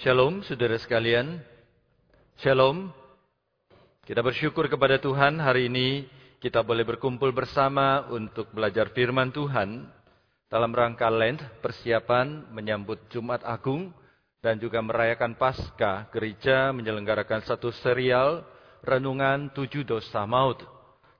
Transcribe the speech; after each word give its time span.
Shalom 0.00 0.40
saudara 0.48 0.80
sekalian. 0.80 1.44
Shalom. 2.40 2.88
Kita 4.00 4.24
bersyukur 4.24 4.64
kepada 4.64 4.96
Tuhan 4.96 5.36
hari 5.36 5.68
ini 5.68 6.08
kita 6.40 6.64
boleh 6.64 6.88
berkumpul 6.88 7.28
bersama 7.36 8.08
untuk 8.08 8.48
belajar 8.48 8.88
firman 8.96 9.28
Tuhan 9.28 9.84
dalam 10.48 10.72
rangka 10.72 11.04
Lent, 11.12 11.44
persiapan 11.60 12.48
menyambut 12.48 13.12
Jumat 13.12 13.44
Agung 13.44 13.92
dan 14.40 14.56
juga 14.56 14.80
merayakan 14.80 15.36
Paskah. 15.36 16.08
Gereja 16.08 16.72
menyelenggarakan 16.72 17.44
satu 17.44 17.68
serial 17.68 18.40
renungan 18.80 19.52
tujuh 19.52 19.84
dosa 19.84 20.24
maut. 20.24 20.64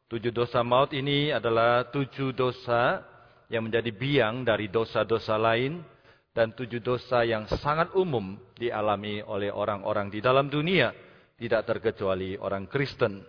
Tujuh 0.08 0.32
dosa 0.32 0.64
maut 0.64 0.88
ini 0.96 1.28
adalah 1.28 1.84
tujuh 1.92 2.32
dosa 2.32 3.04
yang 3.52 3.68
menjadi 3.68 3.92
biang 3.92 4.40
dari 4.40 4.72
dosa-dosa 4.72 5.36
lain 5.36 5.99
dan 6.30 6.54
tujuh 6.54 6.78
dosa 6.78 7.26
yang 7.26 7.50
sangat 7.50 7.90
umum 7.98 8.38
dialami 8.54 9.18
oleh 9.26 9.50
orang-orang 9.50 10.10
di 10.10 10.22
dalam 10.22 10.46
dunia, 10.46 10.94
tidak 11.34 11.66
terkecuali 11.66 12.38
orang 12.38 12.70
Kristen. 12.70 13.22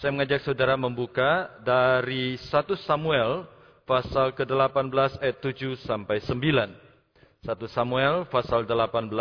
Saya 0.00 0.10
mengajak 0.10 0.42
saudara 0.42 0.74
membuka 0.74 1.46
dari 1.62 2.34
1 2.34 2.50
Samuel 2.82 3.46
pasal 3.86 4.34
ke-18 4.34 5.22
ayat 5.22 5.38
7 5.38 5.78
sampai 5.86 6.18
9. 6.18 7.46
1 7.46 7.46
Samuel 7.70 8.26
pasal 8.26 8.66
18 8.66 9.14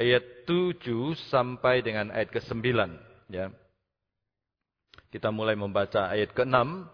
ayat 0.00 0.24
7 0.48 0.80
sampai 1.28 1.84
dengan 1.84 2.08
ayat 2.08 2.32
ke-9 2.32 2.64
ya. 3.28 3.52
Kita 5.12 5.28
mulai 5.28 5.52
membaca 5.52 6.08
ayat 6.08 6.32
ke-6. 6.32 6.88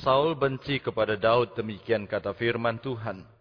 Saul 0.00 0.36
benci 0.36 0.80
kepada 0.80 1.16
Daud 1.20 1.52
demikian 1.52 2.08
kata 2.08 2.32
firman 2.32 2.80
Tuhan. 2.80 3.37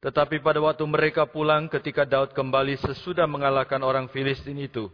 Tetapi 0.00 0.40
pada 0.40 0.60
waktu 0.64 0.84
mereka 0.88 1.28
pulang 1.28 1.68
ketika 1.68 2.08
Daud 2.08 2.32
kembali 2.32 2.80
sesudah 2.80 3.28
mengalahkan 3.28 3.84
orang 3.84 4.08
Filistin 4.08 4.56
itu, 4.56 4.88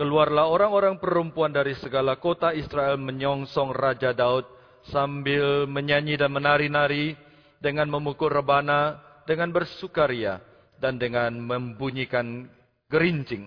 Keluarlah 0.00 0.48
orang-orang 0.48 0.96
perempuan 0.96 1.52
dari 1.52 1.76
segala 1.76 2.16
kota 2.16 2.56
Israel 2.56 2.96
menyongsong 2.96 3.68
Raja 3.76 4.16
Daud 4.16 4.48
sambil 4.88 5.68
menyanyi 5.68 6.16
dan 6.16 6.32
menari-nari 6.32 7.12
dengan 7.60 7.84
memukul 7.92 8.32
rebana, 8.32 8.96
dengan 9.28 9.52
bersukaria, 9.52 10.40
dan 10.80 10.96
dengan 10.96 11.36
membunyikan 11.36 12.48
gerincing. 12.88 13.44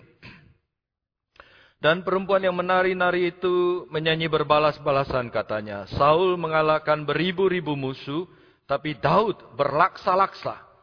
Dan 1.82 2.06
perempuan 2.06 2.46
yang 2.46 2.54
menari-nari 2.54 3.34
itu 3.34 3.84
menyanyi 3.90 4.30
berbalas-balasan 4.30 5.34
katanya. 5.34 5.90
Saul 5.90 6.38
mengalahkan 6.38 7.02
beribu-ribu 7.02 7.74
musuh, 7.74 8.30
tapi 8.70 8.94
Daud 8.94 9.58
berlaksa-laksa. 9.58 10.73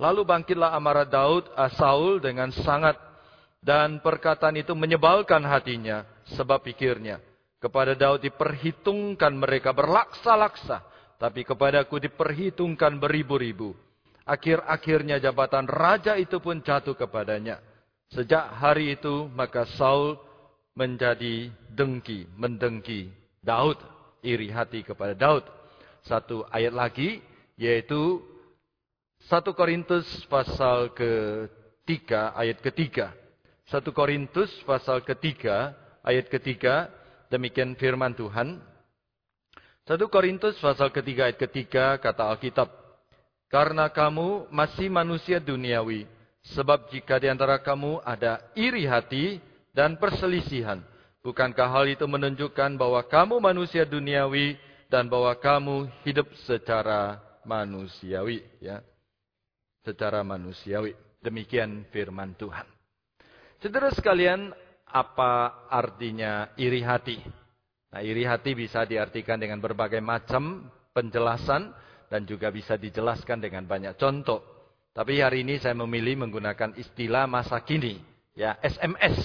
Lalu 0.00 0.24
bangkitlah 0.24 0.72
amarah 0.72 1.04
Daud, 1.04 1.52
ah, 1.52 1.68
Saul 1.76 2.24
dengan 2.24 2.48
sangat 2.64 2.96
dan 3.60 4.00
perkataan 4.00 4.56
itu 4.56 4.72
menyebalkan 4.72 5.44
hatinya, 5.44 6.08
sebab 6.32 6.64
pikirnya, 6.64 7.20
kepada 7.60 7.92
Daud 7.92 8.24
diperhitungkan 8.24 9.36
mereka 9.36 9.76
berlaksa-laksa, 9.76 10.80
tapi 11.20 11.44
kepadaku 11.44 12.00
diperhitungkan 12.00 12.96
beribu-ribu. 12.96 13.76
Akhir-akhirnya 14.24 15.20
jabatan 15.20 15.68
raja 15.68 16.16
itu 16.16 16.40
pun 16.40 16.64
jatuh 16.64 16.96
kepadanya. 16.96 17.60
Sejak 18.08 18.56
hari 18.56 18.96
itu 18.96 19.28
maka 19.36 19.68
Saul 19.76 20.16
menjadi 20.72 21.52
dengki, 21.68 22.24
mendengki 22.40 23.12
Daud, 23.44 23.76
iri 24.24 24.48
hati 24.48 24.80
kepada 24.80 25.12
Daud. 25.12 25.44
Satu 26.00 26.48
ayat 26.48 26.72
lagi 26.72 27.20
yaitu 27.60 28.24
1 29.28 29.52
Korintus 29.52 30.08
pasal 30.32 30.96
ketiga 30.96 32.32
ayat 32.32 32.64
ketiga. 32.64 33.12
1 33.68 33.84
Korintus 33.92 34.48
pasal 34.64 35.04
ketiga, 35.04 35.76
ayat 36.00 36.32
ketiga, 36.32 36.88
demikian 37.28 37.76
firman 37.76 38.16
Tuhan. 38.16 38.56
1 39.84 40.00
Korintus 40.08 40.56
pasal 40.56 40.88
ketiga 40.88 41.28
ayat 41.28 41.36
ketiga 41.36 42.00
kata 42.00 42.32
Alkitab. 42.32 42.72
Karena 43.50 43.92
kamu 43.92 44.48
masih 44.48 44.88
manusia 44.88 45.36
duniawi. 45.36 46.08
Sebab 46.56 46.88
jika 46.88 47.20
di 47.20 47.28
antara 47.28 47.60
kamu 47.60 48.00
ada 48.00 48.40
iri 48.56 48.88
hati 48.88 49.36
dan 49.76 50.00
perselisihan. 50.00 50.80
Bukankah 51.20 51.68
hal 51.68 51.84
itu 51.92 52.08
menunjukkan 52.08 52.80
bahwa 52.80 53.04
kamu 53.04 53.36
manusia 53.44 53.84
duniawi 53.84 54.56
dan 54.88 55.04
bahwa 55.04 55.36
kamu 55.36 55.92
hidup 56.08 56.32
secara 56.48 57.20
manusiawi. 57.44 58.40
ya 58.58 58.80
Secara 59.84 60.20
manusiawi. 60.20 60.92
Demikian 61.20 61.84
firman 61.92 62.32
Tuhan. 62.36 62.64
Saudara 63.60 63.92
sekalian, 63.92 64.52
apa 64.88 65.66
artinya 65.68 66.48
iri 66.56 66.80
hati? 66.80 67.20
Nah, 67.90 68.00
iri 68.00 68.24
hati 68.24 68.56
bisa 68.56 68.86
diartikan 68.88 69.36
dengan 69.36 69.60
berbagai 69.60 70.00
macam 70.00 70.70
penjelasan 70.96 71.74
dan 72.08 72.24
juga 72.24 72.48
bisa 72.48 72.80
dijelaskan 72.80 73.38
dengan 73.42 73.68
banyak 73.68 73.98
contoh. 74.00 74.42
Tapi 74.90 75.22
hari 75.22 75.46
ini 75.46 75.60
saya 75.62 75.76
memilih 75.78 76.26
menggunakan 76.26 76.74
istilah 76.74 77.30
masa 77.30 77.62
kini, 77.62 78.02
ya 78.34 78.58
SMS. 78.58 79.20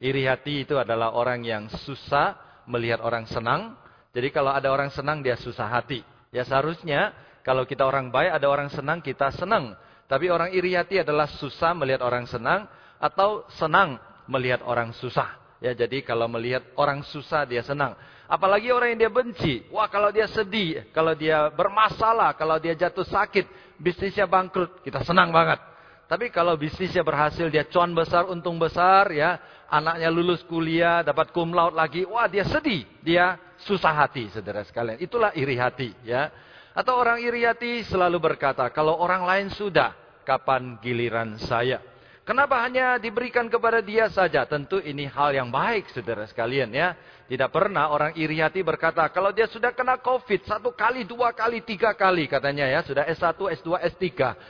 Iri 0.00 0.28
hati 0.28 0.64
itu 0.64 0.76
adalah 0.76 1.12
orang 1.12 1.44
yang 1.44 1.68
susah 1.68 2.36
melihat 2.68 3.00
orang 3.00 3.24
senang. 3.28 3.76
Jadi 4.12 4.28
kalau 4.32 4.52
ada 4.52 4.72
orang 4.72 4.88
senang 4.92 5.20
dia 5.20 5.36
susah 5.36 5.68
hati. 5.68 6.00
Ya 6.32 6.44
seharusnya 6.44 7.12
kalau 7.46 7.62
kita 7.62 7.86
orang 7.86 8.10
baik 8.10 8.42
ada 8.42 8.50
orang 8.50 8.66
senang 8.66 8.98
kita 8.98 9.30
senang. 9.38 9.78
Tapi 10.10 10.26
orang 10.34 10.50
iri 10.50 10.74
hati 10.74 10.98
adalah 10.98 11.30
susah 11.30 11.78
melihat 11.78 12.02
orang 12.02 12.26
senang 12.26 12.66
atau 12.98 13.46
senang 13.54 14.02
melihat 14.26 14.66
orang 14.66 14.90
susah. 14.90 15.38
Ya, 15.62 15.70
jadi 15.70 16.02
kalau 16.02 16.26
melihat 16.26 16.66
orang 16.74 17.06
susah 17.06 17.46
dia 17.46 17.62
senang. 17.62 17.94
Apalagi 18.26 18.74
orang 18.74 18.94
yang 18.94 19.06
dia 19.06 19.12
benci. 19.14 19.62
Wah, 19.70 19.86
kalau 19.86 20.10
dia 20.10 20.26
sedih, 20.26 20.90
kalau 20.90 21.14
dia 21.14 21.46
bermasalah, 21.54 22.34
kalau 22.34 22.58
dia 22.58 22.74
jatuh 22.74 23.06
sakit, 23.06 23.46
bisnisnya 23.78 24.26
bangkrut, 24.26 24.82
kita 24.82 25.06
senang 25.06 25.30
banget. 25.30 25.62
Tapi 26.10 26.30
kalau 26.34 26.58
bisnisnya 26.58 27.06
berhasil, 27.06 27.46
dia 27.50 27.66
cuan 27.66 27.94
besar, 27.94 28.26
untung 28.26 28.58
besar, 28.58 29.10
ya, 29.14 29.38
anaknya 29.70 30.10
lulus 30.10 30.42
kuliah, 30.46 31.02
dapat 31.02 31.30
cum 31.30 31.50
laude 31.54 31.74
lagi, 31.74 32.02
wah 32.06 32.26
dia 32.26 32.46
sedih, 32.46 32.86
dia 33.02 33.38
susah 33.62 33.94
hati, 33.94 34.30
saudara 34.30 34.62
sekalian. 34.62 34.98
Itulah 35.02 35.34
iri 35.34 35.58
hati, 35.58 35.90
ya. 36.06 36.30
Atau 36.76 37.00
orang 37.00 37.24
iri 37.24 37.48
hati 37.48 37.88
selalu 37.88 38.20
berkata, 38.20 38.68
kalau 38.68 39.00
orang 39.00 39.24
lain 39.24 39.48
sudah, 39.48 39.96
kapan 40.28 40.76
giliran 40.84 41.40
saya? 41.40 41.80
Kenapa 42.26 42.58
hanya 42.60 43.00
diberikan 43.00 43.48
kepada 43.48 43.80
dia 43.80 44.12
saja? 44.12 44.44
Tentu 44.44 44.82
ini 44.82 45.08
hal 45.08 45.32
yang 45.32 45.48
baik, 45.48 45.88
saudara 45.94 46.28
sekalian 46.28 46.68
ya. 46.74 46.92
Tidak 47.30 47.48
pernah 47.48 47.88
orang 47.94 48.12
iri 48.18 48.42
hati 48.44 48.60
berkata, 48.60 49.08
kalau 49.08 49.32
dia 49.32 49.48
sudah 49.48 49.72
kena 49.72 49.96
COVID, 50.02 50.44
satu 50.44 50.74
kali, 50.74 51.06
dua 51.08 51.32
kali, 51.32 51.62
tiga 51.62 51.96
kali 51.96 52.28
katanya 52.28 52.68
ya. 52.68 52.84
Sudah 52.84 53.08
S1, 53.08 53.38
S2, 53.62 53.68
S3, 53.94 54.04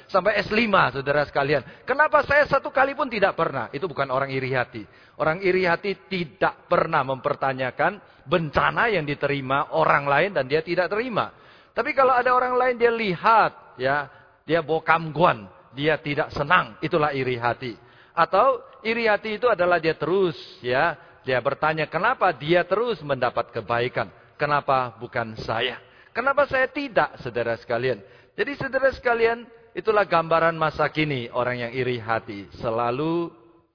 sampai 0.08 0.40
S5 0.42 0.98
saudara 0.98 1.22
sekalian. 1.28 1.62
Kenapa 1.86 2.24
saya 2.26 2.48
satu 2.48 2.72
kali 2.72 2.96
pun 2.96 3.06
tidak 3.06 3.36
pernah? 3.36 3.70
Itu 3.70 3.86
bukan 3.86 4.08
orang 4.08 4.32
iri 4.34 4.50
hati. 4.56 4.82
Orang 5.20 5.44
iri 5.44 5.68
hati 5.68 5.94
tidak 6.08 6.66
pernah 6.66 7.04
mempertanyakan 7.04 8.24
bencana 8.26 8.90
yang 8.90 9.06
diterima 9.06 9.76
orang 9.76 10.08
lain 10.08 10.30
dan 10.34 10.48
dia 10.48 10.64
tidak 10.64 10.88
terima. 10.90 11.45
Tapi 11.76 11.92
kalau 11.92 12.16
ada 12.16 12.32
orang 12.32 12.56
lain 12.56 12.80
dia 12.80 12.88
lihat, 12.88 13.76
ya, 13.76 14.08
dia 14.48 14.64
bokam 14.64 15.12
guan, 15.12 15.44
dia 15.76 16.00
tidak 16.00 16.32
senang, 16.32 16.80
itulah 16.80 17.12
iri 17.12 17.36
hati. 17.36 17.76
Atau 18.16 18.64
iri 18.80 19.04
hati 19.04 19.36
itu 19.36 19.44
adalah 19.44 19.76
dia 19.76 19.92
terus 19.92 20.40
ya, 20.64 20.96
dia 21.20 21.36
bertanya 21.44 21.84
kenapa 21.84 22.32
dia 22.32 22.64
terus 22.64 23.04
mendapat 23.04 23.52
kebaikan, 23.52 24.08
kenapa 24.40 24.96
bukan 24.96 25.36
saya? 25.44 25.76
Kenapa 26.16 26.48
saya 26.48 26.64
tidak, 26.72 27.20
saudara 27.20 27.60
sekalian? 27.60 28.00
Jadi 28.32 28.56
saudara 28.56 28.88
sekalian, 28.96 29.44
itulah 29.76 30.08
gambaran 30.08 30.56
masa 30.56 30.88
kini 30.88 31.28
orang 31.28 31.68
yang 31.68 31.72
iri 31.76 32.00
hati, 32.00 32.48
selalu 32.56 33.28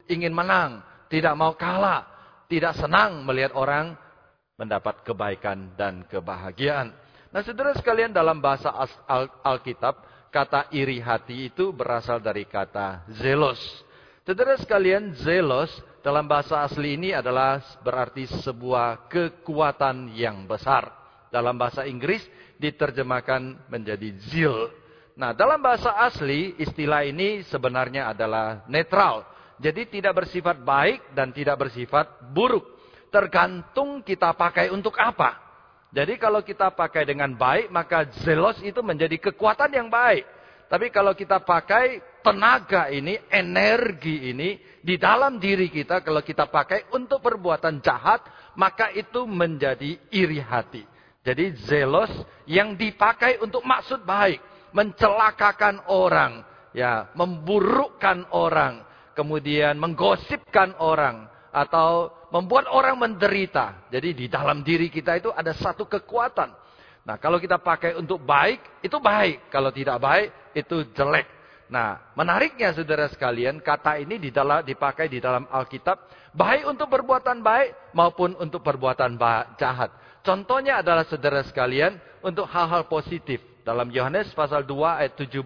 ingin 0.10 0.34
menang, 0.34 0.82
tidak 1.06 1.38
mau 1.38 1.54
kalah, 1.54 2.10
tidak 2.50 2.74
senang 2.82 3.22
melihat 3.30 3.54
orang 3.54 3.94
mendapat 4.58 5.06
kebaikan 5.06 5.78
dan 5.78 6.02
kebahagiaan. 6.10 6.98
Nah, 7.32 7.42
saudara 7.42 7.72
sekalian 7.74 8.12
dalam 8.12 8.44
bahasa 8.44 8.72
Alkitab, 9.42 10.04
Kata 10.32 10.72
iri 10.72 11.04
hati 11.04 11.52
itu 11.52 11.76
berasal 11.76 12.24
dari 12.24 12.48
kata 12.48 13.04
zelos. 13.20 13.60
Saudara 14.24 14.56
sekalian, 14.56 15.12
zelos 15.20 15.68
dalam 16.00 16.24
bahasa 16.24 16.64
asli 16.64 16.96
ini 16.96 17.12
adalah 17.12 17.60
berarti 17.84 18.32
sebuah 18.40 19.12
kekuatan 19.12 20.16
yang 20.16 20.48
besar. 20.48 20.88
Dalam 21.28 21.60
bahasa 21.60 21.84
Inggris 21.84 22.24
diterjemahkan 22.56 23.68
menjadi 23.68 24.16
zeal. 24.32 24.72
Nah, 25.20 25.36
dalam 25.36 25.60
bahasa 25.60 26.00
asli 26.00 26.56
istilah 26.56 27.04
ini 27.04 27.44
sebenarnya 27.52 28.16
adalah 28.16 28.64
netral. 28.72 29.28
Jadi 29.60 30.00
tidak 30.00 30.24
bersifat 30.24 30.64
baik 30.64 31.12
dan 31.12 31.36
tidak 31.36 31.60
bersifat 31.60 32.08
buruk. 32.32 32.72
Tergantung 33.12 34.00
kita 34.00 34.32
pakai 34.32 34.72
untuk 34.72 34.96
apa. 34.96 35.51
Jadi 35.92 36.16
kalau 36.16 36.40
kita 36.40 36.72
pakai 36.72 37.04
dengan 37.04 37.36
baik, 37.36 37.68
maka 37.68 38.08
zelos 38.24 38.56
itu 38.64 38.80
menjadi 38.80 39.20
kekuatan 39.20 39.76
yang 39.76 39.92
baik. 39.92 40.24
Tapi 40.72 40.88
kalau 40.88 41.12
kita 41.12 41.44
pakai 41.44 42.00
tenaga 42.24 42.88
ini, 42.88 43.20
energi 43.28 44.32
ini 44.32 44.56
di 44.80 44.96
dalam 44.96 45.36
diri 45.36 45.68
kita, 45.68 46.00
kalau 46.00 46.24
kita 46.24 46.48
pakai 46.48 46.88
untuk 46.96 47.20
perbuatan 47.20 47.84
jahat, 47.84 48.24
maka 48.56 48.88
itu 48.96 49.28
menjadi 49.28 50.00
iri 50.16 50.40
hati. 50.40 50.88
Jadi 51.28 51.60
zelos 51.68 52.10
yang 52.48 52.80
dipakai 52.80 53.44
untuk 53.44 53.68
maksud 53.68 54.08
baik, 54.08 54.40
mencelakakan 54.72 55.92
orang, 55.92 56.40
ya, 56.72 57.12
memburukkan 57.20 58.32
orang, 58.32 58.88
kemudian 59.12 59.76
menggosipkan 59.76 60.72
orang 60.80 61.28
atau 61.52 62.16
membuat 62.32 62.72
orang 62.72 62.96
menderita. 62.98 63.92
Jadi 63.92 64.16
di 64.16 64.26
dalam 64.32 64.64
diri 64.64 64.88
kita 64.88 65.20
itu 65.20 65.30
ada 65.30 65.52
satu 65.52 65.86
kekuatan 65.86 66.62
Nah, 67.02 67.18
kalau 67.18 67.42
kita 67.42 67.58
pakai 67.58 67.98
untuk 67.98 68.22
baik, 68.22 68.86
itu 68.86 68.98
baik. 69.02 69.50
Kalau 69.50 69.74
tidak 69.74 69.98
baik, 69.98 70.30
itu 70.54 70.86
jelek. 70.94 71.26
Nah, 71.72 72.14
menariknya 72.14 72.76
saudara 72.76 73.08
sekalian, 73.10 73.64
kata 73.64 73.98
ini 73.98 74.20
dipakai 74.20 75.08
di 75.08 75.18
dalam 75.24 75.48
Alkitab, 75.50 75.98
baik 76.36 76.68
untuk 76.68 76.92
perbuatan 76.92 77.40
baik 77.42 77.96
maupun 77.96 78.38
untuk 78.38 78.62
perbuatan 78.62 79.18
jahat. 79.56 79.90
Contohnya 80.22 80.84
adalah 80.84 81.08
saudara 81.08 81.42
sekalian, 81.42 81.98
untuk 82.22 82.46
hal-hal 82.46 82.86
positif. 82.86 83.42
Dalam 83.66 83.90
Yohanes 83.90 84.30
pasal 84.38 84.62
2 84.62 85.02
ayat 85.02 85.14
17, 85.18 85.42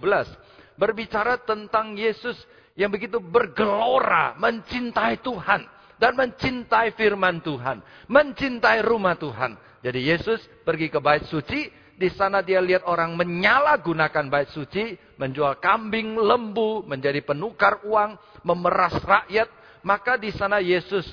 berbicara 0.75 1.39
tentang 1.39 1.95
Yesus 1.95 2.35
yang 2.75 2.91
begitu 2.91 3.21
bergelora, 3.23 4.35
mencintai 4.35 5.23
Tuhan. 5.23 5.63
Dan 5.95 6.19
mencintai 6.19 6.95
firman 6.95 7.39
Tuhan. 7.39 7.80
Mencintai 8.12 8.83
rumah 8.83 9.15
Tuhan. 9.15 9.56
Jadi 9.80 10.00
Yesus 10.12 10.42
pergi 10.65 10.89
ke 10.89 11.00
bait 11.00 11.24
suci, 11.30 11.69
di 11.95 12.09
sana 12.12 12.44
dia 12.44 12.59
lihat 12.59 12.83
orang 12.89 13.15
menyalahgunakan 13.15 14.27
bait 14.27 14.51
suci, 14.51 15.00
menjual 15.15 15.63
kambing, 15.63 16.19
lembu, 16.19 16.83
menjadi 16.83 17.24
penukar 17.24 17.86
uang, 17.88 18.19
memeras 18.44 19.00
rakyat, 19.00 19.47
maka 19.86 20.19
di 20.19 20.33
sana 20.36 20.59
Yesus 20.59 21.07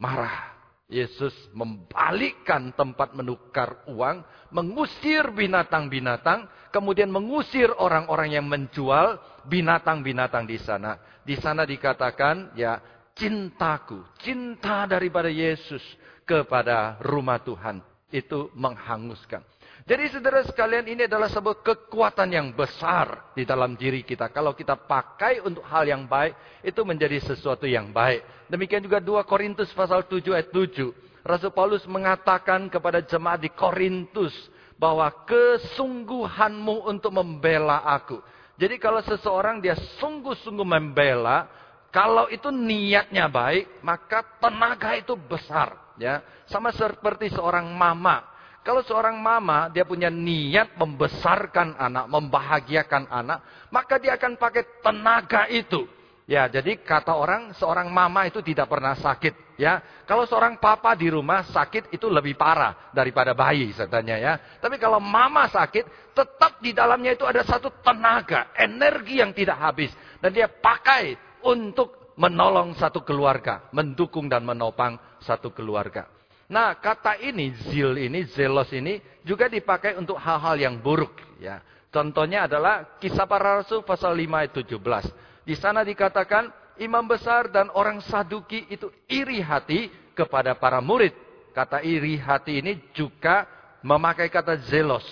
marah. 0.00 0.50
Yesus 0.92 1.32
membalikkan 1.56 2.68
tempat 2.76 3.16
menukar 3.16 3.80
uang, 3.88 4.20
mengusir 4.52 5.32
binatang-binatang, 5.32 6.44
kemudian 6.68 7.08
mengusir 7.08 7.72
orang-orang 7.80 8.36
yang 8.36 8.44
menjual 8.44 9.16
binatang-binatang 9.48 10.44
di 10.44 10.60
sana. 10.60 11.00
Di 11.24 11.40
sana 11.40 11.64
dikatakan, 11.64 12.52
ya, 12.60 12.76
cintaku, 13.16 14.00
cinta 14.20 14.84
daripada 14.88 15.28
Yesus 15.28 15.82
kepada 16.24 17.00
rumah 17.02 17.40
Tuhan. 17.42 17.80
Itu 18.12 18.52
menghanguskan. 18.52 19.40
Jadi 19.82 20.14
saudara 20.14 20.46
sekalian 20.46 20.86
ini 20.86 21.10
adalah 21.10 21.26
sebuah 21.26 21.58
kekuatan 21.64 22.30
yang 22.30 22.54
besar 22.54 23.34
di 23.34 23.42
dalam 23.42 23.74
diri 23.74 24.06
kita. 24.06 24.30
Kalau 24.30 24.54
kita 24.54 24.78
pakai 24.78 25.42
untuk 25.42 25.66
hal 25.66 25.82
yang 25.88 26.06
baik, 26.06 26.38
itu 26.62 26.86
menjadi 26.86 27.18
sesuatu 27.18 27.66
yang 27.66 27.90
baik. 27.90 28.22
Demikian 28.46 28.84
juga 28.84 29.02
2 29.02 29.26
Korintus 29.26 29.74
pasal 29.74 30.06
7 30.06 30.38
ayat 30.38 30.54
7. 30.54 30.92
Rasul 31.26 31.50
Paulus 31.50 31.82
mengatakan 31.90 32.70
kepada 32.70 33.02
jemaat 33.02 33.42
di 33.42 33.50
Korintus 33.50 34.34
bahwa 34.78 35.10
kesungguhanmu 35.26 36.86
untuk 36.86 37.10
membela 37.14 37.82
aku. 37.82 38.22
Jadi 38.58 38.78
kalau 38.78 39.02
seseorang 39.02 39.58
dia 39.58 39.74
sungguh-sungguh 39.98 40.66
membela, 40.66 41.50
kalau 41.92 42.24
itu 42.32 42.48
niatnya 42.48 43.28
baik, 43.28 43.84
maka 43.84 44.24
tenaga 44.40 44.96
itu 44.96 45.12
besar. 45.12 45.76
Ya, 46.00 46.24
sama 46.48 46.72
seperti 46.72 47.28
seorang 47.28 47.68
mama. 47.68 48.24
Kalau 48.64 48.80
seorang 48.80 49.20
mama 49.20 49.68
dia 49.68 49.84
punya 49.84 50.08
niat 50.08 50.72
membesarkan 50.80 51.76
anak, 51.76 52.08
membahagiakan 52.08 53.12
anak, 53.12 53.68
maka 53.68 54.00
dia 54.00 54.16
akan 54.16 54.40
pakai 54.40 54.64
tenaga 54.80 55.44
itu. 55.52 55.84
Ya, 56.24 56.48
jadi 56.48 56.80
kata 56.80 57.12
orang 57.12 57.52
seorang 57.60 57.92
mama 57.92 58.24
itu 58.24 58.40
tidak 58.40 58.72
pernah 58.72 58.96
sakit, 58.96 59.60
ya. 59.60 59.84
Kalau 60.08 60.24
seorang 60.24 60.56
papa 60.56 60.96
di 60.96 61.12
rumah 61.12 61.44
sakit 61.44 61.92
itu 61.92 62.08
lebih 62.08 62.40
parah 62.40 62.88
daripada 62.96 63.36
bayi 63.36 63.68
katanya 63.76 64.16
ya. 64.16 64.32
Tapi 64.64 64.80
kalau 64.80 64.96
mama 64.96 65.44
sakit, 65.50 66.14
tetap 66.16 66.56
di 66.64 66.72
dalamnya 66.72 67.12
itu 67.12 67.28
ada 67.28 67.44
satu 67.44 67.68
tenaga, 67.84 68.48
energi 68.56 69.20
yang 69.20 69.36
tidak 69.36 69.60
habis 69.60 69.92
dan 70.22 70.30
dia 70.30 70.46
pakai 70.46 71.31
untuk 71.44 72.14
menolong 72.16 72.76
satu 72.76 73.02
keluarga, 73.02 73.68
mendukung 73.72 74.28
dan 74.28 74.44
menopang 74.44 74.98
satu 75.22 75.50
keluarga. 75.52 76.08
Nah, 76.52 76.76
kata 76.76 77.16
ini, 77.24 77.56
zil 77.72 77.96
ini, 77.96 78.28
zelos 78.28 78.68
ini 78.76 79.00
juga 79.24 79.48
dipakai 79.48 79.96
untuk 79.96 80.20
hal-hal 80.20 80.60
yang 80.60 80.76
buruk. 80.76 81.16
Ya. 81.40 81.64
Contohnya 81.88 82.44
adalah 82.44 83.00
kisah 83.00 83.24
para 83.24 83.60
rasul 83.60 83.80
pasal 83.84 84.12
5 84.16 84.36
ayat 84.36 84.52
17. 84.52 85.48
Di 85.48 85.54
sana 85.56 85.80
dikatakan, 85.80 86.52
imam 86.76 87.04
besar 87.08 87.48
dan 87.48 87.72
orang 87.72 88.04
saduki 88.04 88.68
itu 88.68 88.92
iri 89.08 89.40
hati 89.40 89.88
kepada 90.12 90.52
para 90.56 90.80
murid. 90.84 91.12
Kata 91.56 91.80
iri 91.80 92.16
hati 92.20 92.60
ini 92.60 92.80
juga 92.92 93.44
memakai 93.84 94.28
kata 94.28 94.56
zelos. 94.68 95.04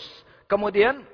Kemudian 0.49 1.05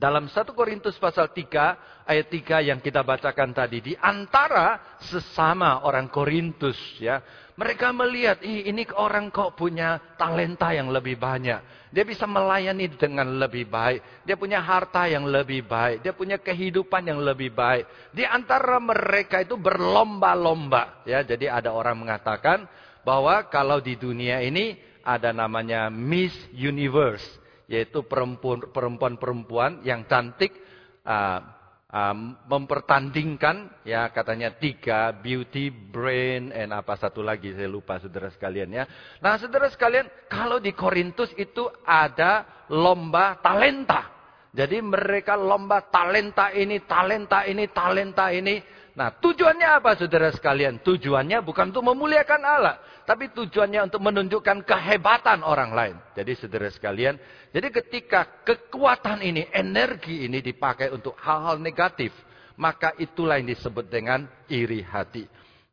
dalam 0.00 0.32
1 0.32 0.56
Korintus 0.56 0.96
pasal 0.96 1.28
3 1.28 2.08
ayat 2.08 2.26
3 2.32 2.72
yang 2.72 2.80
kita 2.80 3.04
bacakan 3.04 3.52
tadi 3.52 3.84
di 3.84 3.94
antara 4.00 4.96
sesama 5.04 5.84
orang 5.84 6.08
Korintus 6.08 6.80
ya. 6.96 7.20
Mereka 7.60 7.92
melihat 7.92 8.40
ini 8.40 8.88
orang 8.96 9.28
kok 9.28 9.52
punya 9.52 10.16
talenta 10.16 10.72
yang 10.72 10.88
lebih 10.88 11.20
banyak. 11.20 11.92
Dia 11.92 12.08
bisa 12.08 12.24
melayani 12.24 12.88
dengan 12.96 13.28
lebih 13.36 13.68
baik. 13.68 14.24
Dia 14.24 14.40
punya 14.40 14.64
harta 14.64 15.04
yang 15.04 15.28
lebih 15.28 15.68
baik. 15.68 16.00
Dia 16.00 16.16
punya 16.16 16.40
kehidupan 16.40 17.04
yang 17.04 17.20
lebih 17.20 17.52
baik. 17.52 17.84
Di 18.16 18.24
antara 18.24 18.80
mereka 18.80 19.44
itu 19.44 19.60
berlomba-lomba. 19.60 21.04
Ya, 21.04 21.20
jadi 21.20 21.52
ada 21.52 21.76
orang 21.76 22.00
mengatakan 22.00 22.64
bahwa 23.04 23.44
kalau 23.52 23.76
di 23.76 23.92
dunia 23.92 24.40
ini 24.40 24.80
ada 25.04 25.28
namanya 25.28 25.92
Miss 25.92 26.32
Universe 26.56 27.39
yaitu 27.70 28.02
perempuan-perempuan 28.02 29.86
yang 29.86 30.02
cantik 30.10 30.50
uh, 31.06 31.38
uh, 31.86 32.16
mempertandingkan 32.50 33.86
ya 33.86 34.10
katanya 34.10 34.58
tiga 34.58 35.14
beauty, 35.14 35.70
brain, 35.70 36.50
and 36.50 36.74
apa 36.74 36.98
satu 36.98 37.22
lagi 37.22 37.54
saya 37.54 37.70
lupa 37.70 38.02
saudara 38.02 38.26
sekalian 38.34 38.74
ya. 38.74 38.84
Nah 39.22 39.38
saudara 39.38 39.70
sekalian 39.70 40.10
kalau 40.26 40.58
di 40.58 40.74
Korintus 40.74 41.30
itu 41.38 41.70
ada 41.86 42.66
lomba 42.74 43.38
talenta. 43.38 44.18
Jadi 44.50 44.82
mereka 44.82 45.38
lomba 45.38 45.86
talenta 45.94 46.50
ini, 46.50 46.82
talenta 46.82 47.46
ini, 47.46 47.70
talenta 47.70 48.34
ini. 48.34 48.79
Nah 48.94 49.14
tujuannya 49.14 49.68
apa 49.80 49.94
saudara 49.94 50.30
sekalian? 50.34 50.82
Tujuannya 50.82 51.38
bukan 51.42 51.70
untuk 51.70 51.84
memuliakan 51.86 52.40
Allah. 52.42 52.76
Tapi 53.06 53.30
tujuannya 53.34 53.90
untuk 53.90 54.02
menunjukkan 54.02 54.62
kehebatan 54.66 55.42
orang 55.42 55.70
lain. 55.74 55.96
Jadi 56.14 56.32
saudara 56.38 56.70
sekalian. 56.70 57.18
Jadi 57.50 57.68
ketika 57.74 58.46
kekuatan 58.46 59.22
ini, 59.22 59.50
energi 59.50 60.26
ini 60.26 60.38
dipakai 60.38 60.94
untuk 60.94 61.18
hal-hal 61.18 61.58
negatif. 61.58 62.14
Maka 62.60 62.94
itulah 63.00 63.40
yang 63.40 63.50
disebut 63.50 63.88
dengan 63.88 64.28
iri 64.46 64.84
hati. 64.84 65.24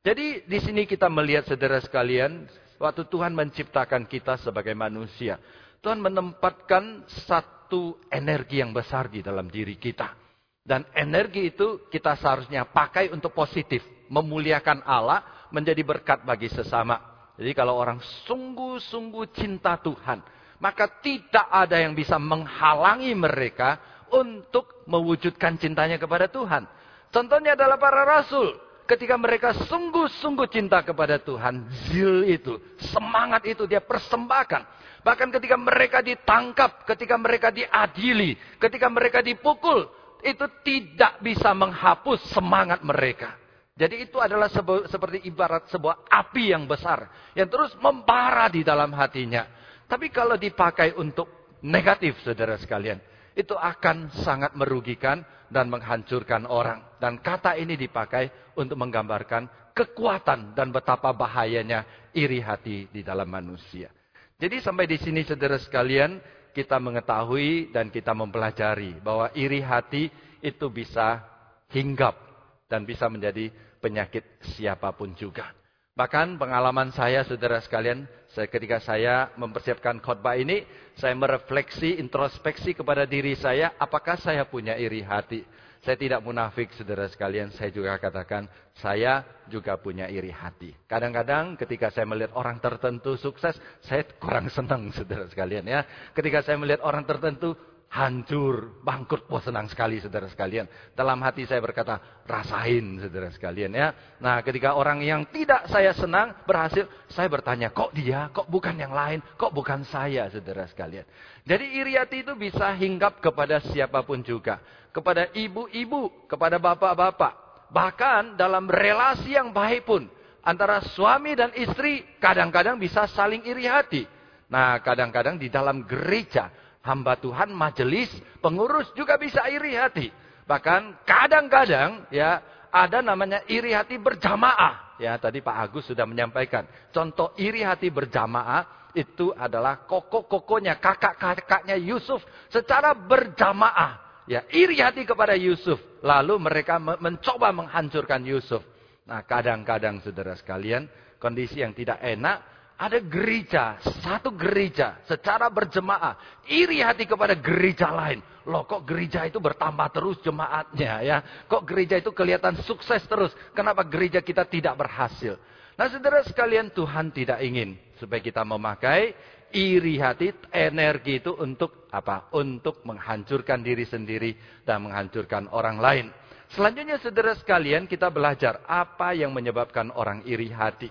Jadi 0.01 0.47
di 0.47 0.59
sini 0.63 0.87
kita 0.87 1.11
melihat 1.11 1.45
saudara 1.45 1.77
sekalian. 1.83 2.47
Waktu 2.77 3.09
Tuhan 3.09 3.33
menciptakan 3.33 4.05
kita 4.05 4.37
sebagai 4.37 4.77
manusia. 4.77 5.41
Tuhan 5.81 5.97
menempatkan 5.97 7.09
satu 7.25 7.97
energi 8.09 8.61
yang 8.61 8.69
besar 8.73 9.09
di 9.09 9.25
dalam 9.25 9.49
diri 9.49 9.77
kita. 9.77 10.26
Dan 10.67 10.83
energi 10.91 11.47
itu 11.47 11.87
kita 11.87 12.19
seharusnya 12.19 12.67
pakai 12.67 13.07
untuk 13.15 13.31
positif. 13.31 13.79
Memuliakan 14.11 14.83
Allah 14.83 15.47
menjadi 15.47 15.79
berkat 15.79 16.27
bagi 16.27 16.51
sesama. 16.51 16.99
Jadi 17.39 17.55
kalau 17.55 17.79
orang 17.79 18.03
sungguh-sungguh 18.27 19.31
cinta 19.31 19.79
Tuhan. 19.79 20.19
Maka 20.59 20.89
tidak 20.99 21.47
ada 21.47 21.79
yang 21.79 21.95
bisa 21.95 22.19
menghalangi 22.19 23.15
mereka 23.15 23.79
untuk 24.11 24.83
mewujudkan 24.91 25.55
cintanya 25.55 25.95
kepada 25.95 26.27
Tuhan. 26.27 26.67
Contohnya 27.15 27.55
adalah 27.55 27.79
para 27.79 28.03
rasul. 28.03 28.51
Ketika 28.87 29.19
mereka 29.19 29.51
sungguh-sungguh 29.67 30.47
cinta 30.51 30.83
kepada 30.83 31.19
Tuhan. 31.19 31.67
Zil 31.87 32.27
itu, 32.27 32.59
semangat 32.91 33.43
itu 33.47 33.67
dia 33.67 33.83
persembahkan. 33.83 34.63
Bahkan 35.03 35.27
ketika 35.39 35.55
mereka 35.59 35.99
ditangkap, 35.99 36.87
ketika 36.87 37.15
mereka 37.19 37.51
diadili, 37.51 38.35
ketika 38.59 38.87
mereka 38.87 39.19
dipukul, 39.19 39.91
itu 40.25 40.45
tidak 40.65 41.21
bisa 41.21 41.53
menghapus 41.53 42.33
semangat 42.33 42.81
mereka. 42.81 43.37
Jadi 43.77 44.09
itu 44.09 44.17
adalah 44.17 44.49
seperti 44.89 45.21
ibarat 45.29 45.69
sebuah 45.69 46.09
api 46.09 46.49
yang 46.49 46.65
besar. 46.65 47.31
Yang 47.37 47.49
terus 47.53 47.71
membara 47.77 48.49
di 48.49 48.65
dalam 48.65 48.89
hatinya. 48.97 49.45
Tapi 49.85 50.09
kalau 50.09 50.33
dipakai 50.33 50.97
untuk 50.97 51.53
negatif 51.61 52.17
saudara 52.25 52.57
sekalian. 52.57 52.97
Itu 53.37 53.53
akan 53.53 54.09
sangat 54.25 54.57
merugikan 54.57 55.21
dan 55.53 55.69
menghancurkan 55.69 56.49
orang. 56.49 56.97
Dan 56.97 57.21
kata 57.21 57.53
ini 57.53 57.77
dipakai 57.77 58.57
untuk 58.57 58.81
menggambarkan 58.81 59.73
kekuatan 59.77 60.57
dan 60.57 60.73
betapa 60.73 61.13
bahayanya 61.13 62.09
iri 62.17 62.41
hati 62.41 62.89
di 62.89 63.05
dalam 63.05 63.29
manusia. 63.29 63.93
Jadi 64.37 64.57
sampai 64.61 64.89
di 64.89 64.97
sini 64.97 65.21
saudara 65.21 65.61
sekalian 65.61 66.17
kita 66.57 66.81
mengetahui 66.81 67.69
dan 67.69 67.93
kita 67.93 68.17
mempelajari 68.17 68.97
bahwa 69.05 69.29
iri 69.37 69.61
hati 69.61 70.09
itu 70.41 70.65
bisa 70.73 71.21
hinggap 71.69 72.17
dan 72.65 72.81
bisa 72.81 73.05
menjadi 73.05 73.53
penyakit 73.77 74.25
siapa 74.57 74.89
pun 74.97 75.13
juga. 75.13 75.53
Bahkan 75.93 76.41
pengalaman 76.41 76.89
saya 76.93 77.21
saudara 77.25 77.61
sekalian, 77.61 78.09
saya, 78.33 78.49
ketika 78.49 78.81
saya 78.81 79.33
mempersiapkan 79.37 80.01
khotbah 80.01 80.37
ini, 80.37 80.65
saya 80.97 81.13
merefleksi, 81.13 81.97
introspeksi 82.01 82.73
kepada 82.73 83.05
diri 83.05 83.33
saya, 83.37 83.73
apakah 83.77 84.17
saya 84.17 84.45
punya 84.45 84.77
iri 84.77 85.01
hati. 85.01 85.41
Saya 85.87 85.95
tidak 85.95 86.19
munafik 86.19 86.67
saudara 86.75 87.07
sekalian, 87.07 87.47
saya 87.55 87.71
juga 87.71 87.95
katakan, 87.95 88.43
saya 88.75 89.23
juga 89.47 89.79
punya 89.79 90.11
iri 90.11 90.35
hati. 90.35 90.75
Kadang-kadang 90.83 91.55
ketika 91.55 91.87
saya 91.87 92.03
melihat 92.03 92.35
orang 92.35 92.59
tertentu 92.59 93.15
sukses, 93.15 93.55
saya 93.87 94.03
kurang 94.19 94.51
senang 94.51 94.91
saudara 94.91 95.23
sekalian 95.31 95.63
ya. 95.63 95.87
Ketika 96.11 96.43
saya 96.43 96.59
melihat 96.59 96.83
orang 96.83 97.07
tertentu 97.07 97.55
hancur, 97.87 98.83
bangkrut. 98.83 99.25
Wah 99.31 99.39
senang 99.39 99.71
sekali 99.71 100.03
saudara 100.03 100.27
sekalian. 100.27 100.67
Dalam 100.91 101.19
hati 101.23 101.47
saya 101.47 101.63
berkata, 101.63 102.23
rasain 102.27 102.99
saudara 102.99 103.31
sekalian 103.31 103.71
ya. 103.71 103.87
Nah 104.19 104.43
ketika 104.43 104.75
orang 104.75 104.99
yang 105.03 105.23
tidak 105.31 105.71
saya 105.71 105.95
senang 105.95 106.35
berhasil, 106.43 106.83
saya 107.07 107.31
bertanya, 107.31 107.71
kok 107.71 107.95
dia, 107.95 108.27
kok 108.35 108.51
bukan 108.51 108.75
yang 108.75 108.91
lain, 108.91 109.23
kok 109.39 109.55
bukan 109.55 109.87
saya 109.87 110.27
saudara 110.27 110.67
sekalian. 110.67 111.07
Jadi 111.47 111.65
iri 111.79 111.95
hati 111.95 112.27
itu 112.27 112.35
bisa 112.35 112.67
hinggap 112.75 113.23
kepada 113.23 113.63
siapa 113.71 114.03
pun 114.03 114.19
juga. 114.19 114.59
Kepada 114.91 115.31
ibu-ibu, 115.31 116.27
kepada 116.27 116.59
bapak-bapak. 116.59 117.33
Bahkan 117.71 118.35
dalam 118.39 118.67
relasi 118.67 119.35
yang 119.35 119.55
baik 119.55 119.87
pun. 119.87 120.07
Antara 120.43 120.79
suami 120.95 121.35
dan 121.35 121.51
istri 121.59 122.07
kadang-kadang 122.23 122.79
bisa 122.79 123.03
saling 123.11 123.43
iri 123.43 123.67
hati. 123.67 124.07
Nah 124.47 124.79
kadang-kadang 124.79 125.35
di 125.35 125.51
dalam 125.51 125.83
gereja 125.83 126.47
hamba 126.87 127.19
Tuhan, 127.19 127.51
majelis, 127.51 128.07
pengurus 128.39 128.87
juga 128.95 129.19
bisa 129.19 129.43
iri 129.51 129.75
hati. 129.75 130.07
Bahkan 130.47 131.03
kadang-kadang 131.03 132.07
ya 132.07 132.39
ada 132.71 133.03
namanya 133.03 133.43
iri 133.51 133.75
hati 133.75 133.99
berjamaah. 133.99 134.95
Ya, 134.97 135.13
tadi 135.19 135.43
Pak 135.43 135.55
Agus 135.67 135.85
sudah 135.91 136.07
menyampaikan. 136.07 136.65
Contoh 136.89 137.35
iri 137.37 137.61
hati 137.61 137.91
berjamaah 137.91 138.89
itu 138.97 139.29
adalah 139.37 139.85
koko-kokonya, 139.85 140.81
kakak-kakaknya 140.81 141.77
Yusuf 141.77 142.23
secara 142.49 142.97
berjamaah. 142.97 144.23
Ya, 144.25 144.43
iri 144.49 144.81
hati 144.81 145.05
kepada 145.05 145.37
Yusuf. 145.37 145.77
Lalu 146.01 146.39
mereka 146.41 146.79
mencoba 146.79 147.53
menghancurkan 147.53 148.25
Yusuf. 148.25 148.63
Nah, 149.07 149.23
kadang-kadang 149.23 150.03
saudara 150.03 150.35
sekalian, 150.35 150.89
kondisi 151.21 151.63
yang 151.63 151.71
tidak 151.71 152.01
enak 152.01 152.56
ada 152.77 153.01
gereja, 153.01 153.81
satu 154.05 154.29
gereja 154.37 155.01
secara 155.09 155.49
berjemaah, 155.49 156.45
iri 156.45 156.85
hati 156.85 157.09
kepada 157.09 157.33
gereja 157.33 157.89
lain. 157.89 158.21
Loh 158.45 158.63
kok 158.69 158.85
gereja 158.85 159.25
itu 159.25 159.41
bertambah 159.41 159.89
terus 159.89 160.21
jemaatnya 160.21 161.01
ya? 161.01 161.17
Kok 161.49 161.65
gereja 161.65 161.97
itu 161.97 162.13
kelihatan 162.13 162.61
sukses 162.63 163.01
terus? 163.09 163.33
Kenapa 163.57 163.81
gereja 163.81 164.21
kita 164.21 164.45
tidak 164.45 164.77
berhasil? 164.77 165.35
Nah 165.73 165.89
saudara 165.89 166.21
sekalian 166.23 166.69
Tuhan 166.69 167.09
tidak 167.11 167.41
ingin 167.41 167.75
supaya 167.97 168.21
kita 168.21 168.45
memakai 168.45 169.17
iri 169.51 169.97
hati, 169.97 170.31
energi 170.53 171.17
itu 171.17 171.33
untuk 171.33 171.89
apa? 171.89 172.29
Untuk 172.37 172.85
menghancurkan 172.85 173.65
diri 173.65 173.89
sendiri 173.89 174.37
dan 174.63 174.85
menghancurkan 174.85 175.49
orang 175.49 175.81
lain. 175.81 176.05
Selanjutnya 176.53 177.01
saudara 177.01 177.35
sekalian 177.35 177.89
kita 177.89 178.07
belajar 178.07 178.63
apa 178.69 179.11
yang 179.11 179.35
menyebabkan 179.35 179.91
orang 179.91 180.23
iri 180.23 180.47
hati. 180.53 180.87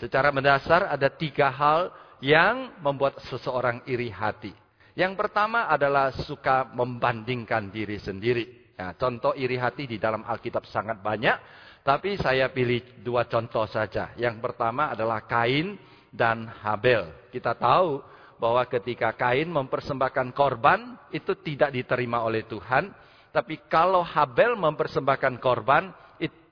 Secara 0.00 0.32
mendasar 0.34 0.88
ada 0.88 1.08
tiga 1.12 1.52
hal 1.52 1.92
yang 2.22 2.78
membuat 2.80 3.18
seseorang 3.26 3.82
iri 3.90 4.08
hati. 4.08 4.54
Yang 4.92 5.18
pertama 5.18 5.66
adalah 5.66 6.12
suka 6.12 6.68
membandingkan 6.70 7.72
diri 7.72 7.96
sendiri. 7.96 8.76
Ya, 8.76 8.92
contoh 8.96 9.32
iri 9.32 9.56
hati 9.56 9.88
di 9.88 9.96
dalam 9.96 10.24
Alkitab 10.24 10.68
sangat 10.68 11.00
banyak. 11.00 11.36
Tapi 11.82 12.14
saya 12.14 12.46
pilih 12.52 13.02
dua 13.02 13.26
contoh 13.26 13.66
saja. 13.66 14.14
Yang 14.14 14.38
pertama 14.38 14.94
adalah 14.94 15.24
Kain 15.26 15.74
dan 16.12 16.46
Habel. 16.46 17.10
Kita 17.34 17.58
tahu 17.58 17.98
bahwa 18.38 18.62
ketika 18.70 19.10
Kain 19.14 19.50
mempersembahkan 19.50 20.30
korban, 20.30 20.94
itu 21.10 21.34
tidak 21.42 21.74
diterima 21.74 22.22
oleh 22.22 22.46
Tuhan. 22.46 22.92
Tapi 23.32 23.66
kalau 23.66 24.04
Habel 24.04 24.54
mempersembahkan 24.54 25.40
korban, 25.40 25.90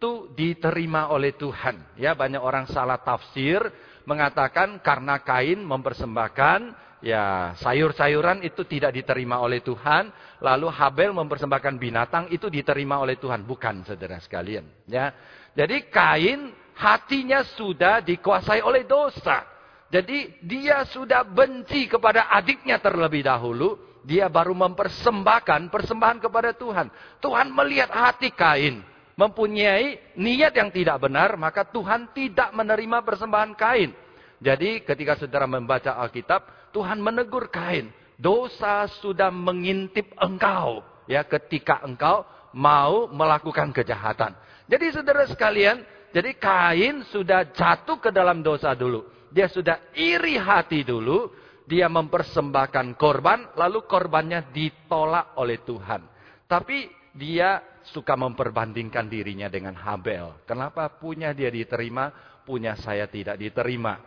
itu 0.00 0.33
diterima 0.33 1.12
oleh 1.12 1.37
Tuhan. 1.37 2.00
Ya, 2.00 2.16
banyak 2.16 2.40
orang 2.40 2.64
salah 2.73 2.97
tafsir 3.04 3.61
mengatakan 4.09 4.80
karena 4.80 5.21
Kain 5.21 5.61
mempersembahkan 5.61 6.73
ya 7.04 7.52
sayur-sayuran 7.61 8.40
itu 8.40 8.64
tidak 8.64 8.97
diterima 8.97 9.45
oleh 9.45 9.61
Tuhan, 9.61 10.09
lalu 10.40 10.73
Habel 10.73 11.12
mempersembahkan 11.12 11.76
binatang 11.76 12.25
itu 12.33 12.49
diterima 12.49 12.97
oleh 12.97 13.21
Tuhan, 13.21 13.45
bukan 13.45 13.85
saudara 13.85 14.16
sekalian, 14.25 14.64
ya. 14.88 15.12
Jadi 15.52 15.92
Kain 15.92 16.49
hatinya 16.80 17.45
sudah 17.45 18.00
dikuasai 18.00 18.64
oleh 18.64 18.88
dosa. 18.88 19.45
Jadi 19.92 20.40
dia 20.40 20.80
sudah 20.88 21.28
benci 21.28 21.92
kepada 21.92 22.33
adiknya 22.33 22.80
terlebih 22.80 23.28
dahulu, 23.28 23.76
dia 24.09 24.33
baru 24.33 24.57
mempersembahkan 24.57 25.69
persembahan 25.69 26.25
kepada 26.25 26.57
Tuhan. 26.57 26.88
Tuhan 27.21 27.52
melihat 27.52 27.92
hati 27.92 28.33
Kain 28.33 28.88
mempunyai 29.21 30.17
niat 30.17 30.57
yang 30.57 30.73
tidak 30.73 31.05
benar, 31.05 31.37
maka 31.37 31.69
Tuhan 31.69 32.09
tidak 32.17 32.57
menerima 32.57 33.05
persembahan 33.05 33.53
Kain. 33.53 33.93
Jadi 34.41 34.81
ketika 34.81 35.21
saudara 35.21 35.45
membaca 35.45 36.00
Alkitab, 36.00 36.73
Tuhan 36.73 36.97
menegur 37.05 37.53
Kain. 37.53 37.93
Dosa 38.17 38.89
sudah 39.05 39.29
mengintip 39.29 40.17
engkau. 40.17 40.81
ya 41.05 41.21
Ketika 41.29 41.85
engkau 41.85 42.25
mau 42.57 43.12
melakukan 43.12 43.69
kejahatan. 43.77 44.33
Jadi 44.65 44.87
saudara 44.97 45.29
sekalian, 45.29 45.85
jadi 46.17 46.33
Kain 46.41 47.05
sudah 47.12 47.53
jatuh 47.53 48.00
ke 48.00 48.09
dalam 48.09 48.41
dosa 48.41 48.73
dulu. 48.73 49.05
Dia 49.29 49.53
sudah 49.53 49.93
iri 49.93 50.41
hati 50.41 50.81
dulu. 50.81 51.29
Dia 51.71 51.87
mempersembahkan 51.87 52.99
korban, 52.99 53.55
lalu 53.55 53.87
korbannya 53.87 54.50
ditolak 54.50 55.39
oleh 55.39 55.62
Tuhan. 55.62 56.03
Tapi 56.50 57.00
dia 57.14 57.81
suka 57.90 58.14
memperbandingkan 58.14 59.09
dirinya 59.11 59.50
dengan 59.50 59.75
Habel. 59.75 60.45
Kenapa 60.47 60.87
punya 60.93 61.35
dia 61.35 61.50
diterima, 61.50 62.12
punya 62.47 62.76
saya 62.79 63.09
tidak 63.11 63.40
diterima. 63.40 63.99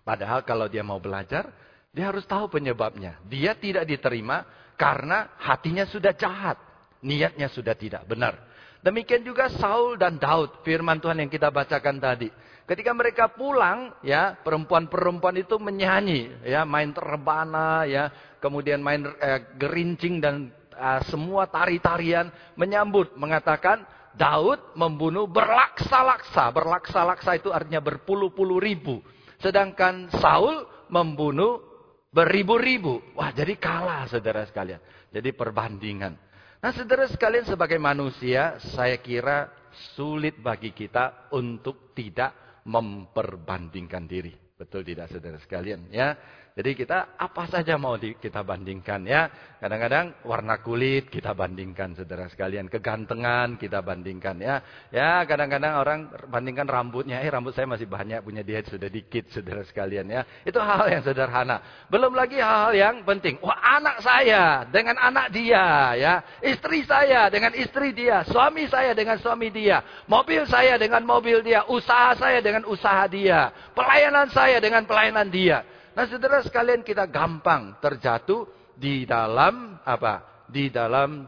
Padahal 0.00 0.42
kalau 0.42 0.66
dia 0.66 0.82
mau 0.82 0.98
belajar, 0.98 1.52
dia 1.92 2.10
harus 2.10 2.24
tahu 2.26 2.50
penyebabnya. 2.50 3.20
Dia 3.26 3.54
tidak 3.54 3.86
diterima 3.86 4.42
karena 4.74 5.34
hatinya 5.38 5.84
sudah 5.86 6.14
jahat. 6.16 6.56
Niatnya 7.00 7.48
sudah 7.48 7.72
tidak 7.76 8.04
benar. 8.04 8.36
Demikian 8.80 9.20
juga 9.20 9.52
Saul 9.60 10.00
dan 10.00 10.16
Daud, 10.16 10.64
firman 10.64 11.00
Tuhan 11.00 11.20
yang 11.20 11.28
kita 11.28 11.52
bacakan 11.52 12.00
tadi. 12.00 12.32
Ketika 12.64 12.94
mereka 12.94 13.28
pulang, 13.28 13.92
ya 14.00 14.38
perempuan-perempuan 14.40 15.36
itu 15.42 15.58
menyanyi, 15.58 16.46
ya 16.46 16.62
main 16.62 16.94
terbana, 16.94 17.84
ya 17.84 18.08
kemudian 18.38 18.80
main 18.80 19.04
eh, 19.04 19.42
gerincing 19.58 20.22
dan 20.22 20.54
uh, 20.80 21.00
semua 21.12 21.44
tari-tarian 21.44 22.32
menyambut 22.56 23.12
mengatakan 23.20 23.84
Daud 24.16 24.74
membunuh 24.74 25.28
berlaksa-laksa. 25.28 26.50
Berlaksa-laksa 26.50 27.36
itu 27.36 27.52
artinya 27.52 27.78
berpuluh-puluh 27.84 28.58
ribu. 28.58 29.04
Sedangkan 29.38 30.10
Saul 30.18 30.66
membunuh 30.90 31.62
beribu-ribu. 32.10 32.98
Wah, 33.14 33.30
jadi 33.30 33.54
kalah 33.54 34.10
saudara 34.10 34.42
sekalian. 34.48 34.82
Jadi 35.14 35.30
perbandingan. 35.30 36.18
Nah, 36.60 36.70
saudara 36.74 37.08
sekalian 37.08 37.46
sebagai 37.46 37.80
manusia, 37.80 38.60
saya 38.74 38.98
kira 39.00 39.48
sulit 39.94 40.36
bagi 40.42 40.74
kita 40.74 41.30
untuk 41.32 41.94
tidak 41.96 42.62
memperbandingkan 42.66 44.04
diri. 44.04 44.34
Betul 44.60 44.84
tidak 44.84 45.08
saudara 45.08 45.40
sekalian? 45.40 45.88
Ya, 45.88 46.20
jadi 46.60 46.76
kita 46.76 47.16
apa 47.16 47.48
saja 47.48 47.80
mau 47.80 47.96
di, 47.96 48.12
kita 48.20 48.44
bandingkan 48.44 49.00
ya. 49.08 49.32
Kadang-kadang 49.56 50.12
warna 50.28 50.60
kulit 50.60 51.08
kita 51.08 51.32
bandingkan 51.32 51.96
saudara 51.96 52.28
sekalian. 52.28 52.68
Kegantengan 52.68 53.56
kita 53.56 53.80
bandingkan 53.80 54.36
ya. 54.36 54.60
Ya 54.92 55.24
kadang-kadang 55.24 55.80
orang 55.80 56.12
bandingkan 56.28 56.68
rambutnya. 56.68 57.24
Eh 57.24 57.32
rambut 57.32 57.56
saya 57.56 57.64
masih 57.64 57.88
banyak 57.88 58.20
punya 58.20 58.44
diet 58.44 58.68
sudah 58.68 58.92
dikit 58.92 59.32
saudara 59.32 59.64
sekalian 59.64 60.04
ya. 60.12 60.20
Itu 60.44 60.60
hal 60.60 60.84
yang 60.92 61.00
sederhana. 61.00 61.88
Belum 61.88 62.12
lagi 62.12 62.36
hal-hal 62.36 62.76
yang 62.76 62.96
penting. 63.08 63.40
Wah 63.40 63.80
anak 63.80 64.04
saya 64.04 64.68
dengan 64.68 65.00
anak 65.00 65.32
dia 65.32 65.96
ya. 65.96 66.14
Istri 66.44 66.84
saya 66.84 67.32
dengan 67.32 67.56
istri 67.56 67.96
dia. 67.96 68.20
Suami 68.28 68.68
saya 68.68 68.92
dengan 68.92 69.16
suami 69.16 69.48
dia. 69.48 69.80
Mobil 70.04 70.44
saya 70.44 70.76
dengan 70.76 71.08
mobil 71.08 71.40
dia. 71.40 71.64
Usaha 71.72 72.12
saya 72.20 72.44
dengan 72.44 72.68
usaha 72.68 73.08
dia. 73.08 73.48
Pelayanan 73.72 74.28
saya 74.28 74.60
dengan 74.60 74.84
pelayanan 74.84 75.32
dia. 75.32 75.79
Nah, 75.90 76.04
saudara 76.06 76.38
sekalian 76.46 76.86
kita 76.86 77.10
gampang 77.10 77.78
terjatuh 77.82 78.46
di 78.78 79.02
dalam 79.04 79.78
apa? 79.82 80.46
Di 80.46 80.70
dalam 80.70 81.26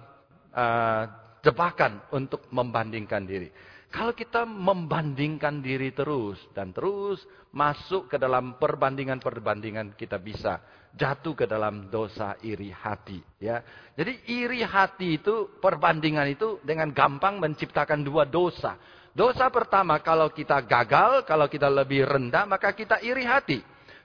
uh, 0.54 1.02
jebakan 1.42 2.06
untuk 2.14 2.46
membandingkan 2.54 3.26
diri. 3.26 3.50
Kalau 3.92 4.16
kita 4.16 4.48
membandingkan 4.48 5.60
diri 5.60 5.92
terus 5.92 6.40
dan 6.56 6.72
terus 6.72 7.20
masuk 7.52 8.08
ke 8.08 8.16
dalam 8.16 8.56
perbandingan-perbandingan 8.56 9.92
kita 10.00 10.16
bisa 10.16 10.64
jatuh 10.96 11.36
ke 11.36 11.44
dalam 11.44 11.92
dosa 11.92 12.40
iri 12.40 12.72
hati 12.72 13.20
ya. 13.36 13.60
Jadi 13.92 14.32
iri 14.32 14.64
hati 14.64 15.20
itu 15.20 15.60
perbandingan 15.60 16.24
itu 16.32 16.56
dengan 16.64 16.88
gampang 16.88 17.36
menciptakan 17.36 18.00
dua 18.00 18.24
dosa. 18.24 18.80
Dosa 19.12 19.52
pertama 19.52 20.00
kalau 20.00 20.32
kita 20.32 20.64
gagal, 20.64 21.28
kalau 21.28 21.44
kita 21.44 21.68
lebih 21.68 22.08
rendah 22.08 22.48
maka 22.48 22.72
kita 22.72 22.96
iri 23.04 23.28
hati. 23.28 23.60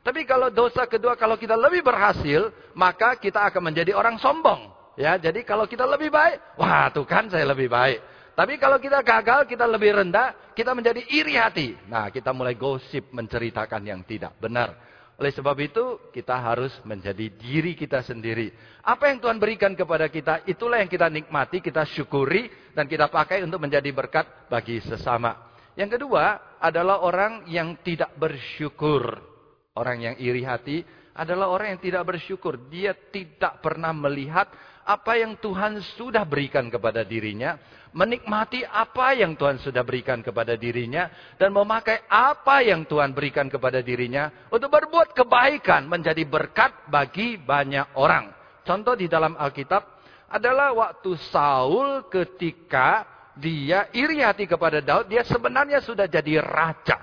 Tapi 0.08 0.24
kalau 0.24 0.48
dosa 0.48 0.88
kedua 0.88 1.20
kalau 1.20 1.36
kita 1.36 1.60
lebih 1.60 1.84
berhasil, 1.84 2.48
maka 2.72 3.20
kita 3.20 3.44
akan 3.52 3.60
menjadi 3.60 3.92
orang 3.92 4.16
sombong. 4.16 4.72
Ya, 4.96 5.20
jadi 5.20 5.44
kalau 5.44 5.68
kita 5.68 5.84
lebih 5.84 6.08
baik, 6.08 6.56
wah 6.56 6.88
tuh 6.96 7.04
kan 7.04 7.28
saya 7.28 7.44
lebih 7.44 7.68
baik. 7.68 8.00
Tapi 8.32 8.56
kalau 8.56 8.80
kita 8.80 9.04
gagal, 9.04 9.44
kita 9.52 9.68
lebih 9.68 10.00
rendah, 10.00 10.56
kita 10.56 10.72
menjadi 10.72 11.04
iri 11.12 11.36
hati. 11.36 11.76
Nah, 11.92 12.08
kita 12.08 12.32
mulai 12.32 12.56
gosip 12.56 13.12
menceritakan 13.12 13.84
yang 13.84 14.00
tidak 14.08 14.32
benar. 14.40 14.80
Oleh 15.20 15.34
sebab 15.36 15.60
itu, 15.60 16.00
kita 16.16 16.40
harus 16.40 16.72
menjadi 16.88 17.28
diri 17.28 17.76
kita 17.76 18.00
sendiri. 18.00 18.56
Apa 18.88 19.12
yang 19.12 19.20
Tuhan 19.20 19.44
berikan 19.44 19.76
kepada 19.76 20.08
kita, 20.08 20.48
itulah 20.48 20.80
yang 20.80 20.88
kita 20.88 21.12
nikmati, 21.12 21.60
kita 21.60 21.84
syukuri, 21.84 22.48
dan 22.72 22.88
kita 22.88 23.12
pakai 23.12 23.44
untuk 23.44 23.60
menjadi 23.60 23.92
berkat 23.92 24.48
bagi 24.48 24.80
sesama. 24.88 25.52
Yang 25.76 26.00
kedua 26.00 26.56
adalah 26.64 27.04
orang 27.04 27.44
yang 27.52 27.76
tidak 27.84 28.16
bersyukur. 28.16 29.36
Orang 29.78 30.02
yang 30.02 30.18
iri 30.18 30.42
hati 30.42 30.82
adalah 31.14 31.54
orang 31.54 31.78
yang 31.78 31.82
tidak 31.82 32.04
bersyukur. 32.10 32.58
Dia 32.74 32.98
tidak 32.98 33.62
pernah 33.62 33.94
melihat 33.94 34.50
apa 34.82 35.22
yang 35.22 35.38
Tuhan 35.38 35.78
sudah 36.00 36.26
berikan 36.26 36.74
kepada 36.74 37.06
dirinya 37.06 37.62
menikmati 37.98 38.62
apa 38.62 39.18
yang 39.18 39.34
Tuhan 39.34 39.58
sudah 39.58 39.82
berikan 39.82 40.22
kepada 40.22 40.54
dirinya 40.54 41.10
dan 41.42 41.50
memakai 41.50 42.06
apa 42.06 42.62
yang 42.62 42.86
Tuhan 42.86 43.10
berikan 43.16 43.50
kepada 43.50 43.82
dirinya 43.82 44.30
untuk 44.54 44.70
berbuat 44.70 45.18
kebaikan 45.18 45.90
menjadi 45.90 46.22
berkat 46.28 46.88
bagi 46.94 47.42
banyak 47.42 47.98
orang. 47.98 48.30
Contoh 48.62 48.94
di 48.94 49.10
dalam 49.10 49.34
Alkitab 49.34 49.82
adalah 50.30 50.76
waktu 50.78 51.16
Saul 51.34 52.06
ketika 52.12 53.08
dia 53.34 53.90
iri 53.98 54.22
hati 54.22 54.46
kepada 54.46 54.78
Daud, 54.78 55.10
dia 55.10 55.26
sebenarnya 55.26 55.82
sudah 55.82 56.06
jadi 56.06 56.38
raja. 56.44 57.02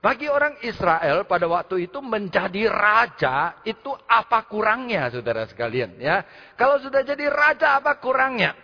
Bagi 0.00 0.28
orang 0.28 0.60
Israel 0.62 1.24
pada 1.24 1.48
waktu 1.48 1.88
itu 1.88 1.98
menjadi 2.04 2.68
raja 2.68 3.58
itu 3.66 3.90
apa 4.06 4.44
kurangnya 4.46 5.08
saudara 5.10 5.48
sekalian 5.48 5.98
ya. 5.98 6.22
Kalau 6.54 6.78
sudah 6.78 7.02
jadi 7.02 7.26
raja 7.26 7.80
apa 7.80 7.96
kurangnya? 7.98 8.54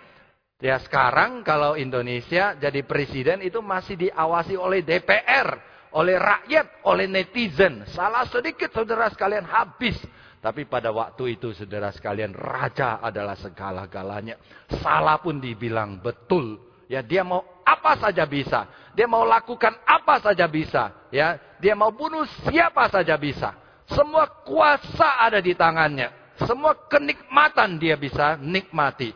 Ya 0.63 0.79
sekarang 0.79 1.43
kalau 1.43 1.75
Indonesia 1.75 2.55
jadi 2.55 2.87
presiden 2.87 3.43
itu 3.43 3.59
masih 3.59 3.99
diawasi 3.99 4.55
oleh 4.55 4.87
DPR, 4.87 5.59
oleh 5.91 6.15
rakyat, 6.15 6.87
oleh 6.87 7.11
netizen. 7.11 7.83
Salah 7.91 8.23
sedikit 8.31 8.71
saudara 8.71 9.11
sekalian 9.11 9.43
habis. 9.43 9.99
Tapi 10.39 10.67
pada 10.67 10.95
waktu 10.95 11.39
itu 11.39 11.51
saudara 11.51 11.91
sekalian 11.91 12.31
raja 12.31 13.03
adalah 13.03 13.35
segala-galanya. 13.35 14.39
Salah 14.79 15.19
pun 15.19 15.43
dibilang 15.43 15.99
betul. 15.99 16.63
Ya 16.87 17.03
dia 17.03 17.27
mau 17.27 17.43
apa 17.67 17.99
saja 17.99 18.23
bisa. 18.23 18.67
Dia 18.93 19.09
mau 19.09 19.25
lakukan 19.25 19.73
apa 19.89 20.21
saja 20.21 20.45
bisa. 20.49 20.93
Ya 21.09 21.41
dia 21.61 21.73
mau 21.73 21.93
bunuh 21.93 22.27
siapa 22.49 22.89
saja 22.93 23.17
bisa. 23.17 23.57
Semua 23.89 24.29
kuasa 24.45 25.21
ada 25.21 25.41
di 25.41 25.57
tangannya. 25.57 26.13
Semua 26.45 26.75
kenikmatan 26.89 27.77
dia 27.77 27.95
bisa 27.97 28.41
nikmati. 28.41 29.13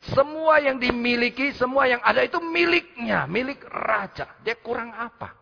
Semua 0.00 0.64
yang 0.64 0.80
dimiliki, 0.80 1.52
semua 1.52 1.84
yang 1.84 2.00
ada 2.00 2.24
itu 2.24 2.40
miliknya, 2.40 3.28
milik 3.28 3.60
raja. 3.68 4.32
Dia 4.40 4.56
kurang 4.56 4.96
apa? 4.96 5.36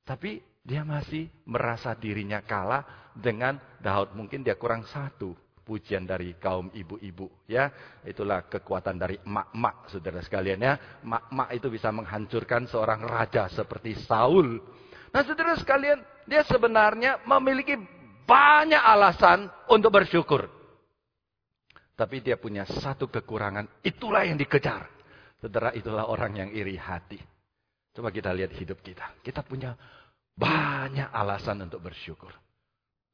Tapi 0.00 0.40
dia 0.64 0.80
masih 0.80 1.28
merasa 1.44 1.92
dirinya 1.92 2.40
kalah 2.40 3.12
dengan 3.12 3.60
Daud. 3.84 4.16
Mungkin 4.16 4.40
dia 4.40 4.56
kurang 4.56 4.88
satu 4.88 5.36
pujian 5.62 6.04
dari 6.04 6.34
kaum 6.36 6.68
ibu-ibu 6.74 7.46
ya 7.46 7.70
itulah 8.02 8.46
kekuatan 8.50 8.98
dari 8.98 9.16
mak-mak 9.26 9.88
saudara 9.88 10.18
sekalian 10.20 10.58
ya 10.58 10.74
mak-mak 11.06 11.54
itu 11.54 11.70
bisa 11.70 11.94
menghancurkan 11.94 12.66
seorang 12.66 13.06
raja 13.06 13.46
seperti 13.46 13.94
Saul 14.02 14.58
nah 15.14 15.22
saudara 15.22 15.54
sekalian 15.54 16.02
dia 16.26 16.42
sebenarnya 16.42 17.22
memiliki 17.24 17.78
banyak 18.26 18.82
alasan 18.82 19.46
untuk 19.70 19.94
bersyukur 19.94 20.62
tapi 21.92 22.18
dia 22.18 22.40
punya 22.40 22.66
satu 22.66 23.06
kekurangan. 23.06 23.84
Itulah 23.84 24.26
yang 24.26 24.40
dikejar. 24.40 24.88
Saudara, 25.38 25.70
itulah 25.70 26.10
orang 26.10 26.34
yang 26.34 26.50
iri 26.50 26.74
hati. 26.74 27.20
Coba 27.92 28.08
kita 28.08 28.32
lihat 28.32 28.50
hidup 28.56 28.80
kita. 28.80 29.20
Kita 29.20 29.46
punya 29.46 29.76
banyak 30.32 31.12
alasan 31.12 31.62
untuk 31.68 31.84
bersyukur. 31.84 32.32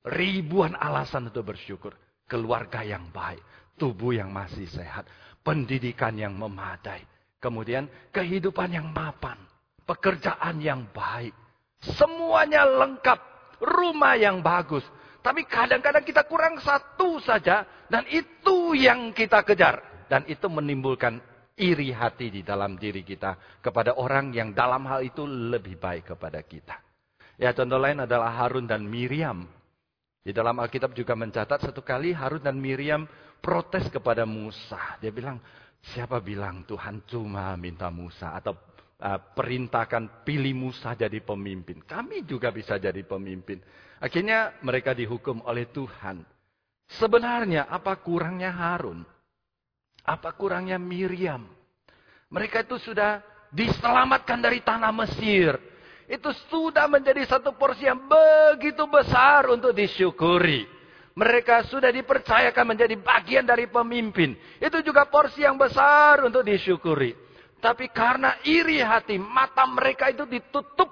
Ribuan 0.08 0.78
alasan 0.78 1.28
untuk 1.28 1.50
bersyukur. 1.50 1.92
Keluarga 2.28 2.84
yang 2.84 3.08
baik. 3.08 3.40
Tubuh 3.80 4.12
yang 4.12 4.28
masih 4.28 4.68
sehat. 4.68 5.08
Pendidikan 5.40 6.12
yang 6.12 6.36
memadai. 6.36 7.00
Kemudian 7.40 7.88
kehidupan 8.12 8.68
yang 8.76 8.92
mapan. 8.92 9.40
Pekerjaan 9.88 10.60
yang 10.60 10.84
baik. 10.92 11.32
Semuanya 11.80 12.68
lengkap. 12.68 13.18
Rumah 13.64 14.14
yang 14.20 14.44
bagus. 14.44 14.84
Tapi 15.24 15.48
kadang-kadang 15.48 16.04
kita 16.04 16.28
kurang 16.28 16.60
satu 16.60 17.16
saja. 17.24 17.64
Dan 17.88 18.04
itu 18.12 18.76
yang 18.76 19.16
kita 19.16 19.40
kejar. 19.40 20.06
Dan 20.12 20.28
itu 20.28 20.46
menimbulkan 20.52 21.24
iri 21.56 21.96
hati 21.96 22.28
di 22.28 22.44
dalam 22.44 22.76
diri 22.76 23.00
kita. 23.00 23.64
Kepada 23.64 23.96
orang 23.96 24.36
yang 24.36 24.52
dalam 24.52 24.84
hal 24.84 25.00
itu 25.00 25.24
lebih 25.24 25.80
baik 25.80 26.12
kepada 26.12 26.44
kita. 26.44 26.76
Ya 27.38 27.54
contoh 27.54 27.78
lain 27.78 28.04
adalah 28.04 28.34
Harun 28.34 28.66
dan 28.68 28.84
Miriam. 28.84 29.46
Di 30.28 30.36
dalam 30.36 30.60
Alkitab 30.60 30.92
juga 30.92 31.16
mencatat 31.16 31.72
satu 31.72 31.80
kali 31.80 32.12
Harun 32.12 32.44
dan 32.44 32.60
Miriam 32.60 33.08
protes 33.40 33.88
kepada 33.88 34.28
Musa. 34.28 35.00
Dia 35.00 35.08
bilang, 35.08 35.40
siapa 35.80 36.20
bilang 36.20 36.68
Tuhan 36.68 37.00
cuma 37.08 37.56
minta 37.56 37.88
Musa 37.88 38.36
atau 38.36 38.52
uh, 39.00 39.16
perintahkan 39.32 40.28
pilih 40.28 40.52
Musa 40.52 40.92
jadi 40.92 41.24
pemimpin. 41.24 41.80
Kami 41.80 42.28
juga 42.28 42.52
bisa 42.52 42.76
jadi 42.76 43.00
pemimpin. 43.08 43.56
Akhirnya 44.04 44.52
mereka 44.60 44.92
dihukum 44.92 45.40
oleh 45.48 45.64
Tuhan. 45.72 46.20
Sebenarnya 47.00 47.64
apa 47.64 47.96
kurangnya 47.96 48.52
Harun? 48.52 49.08
Apa 50.04 50.36
kurangnya 50.36 50.76
Miriam? 50.76 51.48
Mereka 52.28 52.68
itu 52.68 52.76
sudah 52.84 53.24
diselamatkan 53.48 54.44
dari 54.44 54.60
tanah 54.60 54.92
Mesir. 54.92 55.56
Itu 56.08 56.32
sudah 56.48 56.88
menjadi 56.88 57.20
satu 57.28 57.52
porsi 57.52 57.84
yang 57.84 58.08
begitu 58.08 58.88
besar 58.88 59.44
untuk 59.52 59.76
disyukuri. 59.76 60.64
Mereka 61.12 61.68
sudah 61.68 61.92
dipercayakan 61.92 62.64
menjadi 62.64 62.96
bagian 62.96 63.44
dari 63.44 63.68
pemimpin. 63.68 64.32
Itu 64.56 64.80
juga 64.80 65.04
porsi 65.04 65.44
yang 65.44 65.60
besar 65.60 66.24
untuk 66.24 66.46
disyukuri. 66.48 67.12
Tapi 67.58 67.92
karena 67.92 68.40
iri 68.46 68.80
hati, 68.80 69.20
mata 69.20 69.66
mereka 69.68 70.08
itu 70.08 70.24
ditutup 70.24 70.88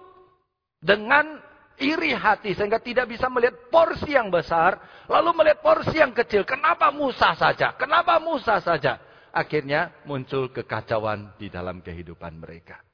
dengan 0.83 1.40
iri 1.79 2.12
hati 2.12 2.52
sehingga 2.52 2.83
tidak 2.83 3.07
bisa 3.09 3.31
melihat 3.33 3.70
porsi 3.72 4.18
yang 4.18 4.29
besar, 4.29 4.76
lalu 5.09 5.33
melihat 5.33 5.64
porsi 5.64 5.96
yang 5.96 6.12
kecil. 6.12 6.44
Kenapa 6.44 6.92
Musa 6.92 7.33
saja? 7.38 7.72
Kenapa 7.79 8.20
Musa 8.20 8.61
saja? 8.61 9.00
Akhirnya 9.33 9.92
muncul 10.05 10.52
kekacauan 10.52 11.37
di 11.40 11.52
dalam 11.52 11.81
kehidupan 11.81 12.37
mereka. 12.37 12.86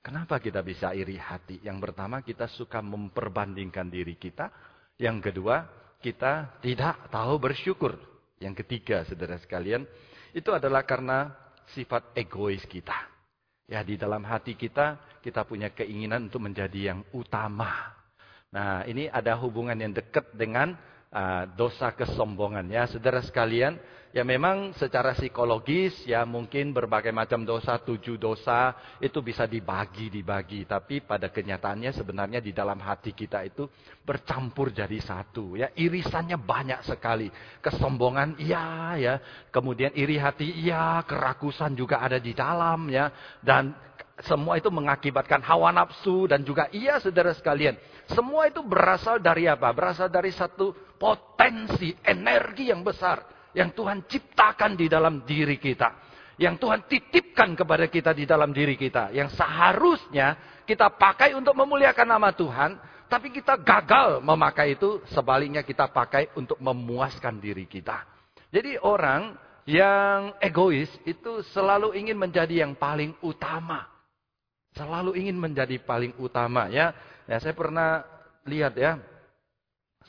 Kenapa 0.00 0.40
kita 0.40 0.64
bisa 0.64 0.96
iri 0.96 1.20
hati? 1.20 1.60
Yang 1.60 1.78
pertama 1.90 2.24
kita 2.24 2.48
suka 2.48 2.80
memperbandingkan 2.80 3.92
diri 3.92 4.16
kita. 4.16 4.48
Yang 4.96 5.28
kedua 5.32 5.68
kita 6.00 6.56
tidak 6.64 7.12
tahu 7.12 7.36
bersyukur. 7.36 8.00
Yang 8.40 8.64
ketiga 8.64 9.04
saudara 9.04 9.36
sekalian 9.36 9.84
itu 10.32 10.48
adalah 10.56 10.88
karena 10.88 11.28
sifat 11.76 12.16
egois 12.16 12.64
kita. 12.64 12.96
Ya 13.68 13.84
di 13.84 14.00
dalam 14.00 14.24
hati 14.24 14.56
kita 14.56 15.20
kita 15.20 15.44
punya 15.44 15.68
keinginan 15.70 16.32
untuk 16.32 16.48
menjadi 16.48 16.96
yang 16.96 17.04
utama. 17.12 17.92
Nah, 18.50 18.82
ini 18.88 19.06
ada 19.06 19.36
hubungan 19.38 19.78
yang 19.78 19.94
dekat 19.94 20.32
dengan 20.34 20.74
uh, 21.10 21.44
dosa 21.58 21.92
kesombongan 21.94 22.66
ya, 22.70 22.86
saudara 22.86 23.22
sekalian. 23.22 23.78
Ya 24.10 24.26
memang 24.26 24.74
secara 24.74 25.14
psikologis 25.14 25.94
ya 26.02 26.26
mungkin 26.26 26.74
berbagai 26.74 27.14
macam 27.14 27.46
dosa, 27.46 27.78
tujuh 27.78 28.18
dosa 28.18 28.74
itu 28.98 29.22
bisa 29.22 29.46
dibagi, 29.46 30.10
dibagi. 30.10 30.66
Tapi 30.66 31.06
pada 31.06 31.30
kenyataannya 31.30 31.94
sebenarnya 31.94 32.42
di 32.42 32.50
dalam 32.50 32.82
hati 32.82 33.14
kita 33.14 33.46
itu 33.46 33.70
bercampur 34.02 34.74
jadi 34.74 34.98
satu. 34.98 35.54
Ya 35.54 35.70
irisannya 35.78 36.34
banyak 36.42 36.90
sekali. 36.90 37.30
Kesombongan 37.62 38.34
iya 38.42 38.98
ya, 38.98 39.14
kemudian 39.54 39.94
iri 39.94 40.18
hati 40.18 40.58
iya, 40.58 41.06
kerakusan 41.06 41.78
juga 41.78 42.02
ada 42.02 42.18
di 42.18 42.34
dalam 42.34 42.90
ya. 42.90 43.14
Dan 43.38 43.89
semua 44.24 44.60
itu 44.60 44.68
mengakibatkan 44.68 45.40
hawa 45.44 45.72
nafsu 45.72 46.28
dan 46.28 46.44
juga 46.44 46.68
iya 46.72 47.00
saudara 47.00 47.32
sekalian 47.32 47.78
semua 48.10 48.50
itu 48.50 48.60
berasal 48.66 49.22
dari 49.22 49.46
apa? 49.46 49.70
Berasal 49.70 50.10
dari 50.10 50.34
satu 50.34 50.74
potensi, 50.98 51.94
energi 52.02 52.74
yang 52.74 52.82
besar. 52.82 53.22
Yang 53.54 53.70
Tuhan 53.78 53.98
ciptakan 54.06 54.72
di 54.74 54.86
dalam 54.90 55.22
diri 55.22 55.58
kita. 55.58 56.10
yang 56.40 56.56
Tuhan 56.56 56.88
titipkan 56.88 57.52
kepada 57.52 57.84
kita 57.84 58.16
di 58.16 58.24
dalam 58.24 58.48
diri 58.48 58.72
kita. 58.72 59.12
Yang 59.12 59.36
seharusnya 59.36 60.40
kita 60.64 60.88
pakai 60.88 61.36
untuk 61.36 61.52
memuliakan 61.52 62.16
nama 62.16 62.32
Tuhan. 62.32 62.80
Tapi 63.12 63.28
kita 63.28 63.60
gagal 63.60 64.24
memakai 64.24 64.72
itu, 64.72 65.04
sebaliknya 65.12 65.60
kita 65.60 65.92
pakai 65.92 66.32
untuk 66.40 66.56
memuaskan 66.56 67.36
diri 67.36 67.68
kita. 67.68 68.08
Jadi 68.48 68.80
orang 68.80 69.36
yang 69.68 70.32
egois 70.40 70.88
itu 71.04 71.44
selalu 71.52 71.92
ingin 71.92 72.16
menjadi 72.16 72.64
yang 72.64 72.72
paling 72.72 73.12
utama. 73.20 73.89
Selalu 74.74 75.18
ingin 75.18 75.36
menjadi 75.36 75.78
paling 75.82 76.14
utama 76.20 76.70
ya. 76.70 76.94
Ya 77.26 77.36
saya 77.38 77.54
pernah 77.54 78.06
lihat 78.46 78.74
ya 78.74 78.98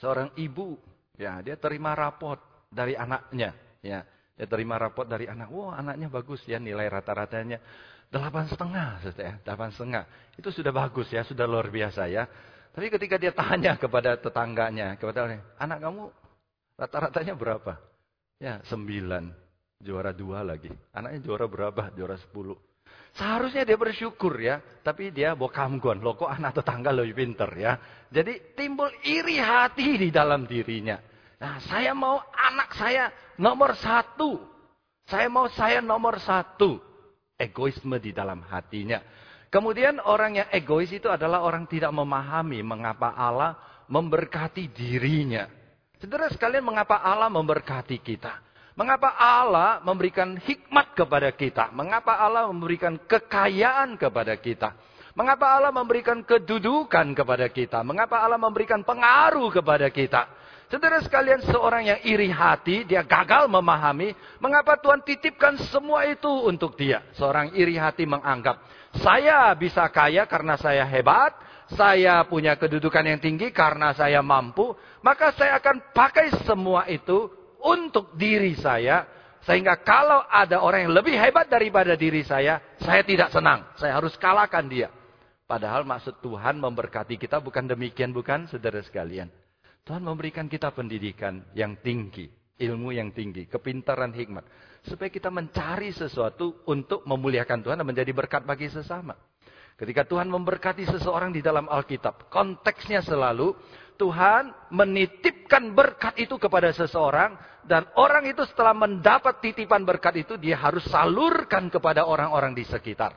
seorang 0.01 0.33
ibu 0.39 0.79
ya 1.19 1.37
dia 1.45 1.53
terima 1.57 1.93
rapot 1.93 2.37
dari 2.71 2.97
anaknya 2.97 3.53
ya. 3.81 4.05
Dia 4.41 4.49
terima 4.49 4.73
rapot 4.81 5.05
dari 5.05 5.29
anak. 5.29 5.53
Wow, 5.53 5.69
anaknya 5.69 6.09
bagus 6.09 6.41
ya 6.49 6.57
nilai 6.57 6.89
rata-ratanya. 6.89 7.61
Delapan 8.09 8.49
setengah, 8.49 8.97
ya. 9.13 9.37
Delapan 9.45 9.69
setengah. 9.69 10.03
Itu 10.33 10.49
sudah 10.49 10.73
bagus 10.73 11.13
ya, 11.13 11.21
sudah 11.21 11.45
luar 11.45 11.69
biasa 11.69 12.09
ya. 12.09 12.25
Tapi 12.73 12.89
ketika 12.89 13.21
dia 13.21 13.35
tanya 13.35 13.77
kepada 13.77 14.17
tetangganya, 14.17 14.97
kepada 14.97 15.29
anak 15.61 15.77
kamu 15.77 16.09
rata-ratanya 16.73 17.33
berapa? 17.37 17.77
Ya, 18.41 18.57
sembilan. 18.65 19.29
Juara 19.77 20.09
dua 20.09 20.41
lagi. 20.41 20.73
Anaknya 20.89 21.21
juara 21.21 21.45
berapa? 21.45 21.93
Juara 21.93 22.17
sepuluh. 22.17 22.57
Seharusnya 23.11 23.67
dia 23.67 23.75
bersyukur 23.75 24.39
ya. 24.39 24.63
Tapi 24.81 25.11
dia 25.11 25.35
bokamgon. 25.35 25.99
Loh 25.99 26.15
kok 26.15 26.31
anak 26.31 26.63
tetangga 26.63 26.95
lebih 26.95 27.15
pinter 27.15 27.49
ya. 27.59 27.75
Jadi 28.07 28.55
timbul 28.55 28.91
iri 29.03 29.37
hati 29.39 29.99
di 29.99 30.09
dalam 30.09 30.47
dirinya. 30.47 30.99
Nah 31.41 31.59
saya 31.63 31.91
mau 31.91 32.21
anak 32.31 32.69
saya 32.75 33.11
nomor 33.39 33.75
satu. 33.75 34.39
Saya 35.07 35.27
mau 35.27 35.49
saya 35.51 35.83
nomor 35.83 36.21
satu. 36.23 36.79
Egoisme 37.35 37.97
di 37.97 38.13
dalam 38.13 38.45
hatinya. 38.47 39.01
Kemudian 39.51 39.99
orang 39.99 40.39
yang 40.39 40.47
egois 40.55 40.87
itu 40.95 41.11
adalah 41.11 41.43
orang 41.43 41.67
tidak 41.67 41.91
memahami 41.91 42.63
mengapa 42.63 43.11
Allah 43.11 43.59
memberkati 43.91 44.71
dirinya. 44.71 45.43
Saudara 45.99 46.31
sekalian 46.31 46.63
mengapa 46.63 47.03
Allah 47.03 47.27
memberkati 47.27 47.99
kita. 47.99 48.50
Mengapa 48.71 49.11
Allah 49.19 49.83
memberikan 49.83 50.39
hikmat 50.39 50.95
kepada 50.95 51.29
kita. 51.35 51.75
Mengapa 51.75 52.15
Allah 52.15 52.47
memberikan 52.47 52.95
kekayaan 52.95 53.99
kepada 53.99 54.39
kita. 54.39 54.71
Mengapa 55.11 55.59
Allah 55.59 55.75
memberikan 55.75 56.23
kedudukan 56.23 57.11
kepada 57.11 57.51
kita. 57.51 57.83
Mengapa 57.83 58.23
Allah 58.23 58.39
memberikan 58.39 58.79
pengaruh 58.79 59.51
kepada 59.51 59.91
kita. 59.91 60.23
Saudara 60.71 61.03
sekalian, 61.03 61.43
seorang 61.43 61.83
yang 61.83 61.99
iri 62.07 62.31
hati, 62.31 62.87
dia 62.87 63.03
gagal 63.03 63.51
memahami 63.51 64.15
mengapa 64.39 64.79
Tuhan 64.79 65.03
titipkan 65.03 65.59
semua 65.67 66.07
itu 66.07 66.31
untuk 66.47 66.79
dia. 66.79 67.03
Seorang 67.19 67.51
iri 67.59 67.75
hati 67.75 68.07
menganggap, 68.07 68.63
saya 69.03 69.51
bisa 69.51 69.83
kaya 69.91 70.23
karena 70.31 70.55
saya 70.55 70.87
hebat, 70.87 71.35
saya 71.75 72.23
punya 72.23 72.55
kedudukan 72.55 73.03
yang 73.03 73.19
tinggi 73.19 73.51
karena 73.51 73.91
saya 73.91 74.23
mampu, 74.23 74.71
maka 75.03 75.35
saya 75.35 75.59
akan 75.59 75.91
pakai 75.91 76.39
semua 76.47 76.87
itu 76.87 77.40
untuk 77.63 78.17
diri 78.17 78.57
saya, 78.57 79.05
sehingga 79.41 79.81
kalau 79.81 80.21
ada 80.29 80.61
orang 80.61 80.85
yang 80.85 80.93
lebih 80.93 81.17
hebat 81.17 81.49
daripada 81.49 81.97
diri 81.97 82.21
saya, 82.21 82.61
saya 82.77 83.01
tidak 83.01 83.33
senang. 83.33 83.65
Saya 83.77 83.97
harus 83.97 84.13
kalahkan 84.17 84.65
dia. 84.69 84.93
Padahal 85.49 85.83
maksud 85.83 86.21
Tuhan 86.21 86.61
memberkati 86.61 87.17
kita 87.17 87.41
bukan 87.41 87.65
demikian, 87.67 88.13
bukan 88.13 88.47
saudara 88.47 88.79
sekalian. 88.85 89.27
Tuhan 89.81 90.05
memberikan 90.05 90.45
kita 90.45 90.69
pendidikan 90.71 91.41
yang 91.57 91.75
tinggi, 91.81 92.29
ilmu 92.61 92.93
yang 92.93 93.09
tinggi, 93.11 93.49
kepintaran 93.49 94.13
hikmat. 94.13 94.45
Supaya 94.85 95.09
kita 95.09 95.33
mencari 95.33 95.89
sesuatu 95.89 96.61
untuk 96.69 97.01
memuliakan 97.09 97.65
Tuhan 97.65 97.77
dan 97.81 97.87
menjadi 97.89 98.13
berkat 98.13 98.45
bagi 98.45 98.69
sesama. 98.69 99.17
Ketika 99.73 100.05
Tuhan 100.05 100.29
memberkati 100.29 100.85
seseorang 100.85 101.33
di 101.33 101.41
dalam 101.41 101.65
Alkitab, 101.65 102.29
konteksnya 102.29 103.01
selalu 103.01 103.57
Tuhan 103.97 104.53
menitipkan 104.69 105.73
berkat 105.73 106.21
itu 106.21 106.37
kepada 106.37 106.69
seseorang 106.69 107.33
dan 107.65 107.85
orang 107.97 108.25
itu 108.29 108.41
setelah 108.47 108.73
mendapat 108.73 109.41
titipan 109.41 109.85
berkat 109.85 110.25
itu 110.25 110.37
dia 110.37 110.57
harus 110.57 110.85
salurkan 110.89 111.69
kepada 111.69 112.05
orang-orang 112.05 112.57
di 112.57 112.65
sekitar. 112.65 113.13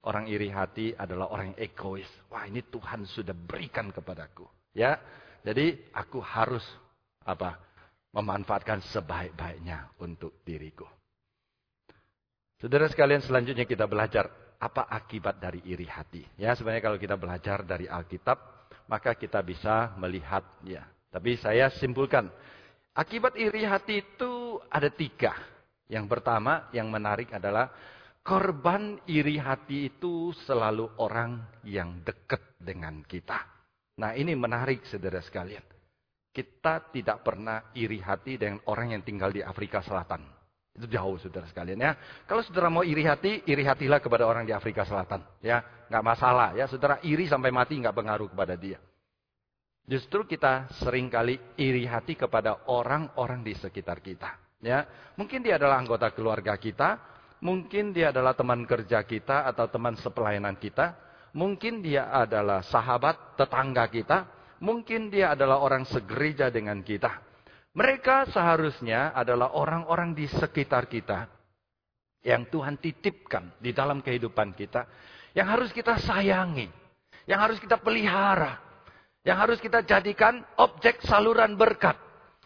Orang 0.00 0.32
iri 0.32 0.48
hati 0.48 0.96
adalah 0.96 1.28
orang 1.28 1.52
egois. 1.60 2.08
Wah, 2.32 2.48
ini 2.48 2.64
Tuhan 2.64 3.04
sudah 3.04 3.36
berikan 3.36 3.92
kepadaku. 3.92 4.48
Ya, 4.72 4.96
jadi 5.44 5.76
aku 5.92 6.24
harus 6.24 6.64
apa? 7.20 7.60
Memanfaatkan 8.10 8.80
sebaik-baiknya 8.90 9.92
untuk 10.00 10.40
diriku. 10.42 10.88
Saudara 12.58 12.90
sekalian, 12.90 13.22
selanjutnya 13.22 13.68
kita 13.68 13.86
belajar 13.86 14.28
apa 14.60 14.88
akibat 14.88 15.40
dari 15.40 15.64
iri 15.64 15.88
hati. 15.88 16.24
Ya, 16.36 16.52
sebenarnya 16.52 16.84
kalau 16.84 16.98
kita 17.00 17.16
belajar 17.16 17.64
dari 17.64 17.88
Alkitab, 17.88 18.36
maka 18.88 19.16
kita 19.16 19.40
bisa 19.40 19.94
melihat 19.96 20.44
ya. 20.66 20.84
Tapi 21.10 21.40
saya 21.40 21.72
simpulkan, 21.76 22.28
akibat 23.00 23.32
iri 23.40 23.64
hati 23.64 24.04
itu 24.04 24.60
ada 24.68 24.92
tiga. 24.92 25.32
Yang 25.88 26.06
pertama, 26.06 26.68
yang 26.76 26.92
menarik 26.92 27.32
adalah 27.32 27.72
korban 28.20 29.00
iri 29.08 29.40
hati 29.40 29.88
itu 29.88 30.36
selalu 30.44 31.00
orang 31.00 31.40
yang 31.64 32.04
dekat 32.04 32.60
dengan 32.60 33.00
kita. 33.08 33.40
Nah 33.96 34.12
ini 34.12 34.36
menarik 34.36 34.84
saudara 34.84 35.24
sekalian. 35.24 35.64
Kita 36.30 36.92
tidak 36.94 37.26
pernah 37.26 37.74
iri 37.74 37.98
hati 37.98 38.38
dengan 38.38 38.62
orang 38.70 38.94
yang 38.94 39.02
tinggal 39.02 39.34
di 39.34 39.42
Afrika 39.42 39.82
Selatan. 39.82 40.22
Itu 40.70 40.86
jauh 40.86 41.18
saudara 41.18 41.50
sekalian 41.50 41.82
ya. 41.82 41.92
Kalau 42.22 42.46
saudara 42.46 42.70
mau 42.70 42.86
iri 42.86 43.02
hati, 43.02 43.42
iri 43.50 43.66
hatilah 43.66 43.98
kepada 43.98 44.30
orang 44.30 44.46
di 44.46 44.54
Afrika 44.54 44.86
Selatan. 44.86 45.26
Ya, 45.42 45.58
nggak 45.90 46.04
masalah 46.06 46.54
ya. 46.54 46.70
Saudara 46.70 47.02
iri 47.02 47.26
sampai 47.26 47.50
mati 47.50 47.74
nggak 47.82 47.96
pengaruh 47.96 48.30
kepada 48.30 48.54
dia. 48.54 48.78
Justru 49.90 50.22
kita 50.22 50.70
sering 50.78 51.10
kali 51.10 51.34
iri 51.58 51.82
hati 51.82 52.14
kepada 52.14 52.70
orang-orang 52.70 53.42
di 53.42 53.58
sekitar 53.58 53.98
kita. 53.98 54.38
Ya, 54.62 54.86
mungkin 55.18 55.42
dia 55.42 55.58
adalah 55.58 55.82
anggota 55.82 56.14
keluarga 56.14 56.54
kita, 56.54 57.00
mungkin 57.42 57.90
dia 57.90 58.14
adalah 58.14 58.38
teman 58.38 58.62
kerja 58.62 59.02
kita 59.02 59.50
atau 59.50 59.66
teman 59.66 59.98
sepelayanan 59.98 60.54
kita, 60.54 60.94
Mungkin 61.30 61.78
dia 61.78 62.10
adalah 62.10 62.62
sahabat 62.66 63.38
tetangga 63.38 63.86
kita. 63.86 64.18
Mungkin 64.60 65.08
dia 65.08 65.32
adalah 65.32 65.62
orang 65.62 65.88
segereja 65.88 66.52
dengan 66.52 66.84
kita. 66.84 67.22
Mereka 67.72 68.28
seharusnya 68.34 69.14
adalah 69.14 69.56
orang-orang 69.56 70.12
di 70.12 70.26
sekitar 70.26 70.90
kita. 70.90 71.30
Yang 72.20 72.52
Tuhan 72.52 72.76
titipkan 72.76 73.56
di 73.56 73.72
dalam 73.72 74.04
kehidupan 74.04 74.52
kita. 74.52 74.84
Yang 75.32 75.48
harus 75.48 75.70
kita 75.72 75.96
sayangi. 76.02 76.68
Yang 77.24 77.40
harus 77.40 77.58
kita 77.62 77.80
pelihara. 77.80 78.58
Yang 79.20 79.38
harus 79.38 79.58
kita 79.60 79.84
jadikan 79.84 80.40
objek 80.56 81.04
saluran 81.04 81.54
berkat. 81.54 81.96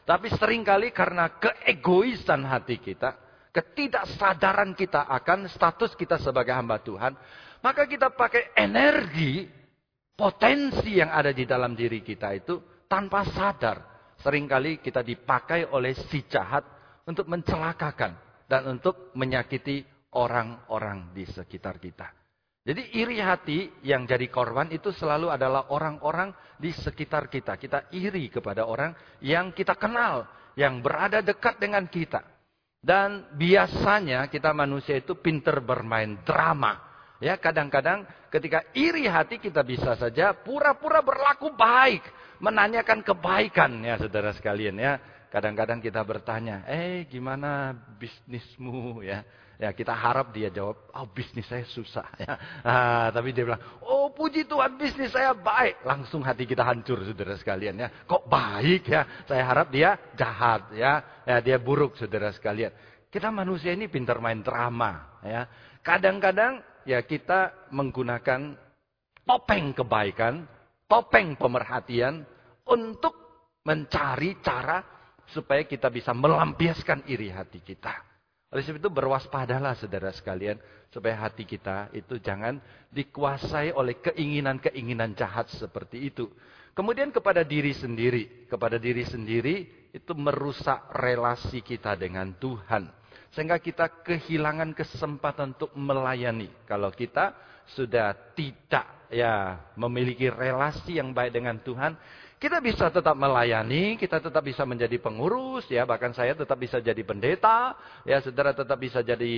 Tapi 0.04 0.28
sering 0.36 0.66
kali 0.66 0.92
karena 0.92 1.32
keegoisan 1.40 2.44
hati 2.44 2.76
kita, 2.76 3.16
ketidaksadaran 3.54 4.76
kita 4.76 5.08
akan 5.08 5.48
status 5.48 5.96
kita 5.96 6.20
sebagai 6.20 6.52
hamba 6.52 6.76
Tuhan, 6.84 7.16
maka 7.64 7.88
kita 7.88 8.12
pakai 8.12 8.52
energi, 8.52 9.48
potensi 10.12 11.00
yang 11.00 11.08
ada 11.08 11.32
di 11.32 11.48
dalam 11.48 11.72
diri 11.72 12.04
kita 12.04 12.36
itu 12.36 12.84
tanpa 12.84 13.24
sadar. 13.32 13.94
Seringkali 14.20 14.84
kita 14.84 15.00
dipakai 15.00 15.72
oleh 15.72 15.96
si 15.96 16.28
jahat 16.28 16.64
untuk 17.08 17.24
mencelakakan 17.24 18.12
dan 18.44 18.76
untuk 18.76 19.12
menyakiti 19.16 19.84
orang-orang 20.16 21.16
di 21.16 21.24
sekitar 21.24 21.80
kita. 21.80 22.23
Jadi 22.64 22.96
iri 22.96 23.20
hati 23.20 23.68
yang 23.84 24.08
jadi 24.08 24.24
korban 24.32 24.72
itu 24.72 24.88
selalu 24.88 25.28
adalah 25.28 25.68
orang-orang 25.68 26.32
di 26.56 26.72
sekitar 26.72 27.28
kita. 27.28 27.60
Kita 27.60 27.92
iri 27.92 28.32
kepada 28.32 28.64
orang 28.64 28.96
yang 29.20 29.52
kita 29.52 29.76
kenal, 29.76 30.24
yang 30.56 30.80
berada 30.80 31.20
dekat 31.20 31.60
dengan 31.60 31.84
kita. 31.84 32.24
Dan 32.80 33.36
biasanya 33.36 34.32
kita 34.32 34.56
manusia 34.56 34.96
itu 34.96 35.12
pinter 35.20 35.60
bermain 35.60 36.24
drama. 36.24 36.80
Ya, 37.20 37.36
kadang-kadang 37.36 38.08
ketika 38.32 38.64
iri 38.72 39.08
hati 39.12 39.36
kita 39.36 39.60
bisa 39.60 39.92
saja 40.00 40.32
pura-pura 40.32 41.04
berlaku 41.04 41.52
baik, 41.52 42.04
menanyakan 42.40 43.04
kebaikan 43.04 43.80
ya 43.84 44.00
saudara 44.00 44.32
sekalian 44.32 44.80
ya. 44.80 44.96
Kadang-kadang 45.28 45.84
kita 45.84 46.00
bertanya, 46.00 46.64
"Eh, 46.64 47.04
gimana 47.12 47.76
bisnismu?" 48.00 49.04
ya. 49.04 49.20
Ya, 49.54 49.70
kita 49.70 49.94
harap 49.94 50.34
dia 50.34 50.50
jawab, 50.50 50.90
"Oh, 50.90 51.06
bisnis 51.06 51.46
saya 51.46 51.62
susah." 51.70 52.06
ya. 52.24 52.34
Ah, 52.66 53.08
tapi 53.14 53.30
dia 53.30 53.46
bilang, 53.46 53.62
"Oh, 53.86 54.10
puji 54.10 54.50
Tuhan, 54.50 54.74
bisnis 54.74 55.14
saya 55.14 55.30
baik." 55.30 55.86
Langsung 55.86 56.26
hati 56.26 56.42
kita 56.42 56.66
hancur 56.66 57.02
saudara 57.06 57.38
sekalian 57.38 57.78
ya. 57.78 57.88
Kok 58.02 58.26
baik 58.26 58.82
ya? 58.90 59.02
Saya 59.30 59.42
harap 59.46 59.70
dia 59.70 59.94
jahat 60.18 60.74
ya. 60.74 61.22
Ya, 61.22 61.36
dia 61.38 61.56
buruk 61.62 61.94
saudara 61.94 62.34
sekalian. 62.34 62.74
Kita 63.14 63.30
manusia 63.30 63.70
ini 63.70 63.86
pintar 63.86 64.18
main 64.18 64.42
drama 64.42 65.22
ya. 65.22 65.46
Kadang-kadang 65.86 66.58
ya 66.82 66.98
kita 67.06 67.70
menggunakan 67.70 68.58
topeng 69.22 69.70
kebaikan, 69.70 70.42
topeng 70.90 71.38
pemerhatian 71.38 72.26
untuk 72.66 73.14
mencari 73.64 74.42
cara 74.44 74.82
supaya 75.30 75.64
kita 75.64 75.88
bisa 75.88 76.12
melampiaskan 76.12 77.08
iri 77.08 77.32
hati 77.32 77.64
kita. 77.64 78.13
Oleh 78.54 78.62
sebab 78.62 78.78
itu 78.78 78.90
berwaspadalah 78.94 79.74
saudara 79.74 80.14
sekalian. 80.14 80.62
Supaya 80.94 81.26
hati 81.26 81.42
kita 81.42 81.90
itu 81.90 82.22
jangan 82.22 82.62
dikuasai 82.94 83.74
oleh 83.74 83.98
keinginan-keinginan 83.98 85.18
jahat 85.18 85.50
seperti 85.50 86.06
itu. 86.06 86.30
Kemudian 86.70 87.10
kepada 87.10 87.42
diri 87.42 87.74
sendiri. 87.74 88.46
Kepada 88.46 88.78
diri 88.78 89.02
sendiri 89.02 89.90
itu 89.90 90.14
merusak 90.14 90.86
relasi 90.94 91.66
kita 91.66 91.98
dengan 91.98 92.30
Tuhan. 92.38 92.94
Sehingga 93.34 93.58
kita 93.58 94.06
kehilangan 94.06 94.70
kesempatan 94.70 95.58
untuk 95.58 95.74
melayani. 95.74 96.46
Kalau 96.70 96.94
kita 96.94 97.34
sudah 97.74 98.14
tidak 98.38 99.10
ya 99.10 99.58
memiliki 99.74 100.30
relasi 100.30 101.02
yang 101.02 101.10
baik 101.10 101.34
dengan 101.34 101.58
Tuhan, 101.58 101.98
kita 102.44 102.60
bisa 102.60 102.92
tetap 102.92 103.16
melayani, 103.16 103.96
kita 103.96 104.20
tetap 104.20 104.44
bisa 104.44 104.68
menjadi 104.68 105.00
pengurus, 105.00 105.64
ya 105.72 105.88
bahkan 105.88 106.12
saya 106.12 106.36
tetap 106.36 106.60
bisa 106.60 106.76
jadi 106.76 107.00
pendeta, 107.00 107.72
ya 108.04 108.20
saudara 108.20 108.52
tetap 108.52 108.76
bisa 108.76 109.00
jadi 109.00 109.32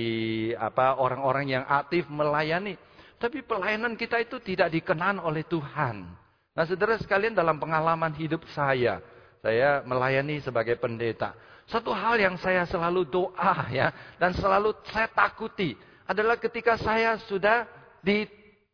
apa 0.59 0.99
orang-orang 0.99 1.55
yang 1.55 1.63
aktif 1.71 2.03
melayani. 2.11 2.75
Tapi 3.15 3.47
pelayanan 3.47 3.95
kita 3.95 4.19
itu 4.19 4.43
tidak 4.43 4.75
dikenan 4.75 5.23
oleh 5.23 5.47
Tuhan. 5.47 6.03
Nah 6.51 6.63
saudara 6.67 6.99
sekalian 6.99 7.31
dalam 7.31 7.55
pengalaman 7.55 8.11
hidup 8.11 8.43
saya, 8.51 8.99
saya 9.39 9.87
melayani 9.87 10.43
sebagai 10.43 10.75
pendeta. 10.75 11.31
Satu 11.63 11.95
hal 11.95 12.19
yang 12.19 12.35
saya 12.35 12.67
selalu 12.67 13.07
doa 13.07 13.71
ya 13.71 13.87
dan 14.19 14.35
selalu 14.35 14.75
saya 14.91 15.07
takuti 15.07 15.79
adalah 16.03 16.35
ketika 16.35 16.75
saya 16.75 17.15
sudah 17.23 17.63
di 18.03 18.27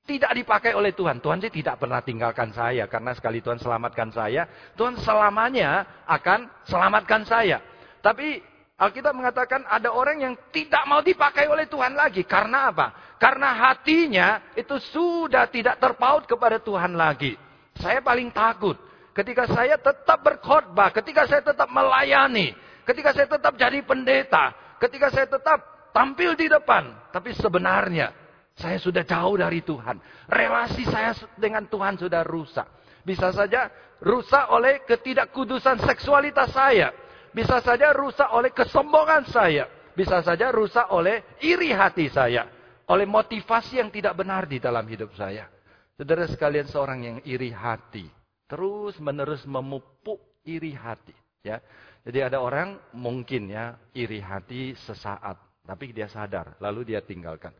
tidak 0.03 0.35
dipakai 0.35 0.75
oleh 0.75 0.91
Tuhan. 0.91 1.23
Tuhan 1.23 1.39
sih 1.39 1.51
tidak 1.51 1.79
pernah 1.79 2.03
tinggalkan 2.03 2.51
saya. 2.51 2.87
Karena 2.91 3.15
sekali 3.15 3.39
Tuhan 3.39 3.59
selamatkan 3.59 4.11
saya, 4.11 4.43
Tuhan 4.75 4.99
selamanya 4.99 6.03
akan 6.03 6.67
selamatkan 6.67 7.23
saya. 7.23 7.63
Tapi 8.03 8.43
Alkitab 8.75 9.15
mengatakan 9.15 9.63
ada 9.63 9.95
orang 9.95 10.19
yang 10.19 10.33
tidak 10.51 10.83
mau 10.91 10.99
dipakai 10.99 11.47
oleh 11.47 11.71
Tuhan 11.71 11.95
lagi. 11.95 12.27
Karena 12.27 12.67
apa? 12.73 13.15
Karena 13.15 13.71
hatinya 13.71 14.43
itu 14.59 14.75
sudah 14.91 15.47
tidak 15.47 15.79
terpaut 15.79 16.27
kepada 16.27 16.59
Tuhan 16.59 16.99
lagi. 16.99 17.39
Saya 17.79 18.03
paling 18.03 18.27
takut. 18.35 18.75
Ketika 19.13 19.47
saya 19.47 19.79
tetap 19.79 20.19
berkhotbah, 20.19 20.89
ketika 20.89 21.29
saya 21.29 21.45
tetap 21.45 21.69
melayani, 21.69 22.51
ketika 22.83 23.13
saya 23.13 23.29
tetap 23.29 23.53
jadi 23.55 23.79
pendeta, 23.85 24.51
ketika 24.81 25.13
saya 25.13 25.29
tetap 25.29 25.63
tampil 25.93 26.33
di 26.35 26.49
depan. 26.49 26.91
Tapi 27.13 27.31
sebenarnya 27.37 28.22
saya 28.53 28.77
sudah 28.77 29.01
jauh 29.01 29.33
dari 29.33 29.65
Tuhan. 29.65 29.97
Relasi 30.29 30.85
saya 30.85 31.17
dengan 31.37 31.65
Tuhan 31.65 31.97
sudah 31.97 32.21
rusak. 32.21 32.67
Bisa 33.01 33.33
saja 33.33 33.67
rusak 33.99 34.45
oleh 34.53 34.85
ketidakkudusan 34.85 35.81
seksualitas 35.81 36.53
saya. 36.53 36.93
Bisa 37.33 37.59
saja 37.65 37.89
rusak 37.91 38.29
oleh 38.29 38.53
kesombongan 38.53 39.25
saya. 39.25 39.65
Bisa 39.97 40.21
saja 40.21 40.53
rusak 40.53 40.85
oleh 40.93 41.25
iri 41.41 41.73
hati 41.73 42.13
saya. 42.13 42.45
Oleh 42.93 43.09
motivasi 43.09 43.81
yang 43.81 43.89
tidak 43.89 44.13
benar 44.13 44.45
di 44.45 44.61
dalam 44.61 44.85
hidup 44.85 45.09
saya. 45.17 45.49
Saudara 45.97 46.29
sekalian 46.29 46.69
seorang 46.69 46.99
yang 47.01 47.17
iri 47.25 47.49
hati. 47.49 48.05
Terus 48.45 49.01
menerus 49.01 49.41
memupuk 49.49 50.21
iri 50.45 50.77
hati. 50.77 51.15
Ya, 51.43 51.59
Jadi 52.05 52.19
ada 52.23 52.39
orang 52.39 52.79
mungkin 52.95 53.49
ya 53.49 53.75
iri 53.97 54.21
hati 54.21 54.77
sesaat. 54.77 55.65
Tapi 55.65 55.89
dia 55.89 56.05
sadar. 56.05 56.53
Lalu 56.61 56.93
dia 56.93 57.01
tinggalkan. 57.01 57.51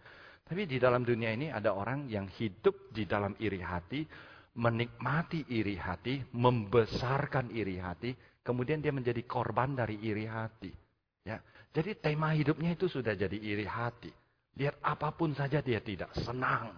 Tapi 0.44 0.68
di 0.68 0.78
dalam 0.78 1.08
dunia 1.08 1.32
ini 1.32 1.48
ada 1.48 1.72
orang 1.72 2.12
yang 2.12 2.28
hidup 2.28 2.92
di 2.92 3.08
dalam 3.08 3.32
iri 3.40 3.64
hati, 3.64 4.04
menikmati 4.60 5.48
iri 5.50 5.80
hati, 5.80 6.20
membesarkan 6.36 7.50
iri 7.56 7.80
hati, 7.80 8.12
kemudian 8.44 8.84
dia 8.84 8.92
menjadi 8.92 9.24
korban 9.24 9.74
dari 9.74 9.98
iri 10.04 10.28
hati. 10.28 10.70
Ya. 11.24 11.40
Jadi 11.74 11.98
tema 11.98 12.36
hidupnya 12.36 12.76
itu 12.76 12.86
sudah 12.92 13.16
jadi 13.16 13.34
iri 13.40 13.66
hati. 13.66 14.12
Lihat 14.60 14.84
apa 14.86 15.10
pun 15.16 15.34
saja 15.34 15.64
dia 15.64 15.82
tidak 15.82 16.14
senang. 16.22 16.70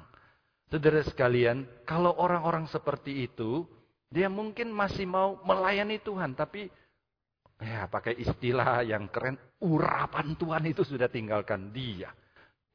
Saudara 0.71 1.03
sekalian, 1.03 1.67
kalau 1.83 2.15
orang-orang 2.15 2.65
seperti 2.71 3.27
itu, 3.27 3.67
dia 4.07 4.31
mungkin 4.31 4.71
masih 4.71 5.03
mau 5.03 5.43
melayani 5.43 5.99
Tuhan, 5.99 6.33
tapi 6.37 6.71
ya 7.59 7.91
pakai 7.91 8.15
istilah 8.15 8.81
yang 8.87 9.11
keren, 9.11 9.35
urapan 9.59 10.33
Tuhan 10.39 10.63
itu 10.69 10.87
sudah 10.87 11.11
tinggalkan 11.11 11.75
dia. 11.75 12.13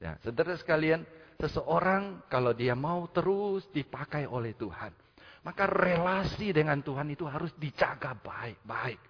Ya, 0.01 0.17
saudara 0.25 0.57
sekalian, 0.57 1.05
seseorang 1.37 2.25
kalau 2.33 2.57
dia 2.57 2.73
mau 2.73 3.05
terus 3.13 3.69
dipakai 3.69 4.25
oleh 4.25 4.57
Tuhan, 4.57 4.97
maka 5.45 5.69
relasi 5.69 6.57
dengan 6.57 6.81
Tuhan 6.81 7.13
itu 7.13 7.29
harus 7.29 7.53
dijaga 7.61 8.17
baik-baik. 8.17 9.01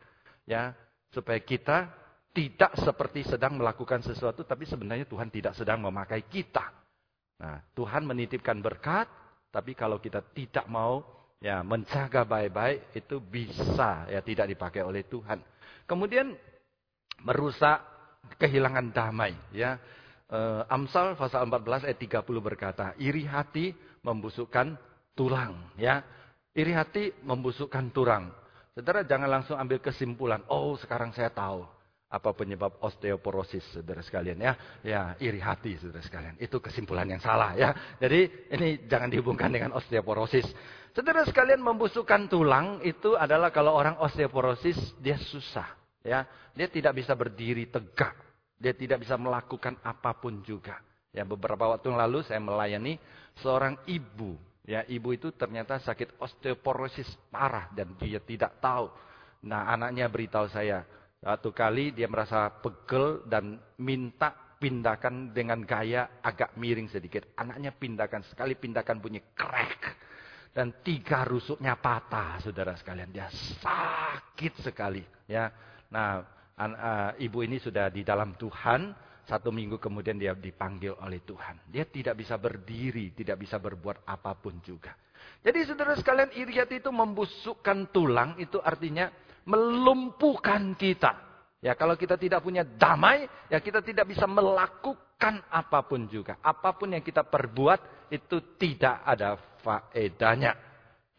Ya, 0.50 0.74
supaya 1.14 1.38
kita 1.38 1.86
tidak 2.30 2.74
seperti 2.78 3.26
sedang 3.26 3.58
melakukan 3.58 4.02
sesuatu 4.06 4.46
tapi 4.46 4.62
sebenarnya 4.62 5.06
Tuhan 5.06 5.30
tidak 5.30 5.54
sedang 5.54 5.82
memakai 5.82 6.26
kita. 6.26 6.66
Nah, 7.38 7.58
Tuhan 7.74 8.06
menitipkan 8.06 8.58
berkat, 8.58 9.06
tapi 9.50 9.74
kalau 9.74 9.98
kita 9.98 10.22
tidak 10.34 10.66
mau 10.70 11.02
ya 11.40 11.64
menjaga 11.64 12.22
baik-baik 12.22 12.94
itu 12.94 13.16
bisa 13.18 14.06
ya 14.06 14.20
tidak 14.22 14.50
dipakai 14.50 14.82
oleh 14.82 15.06
Tuhan. 15.06 15.42
Kemudian 15.88 16.34
merusak 17.26 17.78
kehilangan 18.38 18.94
damai 18.94 19.34
ya. 19.50 19.80
Uh, 20.30 20.62
Amsal 20.70 21.18
pasal 21.18 21.42
14 21.42 21.90
ayat 21.90 21.98
30 21.98 22.22
berkata, 22.38 22.94
iri 23.02 23.26
hati 23.26 23.74
membusukkan 24.06 24.78
tulang. 25.18 25.58
Ya, 25.74 26.06
iri 26.54 26.70
hati 26.70 27.10
membusukkan 27.26 27.90
tulang. 27.90 28.30
Saudara 28.78 29.02
jangan 29.02 29.26
langsung 29.26 29.58
ambil 29.58 29.82
kesimpulan. 29.82 30.46
Oh, 30.46 30.78
sekarang 30.78 31.10
saya 31.10 31.34
tahu 31.34 31.66
apa 32.10 32.30
penyebab 32.34 32.78
osteoporosis, 32.78 33.62
saudara 33.74 34.02
sekalian 34.06 34.38
ya. 34.38 34.52
Ya, 34.86 35.02
iri 35.18 35.42
hati, 35.42 35.74
saudara 35.82 36.02
sekalian. 36.02 36.38
Itu 36.38 36.62
kesimpulan 36.62 37.10
yang 37.10 37.18
salah 37.18 37.58
ya. 37.58 37.74
Jadi 37.98 38.50
ini 38.54 38.86
jangan 38.86 39.10
dihubungkan 39.10 39.50
dengan 39.50 39.74
osteoporosis. 39.74 40.46
Saudara 40.94 41.26
sekalian 41.26 41.58
membusukkan 41.58 42.30
tulang 42.30 42.82
itu 42.86 43.18
adalah 43.18 43.50
kalau 43.50 43.74
orang 43.74 43.98
osteoporosis 43.98 44.78
dia 45.02 45.18
susah 45.18 45.70
ya. 46.06 46.22
Dia 46.54 46.70
tidak 46.70 46.98
bisa 47.02 47.14
berdiri 47.18 47.66
tegak. 47.66 48.29
Dia 48.60 48.76
tidak 48.76 49.02
bisa 49.02 49.16
melakukan 49.16 49.80
apa 49.80 50.12
pun 50.12 50.44
juga. 50.44 50.76
Ya, 51.10 51.24
beberapa 51.24 51.74
waktu 51.74 51.90
yang 51.90 51.98
lalu 51.98 52.22
saya 52.22 52.38
melayani 52.38 53.00
seorang 53.40 53.80
ibu. 53.88 54.36
Ya, 54.68 54.84
ibu 54.86 55.10
itu 55.16 55.32
ternyata 55.32 55.80
sakit 55.80 56.20
osteoporosis 56.20 57.08
parah 57.32 57.72
dan 57.72 57.96
dia 57.96 58.20
tidak 58.20 58.60
tahu. 58.60 58.92
Nah, 59.48 59.72
anaknya 59.72 60.06
beritahu 60.06 60.46
saya, 60.52 60.84
satu 61.18 61.50
kali 61.50 61.96
dia 61.96 62.06
merasa 62.06 62.52
pegel 62.60 63.24
dan 63.24 63.56
minta 63.80 64.30
pindahkan 64.60 65.32
dengan 65.32 65.64
gaya 65.64 66.20
agak 66.20 66.54
miring 66.60 66.92
sedikit. 66.92 67.24
Anaknya 67.40 67.72
pindahkan, 67.72 68.22
sekali 68.28 68.54
pindahkan 68.54 69.00
bunyi 69.00 69.24
crack. 69.32 69.96
Dan 70.52 70.84
tiga 70.84 71.24
rusuknya 71.24 71.80
patah, 71.80 72.38
saudara 72.44 72.76
sekalian. 72.76 73.08
Dia 73.10 73.30
sakit 73.62 74.60
sekali. 74.60 75.00
Ya, 75.24 75.48
Nah, 75.90 76.22
uh, 76.60 77.10
ibu 77.16 77.40
ini 77.40 77.56
sudah 77.56 77.88
di 77.88 78.04
dalam 78.04 78.36
Tuhan, 78.36 78.92
satu 79.24 79.48
minggu 79.48 79.80
kemudian 79.80 80.20
dia 80.20 80.36
dipanggil 80.36 80.92
oleh 81.00 81.24
Tuhan. 81.24 81.70
Dia 81.72 81.88
tidak 81.88 82.20
bisa 82.20 82.36
berdiri, 82.36 83.16
tidak 83.16 83.40
bisa 83.40 83.56
berbuat 83.56 84.04
apa 84.04 84.36
pun 84.36 84.60
juga. 84.60 84.92
Jadi 85.40 85.64
saudara 85.64 85.96
sekalian 85.96 86.36
iri 86.36 86.60
hati 86.60 86.84
itu 86.84 86.92
membusukkan 86.92 87.88
tulang, 87.92 88.36
itu 88.36 88.60
artinya 88.60 89.08
melumpuhkan 89.48 90.76
kita. 90.76 91.30
Ya 91.60 91.76
kalau 91.76 91.96
kita 91.96 92.16
tidak 92.16 92.40
punya 92.40 92.64
damai, 92.64 93.28
ya 93.52 93.60
kita 93.60 93.84
tidak 93.84 94.08
bisa 94.08 94.24
melakukan 94.24 95.44
apa 95.48 95.84
pun 95.84 96.08
juga. 96.08 96.40
Apa 96.40 96.72
pun 96.76 96.92
yang 96.92 97.04
kita 97.04 97.24
perbuat 97.24 98.12
itu 98.12 98.56
tidak 98.56 99.04
ada 99.04 99.36
faedahnya. 99.60 100.56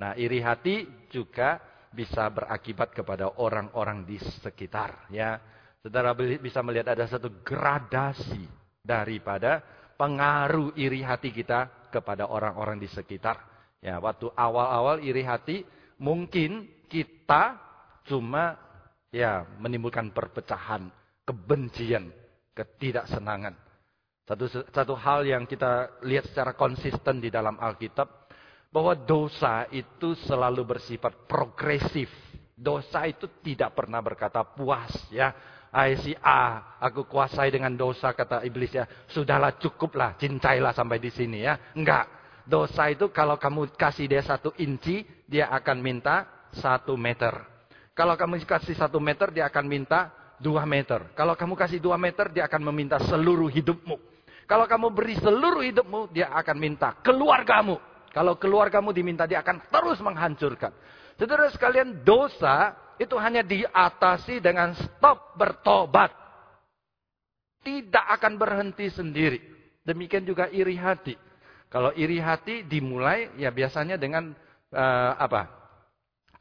Nah 0.01 0.17
iri 0.17 0.41
hati 0.41 0.89
juga 1.13 1.61
bisa 1.91 2.27
berakibat 2.31 2.95
kepada 2.95 3.35
orang-orang 3.39 4.07
di 4.07 4.17
sekitar. 4.41 5.11
Ya, 5.11 5.39
saudara 5.83 6.15
bisa 6.15 6.63
melihat 6.63 6.95
ada 6.95 7.05
satu 7.07 7.43
gradasi 7.43 8.47
daripada 8.81 9.61
pengaruh 9.99 10.73
iri 10.79 11.03
hati 11.03 11.29
kita 11.29 11.91
kepada 11.91 12.31
orang-orang 12.31 12.79
di 12.79 12.87
sekitar. 12.87 13.37
Ya, 13.83 13.99
waktu 13.99 14.31
awal-awal 14.33 15.03
iri 15.03 15.21
hati 15.25 15.67
mungkin 16.01 16.69
kita 16.87 17.59
cuma 18.07 18.57
ya 19.11 19.45
menimbulkan 19.59 20.09
perpecahan, 20.15 20.89
kebencian, 21.27 22.09
ketidaksenangan. 22.55 23.53
Satu 24.25 24.47
satu 24.47 24.93
hal 24.95 25.27
yang 25.27 25.43
kita 25.43 26.01
lihat 26.07 26.29
secara 26.31 26.55
konsisten 26.55 27.19
di 27.19 27.27
dalam 27.27 27.59
Alkitab 27.59 28.20
bahwa 28.71 28.95
dosa 28.95 29.67
itu 29.69 30.15
selalu 30.25 30.63
bersifat 30.63 31.27
progresif. 31.27 32.07
Dosa 32.55 33.03
itu 33.05 33.27
tidak 33.43 33.75
pernah 33.75 33.99
berkata 33.99 34.41
puas 34.47 34.89
ya. 35.11 35.35
Hai 35.71 35.95
si 36.03 36.11
A, 36.19 36.75
aku 36.83 37.07
kuasai 37.07 37.47
dengan 37.47 37.71
dosa 37.71 38.11
kata 38.11 38.43
iblis 38.43 38.75
ya. 38.75 38.83
Sudahlah 39.07 39.55
cukuplah, 39.55 40.19
cintailah 40.19 40.75
sampai 40.75 40.99
di 40.99 41.11
sini 41.11 41.47
ya. 41.47 41.55
Enggak. 41.75 42.07
Dosa 42.43 42.91
itu 42.91 43.07
kalau 43.13 43.39
kamu 43.39 43.71
kasih 43.79 44.11
dia 44.11 44.19
satu 44.19 44.51
inci, 44.59 45.07
dia 45.29 45.47
akan 45.47 45.77
minta 45.79 46.27
satu 46.51 46.99
meter. 46.99 47.39
Kalau 47.95 48.19
kamu 48.19 48.43
kasih 48.43 48.75
satu 48.75 48.99
meter, 48.99 49.31
dia 49.31 49.47
akan 49.47 49.65
minta 49.67 50.11
dua 50.41 50.67
meter. 50.67 51.11
Kalau 51.15 51.39
kamu 51.39 51.55
kasih 51.55 51.79
dua 51.79 51.95
meter, 51.95 52.27
dia 52.33 52.47
akan 52.51 52.61
meminta 52.71 52.99
seluruh 53.07 53.47
hidupmu. 53.47 53.95
Kalau 54.49 54.67
kamu 54.67 54.87
beri 54.91 55.15
seluruh 55.21 55.63
hidupmu, 55.63 56.11
dia 56.11 56.27
akan 56.35 56.57
minta 56.59 56.99
keluargamu. 56.99 57.79
Kalau 58.11 58.35
keluargamu 58.35 58.91
diminta, 58.91 59.23
dia 59.23 59.39
akan 59.39 59.71
terus 59.71 59.99
menghancurkan. 60.03 60.75
Saudara 61.15 61.47
sekalian, 61.47 62.03
dosa 62.03 62.75
itu 62.99 63.15
hanya 63.17 63.41
diatasi 63.41 64.43
dengan 64.43 64.75
stop 64.75 65.39
bertobat. 65.39 66.11
Tidak 67.61 68.05
akan 68.19 68.35
berhenti 68.35 68.91
sendiri. 68.91 69.39
Demikian 69.81 70.27
juga 70.27 70.51
iri 70.51 70.75
hati. 70.75 71.15
Kalau 71.71 71.95
iri 71.95 72.19
hati 72.19 72.67
dimulai, 72.67 73.31
ya 73.39 73.47
biasanya 73.53 73.95
dengan 73.95 74.35
uh, 74.75 75.13
apa? 75.15 75.47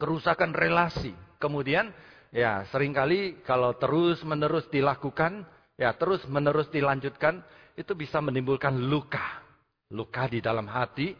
Kerusakan 0.01 0.51
relasi. 0.57 1.13
Kemudian 1.39 1.93
Ya, 2.31 2.63
sering 2.71 2.95
kali 2.95 3.43
kalau 3.43 3.75
terus-menerus 3.75 4.71
dilakukan, 4.71 5.43
ya 5.75 5.91
terus-menerus 5.99 6.71
dilanjutkan, 6.71 7.43
itu 7.75 7.91
bisa 7.99 8.23
menimbulkan 8.23 8.71
luka. 8.87 9.43
Luka 9.91 10.31
di 10.31 10.39
dalam 10.39 10.71
hati. 10.71 11.11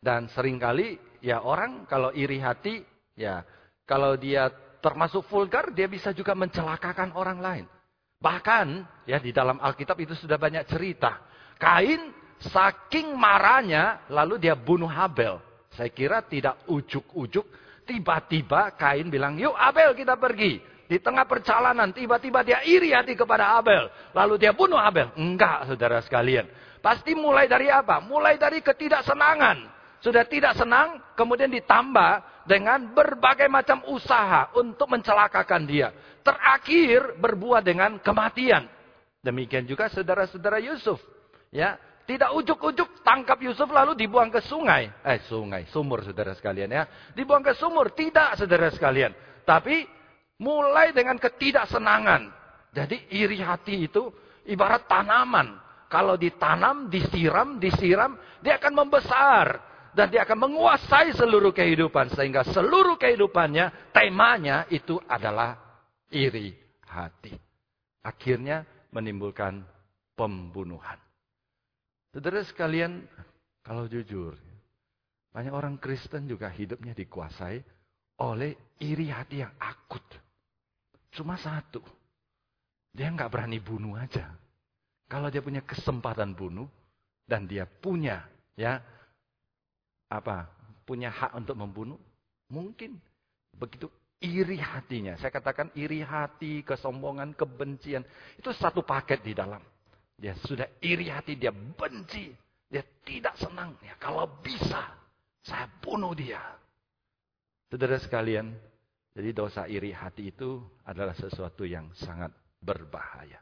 Dan 0.00 0.30
sering 0.30 0.60
kali, 0.60 0.96
ya 1.24 1.42
orang 1.42 1.88
kalau 1.88 2.14
iri 2.14 2.38
hati, 2.38 2.84
ya 3.18 3.42
kalau 3.88 4.14
dia 4.14 4.48
termasuk 4.78 5.26
vulgar, 5.26 5.72
dia 5.74 5.90
bisa 5.90 6.14
juga 6.14 6.36
mencelakakan 6.36 7.16
orang 7.16 7.38
lain. 7.42 7.66
Bahkan, 8.22 8.66
ya 9.08 9.18
di 9.18 9.34
dalam 9.34 9.60
Alkitab 9.60 9.98
itu 10.00 10.14
sudah 10.16 10.38
banyak 10.38 10.64
cerita. 10.68 11.20
Kain 11.56 12.12
saking 12.38 13.16
marahnya, 13.16 14.06
lalu 14.12 14.40
dia 14.40 14.54
bunuh 14.54 14.88
Habel. 14.88 15.40
Saya 15.74 15.92
kira 15.92 16.24
tidak 16.24 16.64
ujuk-ujuk, 16.70 17.44
Tiba-tiba 17.86 18.74
Kain 18.74 19.06
bilang, 19.06 19.38
yuk 19.38 19.54
Abel 19.54 19.94
kita 19.94 20.18
pergi. 20.18 20.58
Di 20.86 20.98
tengah 20.98 21.26
perjalanan, 21.26 21.94
tiba-tiba 21.94 22.42
dia 22.42 22.62
iri 22.66 22.90
hati 22.90 23.14
kepada 23.14 23.58
Abel. 23.58 23.90
Lalu 24.10 24.34
dia 24.42 24.50
bunuh 24.50 24.78
Abel. 24.78 25.14
Enggak, 25.14 25.70
saudara 25.70 26.02
sekalian. 26.02 26.50
Pasti 26.82 27.14
mulai 27.14 27.46
dari 27.46 27.70
apa? 27.70 28.02
Mulai 28.02 28.38
dari 28.38 28.58
ketidaksenangan. 28.58 29.75
Sudah 30.06 30.22
tidak 30.22 30.54
senang, 30.54 31.02
kemudian 31.18 31.50
ditambah 31.50 32.46
dengan 32.46 32.94
berbagai 32.94 33.50
macam 33.50 33.82
usaha 33.90 34.54
untuk 34.54 34.86
mencelakakan 34.86 35.66
dia. 35.66 35.90
Terakhir 36.22 37.18
berbuah 37.18 37.58
dengan 37.58 37.98
kematian. 37.98 38.70
Demikian 39.18 39.66
juga 39.66 39.90
saudara-saudara 39.90 40.62
Yusuf. 40.62 41.02
Ya, 41.50 41.74
tidak 42.06 42.38
ujuk-ujuk 42.38 43.02
tangkap 43.02 43.34
Yusuf 43.42 43.66
lalu 43.66 43.98
dibuang 43.98 44.30
ke 44.30 44.38
sungai. 44.46 44.94
Eh 45.02 45.26
sungai, 45.26 45.66
sumur 45.74 46.06
saudara 46.06 46.38
sekalian 46.38 46.70
ya. 46.70 46.86
Dibuang 47.10 47.42
ke 47.42 47.58
sumur. 47.58 47.90
Tidak 47.90 48.38
saudara 48.38 48.70
sekalian. 48.70 49.10
Tapi 49.42 49.82
mulai 50.38 50.94
dengan 50.94 51.18
ketidaksenangan. 51.18 52.30
Jadi 52.70 53.10
iri 53.10 53.42
hati 53.42 53.90
itu 53.90 54.06
ibarat 54.46 54.86
tanaman. 54.86 55.58
Kalau 55.90 56.14
ditanam, 56.14 56.86
disiram, 56.86 57.58
disiram, 57.58 58.14
dia 58.38 58.54
akan 58.62 58.86
membesar. 58.86 59.65
Dan 59.96 60.12
dia 60.12 60.28
akan 60.28 60.44
menguasai 60.44 61.16
seluruh 61.16 61.56
kehidupan. 61.56 62.12
Sehingga 62.12 62.44
seluruh 62.52 63.00
kehidupannya, 63.00 63.96
temanya 63.96 64.68
itu 64.68 65.00
adalah 65.08 65.56
iri 66.12 66.52
hati. 66.84 67.32
Akhirnya 68.04 68.68
menimbulkan 68.92 69.64
pembunuhan. 70.12 71.00
Saudara 72.12 72.44
sekalian, 72.44 73.08
kalau 73.64 73.88
jujur, 73.88 74.36
banyak 75.32 75.52
orang 75.52 75.76
Kristen 75.76 76.28
juga 76.28 76.52
hidupnya 76.52 76.96
dikuasai 76.96 77.60
oleh 78.24 78.56
iri 78.80 79.12
hati 79.12 79.44
yang 79.44 79.52
akut. 79.60 80.04
Cuma 81.12 81.36
satu, 81.36 81.80
dia 82.92 83.12
nggak 83.12 83.28
berani 83.28 83.60
bunuh 83.60 83.96
aja. 83.96 84.32
Kalau 85.08 85.28
dia 85.28 85.44
punya 85.44 85.60
kesempatan 85.60 86.32
bunuh 86.32 86.68
dan 87.28 87.44
dia 87.44 87.68
punya 87.68 88.24
ya 88.56 88.80
apa 90.06 90.46
punya 90.86 91.10
hak 91.10 91.34
untuk 91.34 91.58
membunuh, 91.58 91.98
mungkin 92.46 92.98
begitu 93.56 93.90
iri 94.22 94.56
hatinya. 94.56 95.18
Saya 95.18 95.34
katakan 95.34 95.74
iri 95.76 96.00
hati, 96.00 96.62
kesombongan, 96.62 97.34
kebencian 97.34 98.06
itu 98.38 98.50
satu 98.54 98.86
paket 98.86 99.20
di 99.22 99.34
dalam. 99.36 99.60
Dia 100.16 100.32
sudah 100.46 100.66
iri 100.80 101.12
hati, 101.12 101.36
dia 101.36 101.52
benci. 101.52 102.32
Dia 102.66 102.82
tidak 103.04 103.36
senang. 103.36 103.76
Ya, 103.84 103.94
kalau 104.00 104.26
bisa, 104.40 104.96
saya 105.44 105.68
bunuh 105.78 106.16
dia. 106.16 106.40
Saudara 107.68 108.00
sekalian, 108.00 108.56
jadi 109.12 109.30
dosa 109.36 109.68
iri 109.68 109.92
hati 109.92 110.32
itu 110.32 110.64
adalah 110.86 111.12
sesuatu 111.14 111.68
yang 111.68 111.92
sangat 111.98 112.32
berbahaya. 112.62 113.38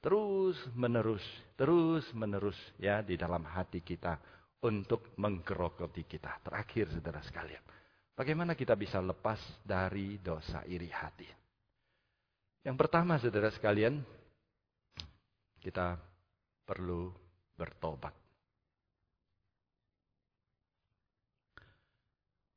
Terus 0.00 0.56
menerus, 0.72 1.24
terus 1.60 2.08
menerus 2.16 2.56
ya 2.80 3.04
di 3.04 3.20
dalam 3.20 3.44
hati 3.44 3.84
kita 3.84 4.16
untuk 4.60 5.16
menggerogoti 5.16 6.04
kita. 6.04 6.40
Terakhir 6.44 6.92
saudara 6.92 7.20
sekalian, 7.24 7.64
bagaimana 8.12 8.52
kita 8.52 8.76
bisa 8.76 9.00
lepas 9.00 9.40
dari 9.64 10.20
dosa 10.20 10.60
iri 10.68 10.92
hati? 10.92 11.28
Yang 12.60 12.76
pertama 12.76 13.16
saudara 13.16 13.48
sekalian, 13.48 14.04
kita 15.60 15.96
perlu 16.68 17.08
bertobat. 17.56 18.12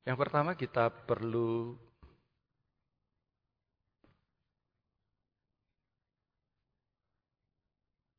Yang 0.04 0.18
pertama 0.20 0.52
kita 0.60 0.92
perlu 0.92 1.80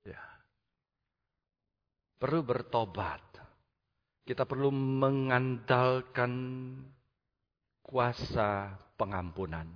ya, 0.09 0.25
perlu 2.17 2.41
bertobat. 2.41 3.34
Kita 4.25 4.49
perlu 4.49 4.73
mengandalkan 4.73 6.33
kuasa 7.85 8.73
pengampunan 8.97 9.69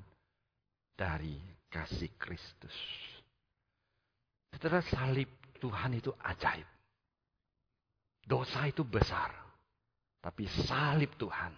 dari 0.96 1.36
kasih 1.68 2.16
Kristus. 2.16 2.72
Setelah 4.48 4.80
salib 4.88 5.28
Tuhan 5.60 6.00
itu 6.00 6.08
ajaib. 6.16 6.64
Dosa 8.24 8.64
itu 8.64 8.88
besar. 8.88 9.36
Tapi 10.18 10.48
salib 10.66 11.14
Tuhan, 11.20 11.52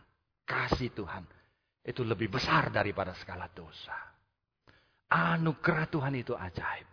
kasih 0.44 0.92
Tuhan, 0.92 1.24
itu 1.86 2.04
lebih 2.04 2.28
besar 2.28 2.68
daripada 2.68 3.16
segala 3.16 3.48
dosa. 3.48 3.96
Anugerah 5.10 5.86
Tuhan 5.88 6.14
itu 6.18 6.36
ajaib. 6.36 6.86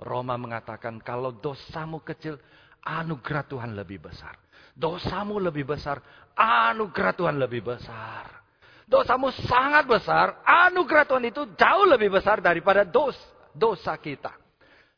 Roma 0.00 0.34
mengatakan 0.34 0.98
kalau 1.02 1.34
dosamu 1.36 2.02
kecil, 2.02 2.40
anugerah 2.82 3.44
Tuhan 3.46 3.76
lebih 3.76 4.02
besar. 4.10 4.43
Dosamu 4.74 5.38
lebih 5.38 5.70
besar, 5.70 6.02
anugerah 6.34 7.14
Tuhan 7.14 7.38
lebih 7.38 7.62
besar. 7.62 8.42
Dosamu 8.84 9.30
sangat 9.46 9.86
besar, 9.86 10.42
anugerah 10.44 11.06
Tuhan 11.06 11.24
itu 11.30 11.42
jauh 11.54 11.86
lebih 11.88 12.12
besar 12.12 12.42
daripada 12.42 12.82
dos, 12.84 13.16
dosa 13.54 13.94
kita. 13.96 14.34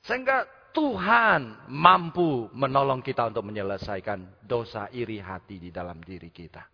Sehingga 0.02 0.48
Tuhan 0.72 1.68
mampu 1.72 2.52
menolong 2.52 3.00
kita 3.00 3.32
untuk 3.32 3.48
menyelesaikan 3.48 4.44
dosa 4.44 4.92
iri 4.92 5.20
hati 5.20 5.56
di 5.56 5.70
dalam 5.72 6.00
diri 6.04 6.28
kita. 6.28 6.64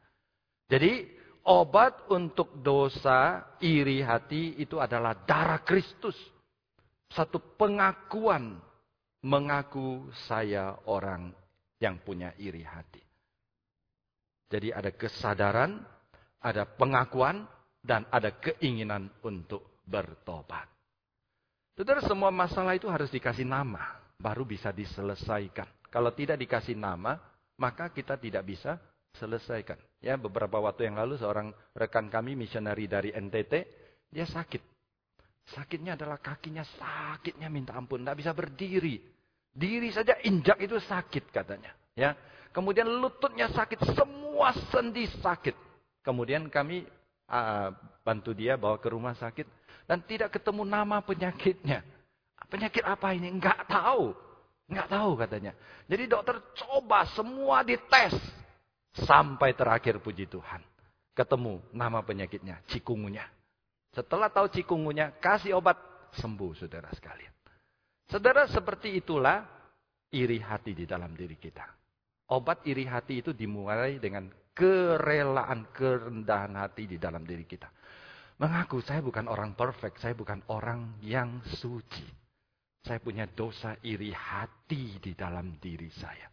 Jadi 0.67 1.07
obat 1.47 2.11
untuk 2.11 2.55
dosa 2.63 3.51
iri 3.63 4.03
hati 4.03 4.59
itu 4.63 4.79
adalah 4.79 5.15
darah 5.23 5.63
Kristus. 5.63 6.19
Satu 7.13 7.39
pengakuan 7.61 8.57
mengaku 9.23 10.09
saya 10.27 10.81
orang 10.89 11.31
yang 11.83 11.99
punya 11.99 12.31
iri 12.39 12.63
hati. 12.63 13.03
Jadi 14.47 14.71
ada 14.71 14.95
kesadaran, 14.95 15.83
ada 16.39 16.63
pengakuan, 16.63 17.43
dan 17.83 18.07
ada 18.15 18.31
keinginan 18.39 19.11
untuk 19.27 19.83
bertobat. 19.83 20.71
Saudara, 21.75 21.99
semua 22.07 22.31
masalah 22.31 22.79
itu 22.79 22.87
harus 22.87 23.11
dikasih 23.11 23.43
nama, 23.43 23.99
baru 24.15 24.47
bisa 24.47 24.71
diselesaikan. 24.71 25.67
Kalau 25.91 26.15
tidak 26.15 26.39
dikasih 26.39 26.79
nama, 26.79 27.19
maka 27.59 27.91
kita 27.91 28.15
tidak 28.15 28.47
bisa 28.47 28.79
selesaikan. 29.19 29.81
Ya, 29.99 30.15
beberapa 30.15 30.63
waktu 30.63 30.87
yang 30.87 31.01
lalu 31.01 31.19
seorang 31.19 31.51
rekan 31.75 32.07
kami 32.07 32.39
misionari 32.39 32.87
dari 32.87 33.11
NTT, 33.11 33.53
dia 34.13 34.29
sakit. 34.29 34.63
Sakitnya 35.43 35.99
adalah 35.99 36.23
kakinya 36.23 36.63
sakitnya 36.63 37.51
minta 37.51 37.75
ampun, 37.75 38.07
tidak 38.07 38.21
bisa 38.21 38.31
berdiri. 38.31 39.03
Diri 39.53 39.93
saja 39.93 40.17
injak 40.25 40.57
itu 40.65 40.81
sakit 40.81 41.29
katanya. 41.29 41.77
Ya, 41.93 42.17
kemudian 42.57 42.89
lututnya 42.89 43.53
sakit, 43.53 43.85
semua 43.93 44.57
sendi 44.73 45.05
sakit. 45.21 45.53
Kemudian 46.01 46.49
kami 46.49 46.89
uh, 47.29 47.69
bantu 48.01 48.33
dia 48.33 48.57
bawa 48.57 48.81
ke 48.81 48.89
rumah 48.89 49.13
sakit 49.13 49.45
dan 49.85 50.01
tidak 50.03 50.33
ketemu 50.33 50.65
nama 50.65 51.05
penyakitnya. 51.05 51.85
Penyakit 52.49 52.85
apa 52.85 53.13
ini? 53.13 53.29
Enggak 53.33 53.65
tahu. 53.69 54.17
Enggak 54.69 54.89
tahu 54.89 55.11
katanya. 55.21 55.53
Jadi 55.89 56.05
dokter 56.09 56.37
coba 56.65 57.05
semua 57.13 57.61
dites. 57.61 58.17
Sampai 58.93 59.57
terakhir 59.57 60.01
puji 60.05 60.29
Tuhan. 60.29 60.61
Ketemu 61.13 61.61
nama 61.73 62.05
penyakitnya, 62.05 62.61
cikungunya. 62.69 63.25
Setelah 63.93 64.33
tahu 64.33 64.49
cikungunya, 64.53 65.13
kasih 65.21 65.61
obat 65.61 65.77
sembuh 66.17 66.57
saudara 66.57 66.89
sekalian. 66.93 67.33
Saudara 68.13 68.45
seperti 68.45 69.01
itulah 69.01 69.41
iri 70.13 70.37
hati 70.37 70.77
di 70.77 70.85
dalam 70.85 71.17
diri 71.17 71.41
kita. 71.41 71.65
Obat 72.37 72.61
iri 72.69 72.85
hati 72.85 73.25
itu 73.25 73.33
dimulai 73.33 73.97
dengan 73.97 74.29
kerelaan, 74.53 75.73
kerendahan 75.73 76.53
hati 76.61 76.85
di 76.85 77.01
dalam 77.01 77.25
diri 77.25 77.49
kita. 77.49 77.73
Mengaku 78.37 78.85
saya 78.85 79.01
bukan 79.01 79.33
orang 79.33 79.57
perfect, 79.57 79.97
saya 79.97 80.13
bukan 80.13 80.45
orang 80.53 81.01
yang 81.01 81.41
suci. 81.57 82.05
Saya 82.85 83.01
punya 83.01 83.25
dosa 83.25 83.81
iri 83.81 84.13
hati 84.13 85.01
di 85.01 85.17
dalam 85.17 85.57
diri 85.57 85.89
saya. 85.89 86.29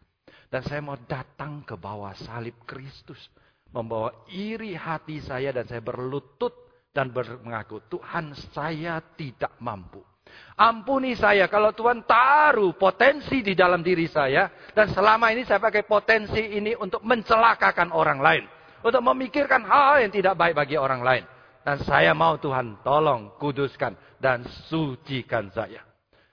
Dan 0.52 0.60
saya 0.60 0.84
mau 0.84 1.00
datang 1.00 1.64
ke 1.64 1.80
bawah 1.80 2.12
salib 2.12 2.60
Kristus. 2.68 3.32
Membawa 3.72 4.28
iri 4.28 4.76
hati 4.76 5.24
saya 5.24 5.48
dan 5.56 5.64
saya 5.64 5.80
berlutut 5.80 6.52
dan 6.92 7.08
mengaku, 7.08 7.80
Tuhan 7.88 8.36
saya 8.52 9.00
tidak 9.16 9.56
mampu. 9.64 10.09
Ampuni 10.56 11.16
saya 11.16 11.48
kalau 11.48 11.72
Tuhan 11.72 12.04
taruh 12.04 12.76
potensi 12.76 13.40
di 13.40 13.56
dalam 13.56 13.80
diri 13.80 14.04
saya. 14.10 14.50
Dan 14.74 14.92
selama 14.92 15.32
ini 15.32 15.46
saya 15.48 15.62
pakai 15.62 15.84
potensi 15.84 16.40
ini 16.40 16.76
untuk 16.76 17.00
mencelakakan 17.06 17.94
orang 17.94 18.20
lain. 18.20 18.44
Untuk 18.80 19.04
memikirkan 19.04 19.64
hal 19.64 20.04
yang 20.04 20.12
tidak 20.12 20.34
baik 20.36 20.54
bagi 20.56 20.76
orang 20.80 21.04
lain. 21.04 21.24
Dan 21.60 21.76
saya 21.84 22.16
mau 22.16 22.40
Tuhan 22.40 22.80
tolong 22.80 23.36
kuduskan 23.36 23.92
dan 24.16 24.44
sucikan 24.68 25.52
saya. 25.52 25.84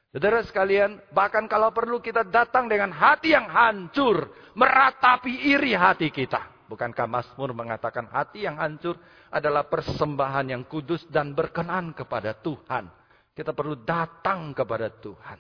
Saudara 0.08 0.40
sekalian, 0.42 1.04
bahkan 1.12 1.46
kalau 1.52 1.70
perlu 1.76 2.00
kita 2.00 2.24
datang 2.24 2.72
dengan 2.72 2.96
hati 2.96 3.36
yang 3.36 3.46
hancur, 3.52 4.32
meratapi 4.56 5.52
iri 5.52 5.76
hati 5.76 6.10
kita. 6.10 6.58
Bukankah 6.68 7.08
Mazmur 7.08 7.56
mengatakan 7.56 8.08
hati 8.12 8.44
yang 8.44 8.60
hancur 8.60 9.00
adalah 9.32 9.68
persembahan 9.68 10.52
yang 10.52 10.64
kudus 10.68 11.08
dan 11.08 11.32
berkenan 11.32 11.96
kepada 11.96 12.36
Tuhan. 12.36 12.92
Kita 13.38 13.54
perlu 13.54 13.86
datang 13.86 14.50
kepada 14.58 14.90
Tuhan. 14.90 15.38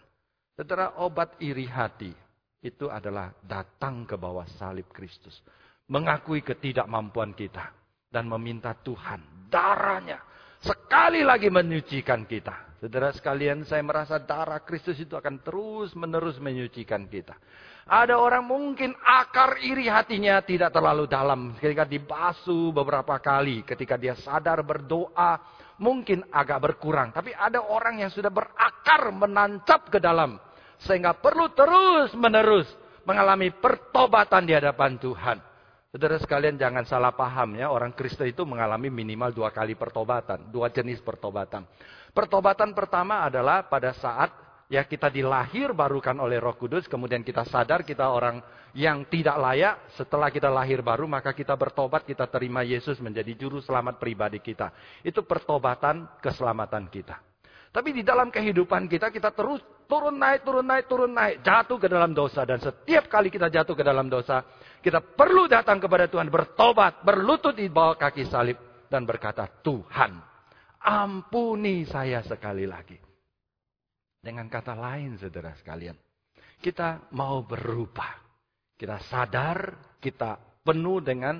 Saudara, 0.54 1.02
obat 1.02 1.42
iri 1.42 1.66
hati 1.66 2.14
itu 2.62 2.86
adalah 2.94 3.34
datang 3.42 4.06
ke 4.06 4.14
bawah 4.14 4.46
salib 4.62 4.86
Kristus. 4.94 5.42
Mengakui 5.90 6.46
ketidakmampuan 6.46 7.34
kita. 7.34 7.74
Dan 8.08 8.30
meminta 8.32 8.72
Tuhan, 8.72 9.52
darahnya 9.52 10.24
sekali 10.64 11.28
lagi 11.28 11.52
menyucikan 11.52 12.24
kita. 12.24 12.80
Saudara 12.80 13.10
sekalian, 13.10 13.66
saya 13.66 13.82
merasa 13.82 14.22
darah 14.22 14.62
Kristus 14.62 15.02
itu 15.02 15.18
akan 15.18 15.42
terus 15.42 15.92
menerus 15.98 16.38
menyucikan 16.38 17.10
kita. 17.10 17.34
Ada 17.90 18.16
orang 18.16 18.46
mungkin 18.46 18.94
akar 19.00 19.58
iri 19.60 19.90
hatinya 19.90 20.38
tidak 20.46 20.72
terlalu 20.72 21.10
dalam. 21.10 21.58
Ketika 21.58 21.90
dibasuh 21.90 22.70
beberapa 22.70 23.18
kali, 23.18 23.66
ketika 23.66 23.98
dia 23.98 24.14
sadar 24.14 24.62
berdoa, 24.62 25.42
mungkin 25.82 26.26
agak 26.30 26.62
berkurang. 26.62 27.14
Tapi 27.14 27.34
ada 27.34 27.62
orang 27.64 28.02
yang 28.02 28.12
sudah 28.14 28.30
berakar 28.30 29.10
menancap 29.14 29.90
ke 29.90 29.98
dalam. 29.98 30.38
Sehingga 30.78 31.18
perlu 31.18 31.50
terus 31.58 32.14
menerus 32.14 32.70
mengalami 33.08 33.50
pertobatan 33.56 34.46
di 34.46 34.54
hadapan 34.54 35.00
Tuhan. 35.00 35.38
Saudara 35.88 36.20
sekalian 36.20 36.60
jangan 36.60 36.84
salah 36.84 37.16
paham 37.16 37.56
ya, 37.58 37.72
orang 37.72 37.96
Kristen 37.96 38.28
itu 38.30 38.44
mengalami 38.44 38.92
minimal 38.92 39.32
dua 39.32 39.50
kali 39.56 39.74
pertobatan, 39.74 40.52
dua 40.52 40.68
jenis 40.68 41.00
pertobatan. 41.00 41.64
Pertobatan 42.12 42.76
pertama 42.76 43.24
adalah 43.24 43.66
pada 43.66 43.96
saat 43.96 44.30
ya 44.68 44.84
kita 44.84 45.08
dilahir 45.08 45.72
barukan 45.72 46.16
oleh 46.20 46.38
Roh 46.40 46.56
Kudus, 46.60 46.86
kemudian 46.92 47.24
kita 47.24 47.48
sadar 47.48 47.88
kita 47.88 48.12
orang 48.12 48.44
yang 48.76 49.08
tidak 49.08 49.40
layak, 49.40 49.76
setelah 49.96 50.28
kita 50.30 50.52
lahir 50.52 50.84
baru 50.84 51.08
maka 51.08 51.32
kita 51.32 51.56
bertobat, 51.56 52.04
kita 52.04 52.28
terima 52.28 52.62
Yesus 52.62 53.00
menjadi 53.00 53.34
juru 53.34 53.64
selamat 53.64 53.98
pribadi 53.98 54.44
kita. 54.44 54.70
Itu 55.02 55.24
pertobatan 55.24 56.20
keselamatan 56.20 56.92
kita. 56.92 57.18
Tapi 57.72 57.94
di 57.94 58.04
dalam 58.04 58.32
kehidupan 58.32 58.88
kita, 58.88 59.12
kita 59.12 59.34
terus 59.36 59.60
turun 59.86 60.16
naik, 60.18 60.42
turun 60.42 60.66
naik, 60.66 60.86
turun 60.88 61.12
naik. 61.12 61.44
Jatuh 61.46 61.78
ke 61.78 61.88
dalam 61.92 62.16
dosa. 62.16 62.42
Dan 62.42 62.58
setiap 62.58 63.06
kali 63.12 63.30
kita 63.30 63.54
jatuh 63.54 63.76
ke 63.76 63.84
dalam 63.86 64.08
dosa, 64.10 64.42
kita 64.82 65.04
perlu 65.04 65.46
datang 65.46 65.78
kepada 65.78 66.10
Tuhan, 66.10 66.32
bertobat, 66.32 67.06
berlutut 67.06 67.54
di 67.54 67.68
bawah 67.70 67.94
kaki 67.94 68.26
salib. 68.26 68.58
Dan 68.88 69.04
berkata, 69.04 69.46
Tuhan, 69.62 70.16
ampuni 70.80 71.84
saya 71.84 72.24
sekali 72.24 72.64
lagi. 72.64 73.07
Dengan 74.28 74.52
kata 74.52 74.76
lain, 74.76 75.16
saudara 75.16 75.56
sekalian, 75.56 75.96
kita 76.60 77.08
mau 77.16 77.48
berubah. 77.48 78.20
Kita 78.76 79.00
sadar, 79.08 79.96
kita 80.04 80.36
penuh 80.68 81.00
dengan 81.00 81.40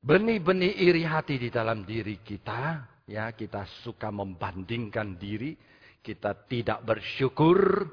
benih-benih 0.00 0.88
iri 0.88 1.04
hati 1.04 1.36
di 1.36 1.52
dalam 1.52 1.84
diri 1.84 2.16
kita. 2.24 2.88
Ya, 3.04 3.28
kita 3.36 3.68
suka 3.84 4.08
membandingkan 4.08 5.20
diri, 5.20 5.52
kita 6.00 6.32
tidak 6.48 6.80
bersyukur, 6.80 7.84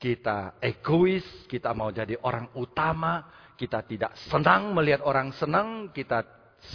kita 0.00 0.56
egois, 0.56 1.44
kita 1.44 1.76
mau 1.76 1.92
jadi 1.92 2.16
orang 2.24 2.56
utama, 2.56 3.28
kita 3.60 3.84
tidak 3.84 4.16
senang 4.32 4.72
melihat 4.72 5.04
orang 5.04 5.28
senang, 5.36 5.92
kita 5.92 6.24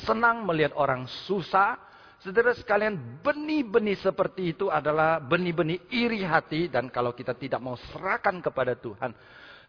senang 0.06 0.46
melihat 0.46 0.78
orang 0.78 1.10
susah, 1.26 1.74
Saudara 2.18 2.50
sekalian, 2.58 3.22
benih-benih 3.22 4.02
seperti 4.02 4.58
itu 4.58 4.74
adalah 4.74 5.22
benih-benih 5.22 5.86
iri 5.94 6.26
hati. 6.26 6.66
Dan 6.66 6.90
kalau 6.90 7.14
kita 7.14 7.38
tidak 7.38 7.62
mau 7.62 7.78
serahkan 7.94 8.42
kepada 8.42 8.74
Tuhan. 8.74 9.14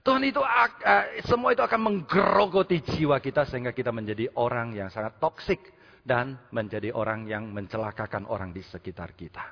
Tuhan 0.00 0.22
itu, 0.24 0.40
uh, 0.40 1.04
semua 1.28 1.52
itu 1.52 1.60
akan 1.60 1.80
menggerogoti 1.80 2.80
jiwa 2.80 3.20
kita 3.20 3.44
sehingga 3.44 3.76
kita 3.76 3.92
menjadi 3.92 4.32
orang 4.40 4.72
yang 4.72 4.88
sangat 4.88 5.20
toksik. 5.20 5.60
Dan 6.08 6.40
menjadi 6.56 6.88
orang 6.96 7.28
yang 7.28 7.52
mencelakakan 7.52 8.24
orang 8.32 8.48
di 8.48 8.64
sekitar 8.64 9.12
kita. 9.12 9.44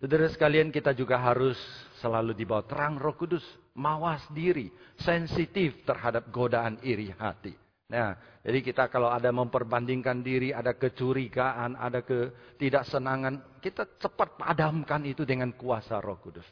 Saudara 0.00 0.24
sekalian, 0.32 0.72
kita 0.72 0.96
juga 0.96 1.20
harus 1.20 1.60
selalu 2.00 2.32
dibawa 2.32 2.64
terang 2.64 2.96
roh 2.96 3.12
kudus. 3.12 3.44
Mawas 3.76 4.24
diri, 4.32 4.72
sensitif 4.96 5.84
terhadap 5.84 6.32
godaan 6.32 6.80
iri 6.80 7.12
hati. 7.12 7.52
Nah, 7.90 8.14
jadi 8.46 8.62
kita 8.62 8.86
kalau 8.86 9.10
ada 9.10 9.34
memperbandingkan 9.34 10.22
diri, 10.22 10.54
ada 10.54 10.78
kecurigaan, 10.78 11.74
ada 11.74 12.06
ketidaksenangan, 12.06 13.58
kita 13.58 13.98
cepat 13.98 14.38
padamkan 14.38 15.02
itu 15.02 15.26
dengan 15.26 15.50
kuasa 15.58 15.98
Roh 15.98 16.22
Kudus. 16.22 16.46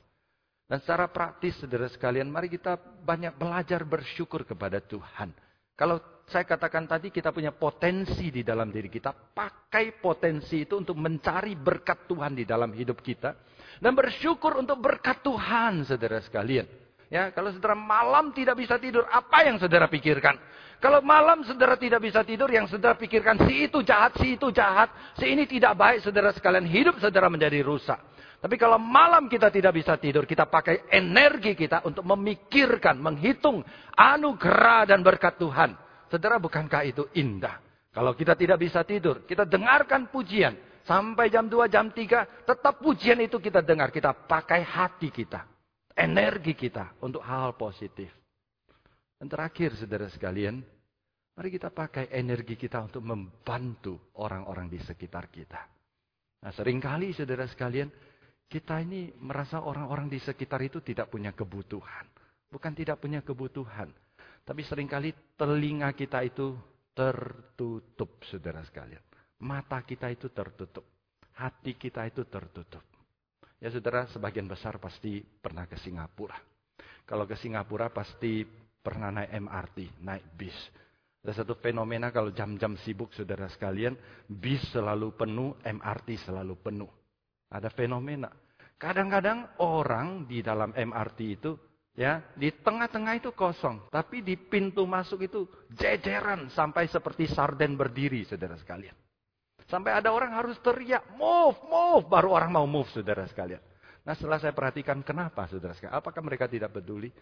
Dan 0.68 0.82
secara 0.82 1.08
praktis, 1.08 1.56
saudara 1.56 1.86
sekalian, 1.88 2.28
mari 2.28 2.50
kita 2.50 2.76
banyak 2.76 3.38
belajar 3.38 3.86
bersyukur 3.86 4.44
kepada 4.44 4.82
Tuhan. 4.82 5.32
Kalau 5.78 6.02
saya 6.26 6.42
katakan 6.42 6.84
tadi 6.90 7.08
kita 7.08 7.30
punya 7.30 7.54
potensi 7.54 8.34
di 8.34 8.42
dalam 8.42 8.68
diri 8.68 8.90
kita, 8.90 9.14
pakai 9.14 9.96
potensi 9.96 10.66
itu 10.66 10.74
untuk 10.76 10.98
mencari 10.98 11.54
berkat 11.54 12.10
Tuhan 12.10 12.34
di 12.34 12.44
dalam 12.44 12.74
hidup 12.74 12.98
kita. 12.98 13.32
Dan 13.78 13.94
bersyukur 13.94 14.58
untuk 14.58 14.82
berkat 14.82 15.22
Tuhan, 15.22 15.86
saudara 15.86 16.18
sekalian. 16.18 16.66
Ya, 17.08 17.32
kalau 17.32 17.48
saudara 17.48 17.72
malam 17.72 18.36
tidak 18.36 18.60
bisa 18.60 18.76
tidur, 18.76 19.08
apa 19.08 19.40
yang 19.48 19.56
saudara 19.56 19.88
pikirkan? 19.88 20.36
Kalau 20.78 21.02
malam 21.02 21.42
saudara 21.42 21.74
tidak 21.74 22.04
bisa 22.04 22.20
tidur, 22.22 22.46
yang 22.52 22.68
saudara 22.68 22.94
pikirkan 22.94 23.48
si 23.48 23.66
itu 23.66 23.80
jahat, 23.82 24.14
si 24.20 24.36
itu 24.36 24.52
jahat, 24.52 24.92
si 25.16 25.26
ini 25.26 25.48
tidak 25.48 25.74
baik, 25.74 26.04
saudara 26.04 26.30
sekalian 26.30 26.68
hidup 26.68 27.00
saudara 27.00 27.26
menjadi 27.26 27.64
rusak. 27.64 27.98
Tapi 28.38 28.54
kalau 28.54 28.78
malam 28.78 29.26
kita 29.26 29.50
tidak 29.50 29.74
bisa 29.74 29.98
tidur, 29.98 30.22
kita 30.22 30.46
pakai 30.46 30.86
energi 30.94 31.58
kita 31.58 31.82
untuk 31.82 32.06
memikirkan, 32.06 32.94
menghitung 33.02 33.66
anugerah 33.98 34.86
dan 34.86 35.02
berkat 35.02 35.34
Tuhan. 35.42 35.74
Saudara, 36.06 36.38
bukankah 36.38 36.86
itu 36.86 37.10
indah? 37.18 37.58
Kalau 37.90 38.14
kita 38.14 38.38
tidak 38.38 38.62
bisa 38.62 38.86
tidur, 38.86 39.26
kita 39.26 39.42
dengarkan 39.42 40.06
pujian. 40.06 40.54
Sampai 40.86 41.28
jam 41.34 41.50
2, 41.50 41.66
jam 41.66 41.90
3, 41.90 42.46
tetap 42.46 42.78
pujian 42.78 43.18
itu 43.18 43.42
kita 43.42 43.58
dengar. 43.60 43.90
Kita 43.90 44.14
pakai 44.14 44.62
hati 44.62 45.10
kita, 45.10 45.42
energi 45.98 46.54
kita 46.54 47.02
untuk 47.02 47.26
hal 47.26 47.58
positif. 47.58 48.08
Dan 49.18 49.26
terakhir 49.26 49.74
saudara 49.74 50.06
sekalian, 50.06 50.62
mari 51.34 51.50
kita 51.50 51.74
pakai 51.74 52.06
energi 52.14 52.54
kita 52.54 52.86
untuk 52.86 53.02
membantu 53.02 54.14
orang-orang 54.22 54.70
di 54.70 54.78
sekitar 54.78 55.26
kita. 55.26 55.58
Nah 56.38 56.52
sering 56.54 56.78
kali 56.78 57.10
saudara 57.10 57.50
sekalian, 57.50 57.90
kita 58.46 58.78
ini 58.78 59.10
merasa 59.18 59.58
orang-orang 59.58 60.06
di 60.06 60.22
sekitar 60.22 60.62
itu 60.62 60.78
tidak 60.78 61.10
punya 61.10 61.34
kebutuhan. 61.34 62.06
Bukan 62.48 62.72
tidak 62.78 63.02
punya 63.02 63.20
kebutuhan. 63.20 63.90
Tapi 64.46 64.62
sering 64.64 64.86
kali 64.86 65.12
telinga 65.36 65.92
kita 65.92 66.22
itu 66.22 66.54
tertutup 66.94 68.22
saudara 68.24 68.62
sekalian. 68.64 69.02
Mata 69.42 69.82
kita 69.82 70.08
itu 70.08 70.30
tertutup. 70.30 70.86
Hati 71.36 71.74
kita 71.74 72.06
itu 72.06 72.24
tertutup. 72.24 72.82
Ya 73.58 73.74
saudara, 73.74 74.06
sebagian 74.14 74.46
besar 74.46 74.78
pasti 74.78 75.18
pernah 75.18 75.66
ke 75.66 75.74
Singapura. 75.82 76.38
Kalau 77.02 77.26
ke 77.26 77.34
Singapura 77.34 77.90
pasti 77.90 78.46
pernah 78.78 79.10
naik 79.10 79.34
MRT, 79.34 79.78
naik 80.06 80.24
bis. 80.38 80.58
Ada 81.26 81.42
satu 81.42 81.58
fenomena 81.58 82.14
kalau 82.14 82.30
jam-jam 82.30 82.78
sibuk 82.86 83.10
saudara 83.10 83.50
sekalian, 83.50 83.98
bis 84.30 84.62
selalu 84.70 85.10
penuh, 85.18 85.58
MRT 85.66 86.22
selalu 86.22 86.54
penuh. 86.62 86.90
Ada 87.50 87.68
fenomena. 87.74 88.30
Kadang-kadang 88.78 89.58
orang 89.58 90.30
di 90.30 90.38
dalam 90.38 90.70
MRT 90.70 91.18
itu 91.26 91.58
ya 91.98 92.22
di 92.38 92.54
tengah-tengah 92.54 93.18
itu 93.18 93.34
kosong, 93.34 93.90
tapi 93.90 94.22
di 94.22 94.38
pintu 94.38 94.86
masuk 94.86 95.26
itu 95.26 95.42
jejeran 95.74 96.46
sampai 96.54 96.86
seperti 96.86 97.26
sarden 97.26 97.74
berdiri 97.74 98.22
saudara 98.22 98.54
sekalian. 98.54 98.94
Sampai 99.68 99.92
ada 99.92 100.08
orang 100.08 100.32
harus 100.32 100.56
teriak, 100.64 101.12
move, 101.20 101.60
move, 101.68 102.08
baru 102.08 102.32
orang 102.32 102.50
mau 102.56 102.64
move 102.64 102.88
saudara 102.88 103.28
sekalian. 103.28 103.60
Nah 104.08 104.16
setelah 104.16 104.40
saya 104.40 104.56
perhatikan 104.56 105.04
kenapa 105.04 105.44
saudara 105.44 105.76
sekalian, 105.76 106.00
apakah 106.00 106.24
mereka 106.24 106.48
tidak 106.48 106.72
peduli? 106.72 107.12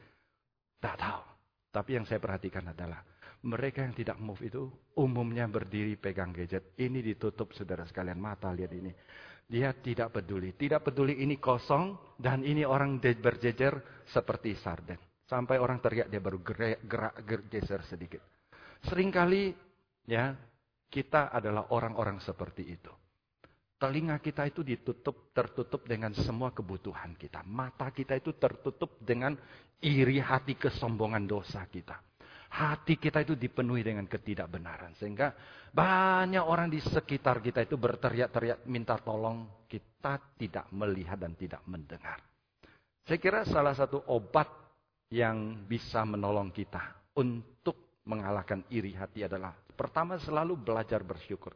Tak 0.79 0.95
tahu. 0.95 1.23
Tapi 1.75 1.91
yang 1.99 2.07
saya 2.07 2.23
perhatikan 2.23 2.71
adalah 2.71 3.03
mereka 3.43 3.83
yang 3.83 3.93
tidak 3.93 4.17
move 4.23 4.39
itu 4.47 4.71
umumnya 4.95 5.51
berdiri 5.51 5.99
pegang 5.99 6.31
gadget. 6.31 6.79
Ini 6.79 7.03
ditutup 7.03 7.51
saudara 7.53 7.83
sekalian 7.85 8.17
mata 8.17 8.55
lihat 8.55 8.73
ini. 8.73 8.95
Dia 9.47 9.75
tidak 9.75 10.15
peduli. 10.15 10.55
Tidak 10.55 10.83
peduli 10.83 11.23
ini 11.23 11.39
kosong 11.43 12.15
dan 12.19 12.47
ini 12.47 12.63
orang 12.63 13.03
berjejer 13.03 14.07
seperti 14.07 14.55
sarden. 14.59 14.99
Sampai 15.27 15.59
orang 15.59 15.83
teriak 15.83 16.07
dia 16.07 16.23
baru 16.23 16.39
gerak, 16.43 16.87
gerak 16.87 17.15
geser 17.51 17.83
sedikit. 17.91 18.23
Seringkali 18.87 19.51
ya 20.07 20.35
kita 20.97 21.29
adalah 21.29 21.77
orang-orang 21.77 22.17
seperti 22.25 22.65
itu. 22.73 22.89
Telinga 23.77 24.17
kita 24.25 24.49
itu 24.49 24.65
ditutup, 24.65 25.37
tertutup 25.37 25.85
dengan 25.85 26.17
semua 26.17 26.49
kebutuhan 26.57 27.13
kita. 27.13 27.45
Mata 27.45 27.93
kita 27.93 28.17
itu 28.17 28.33
tertutup 28.41 28.97
dengan 29.05 29.37
iri 29.85 30.17
hati 30.17 30.57
kesombongan 30.57 31.29
dosa 31.29 31.69
kita. 31.69 32.01
Hati 32.57 32.97
kita 32.97 33.21
itu 33.21 33.37
dipenuhi 33.37 33.85
dengan 33.85 34.09
ketidakbenaran. 34.09 34.97
Sehingga 34.97 35.37
banyak 35.69 36.41
orang 36.41 36.73
di 36.73 36.81
sekitar 36.81 37.45
kita 37.45 37.69
itu 37.69 37.77
berteriak-teriak 37.77 38.65
minta 38.65 38.97
tolong. 38.97 39.69
Kita 39.69 40.17
tidak 40.41 40.73
melihat 40.73 41.21
dan 41.21 41.37
tidak 41.37 41.61
mendengar. 41.69 42.17
Saya 43.05 43.21
kira 43.21 43.45
salah 43.45 43.77
satu 43.77 44.09
obat 44.09 44.49
yang 45.13 45.69
bisa 45.69 46.01
menolong 46.09 46.49
kita 46.49 47.13
untuk 47.21 48.01
mengalahkan 48.09 48.65
iri 48.73 48.97
hati 48.97 49.29
adalah 49.29 49.66
pertama 49.77 50.17
selalu 50.17 50.57
belajar 50.57 51.05
bersyukur. 51.05 51.53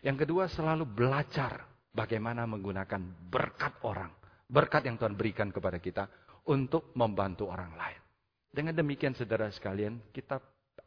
Yang 0.00 0.24
kedua 0.24 0.46
selalu 0.46 0.86
belajar 0.86 1.66
bagaimana 1.90 2.46
menggunakan 2.46 3.02
berkat 3.26 3.82
orang. 3.82 4.14
Berkat 4.46 4.86
yang 4.86 4.94
Tuhan 4.94 5.18
berikan 5.18 5.50
kepada 5.50 5.82
kita 5.82 6.06
untuk 6.46 6.94
membantu 6.94 7.50
orang 7.50 7.74
lain. 7.74 8.00
Dengan 8.46 8.78
demikian 8.78 9.12
saudara 9.12 9.50
sekalian, 9.50 9.98
kita 10.14 10.38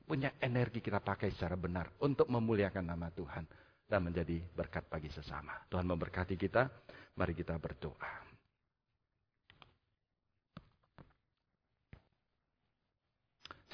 punya 0.07 0.34
energi 0.39 0.80
kita 0.80 1.03
pakai 1.03 1.30
secara 1.36 1.59
benar 1.59 1.91
untuk 2.01 2.32
memuliakan 2.32 2.82
nama 2.82 3.11
Tuhan 3.11 3.43
dan 3.86 3.99
menjadi 4.05 4.39
berkat 4.55 4.88
bagi 4.88 5.11
sesama. 5.11 5.67
Tuhan 5.67 5.86
memberkati 5.86 6.39
kita. 6.39 6.65
Mari 7.19 7.36
kita 7.36 7.59
berdoa. 7.59 8.28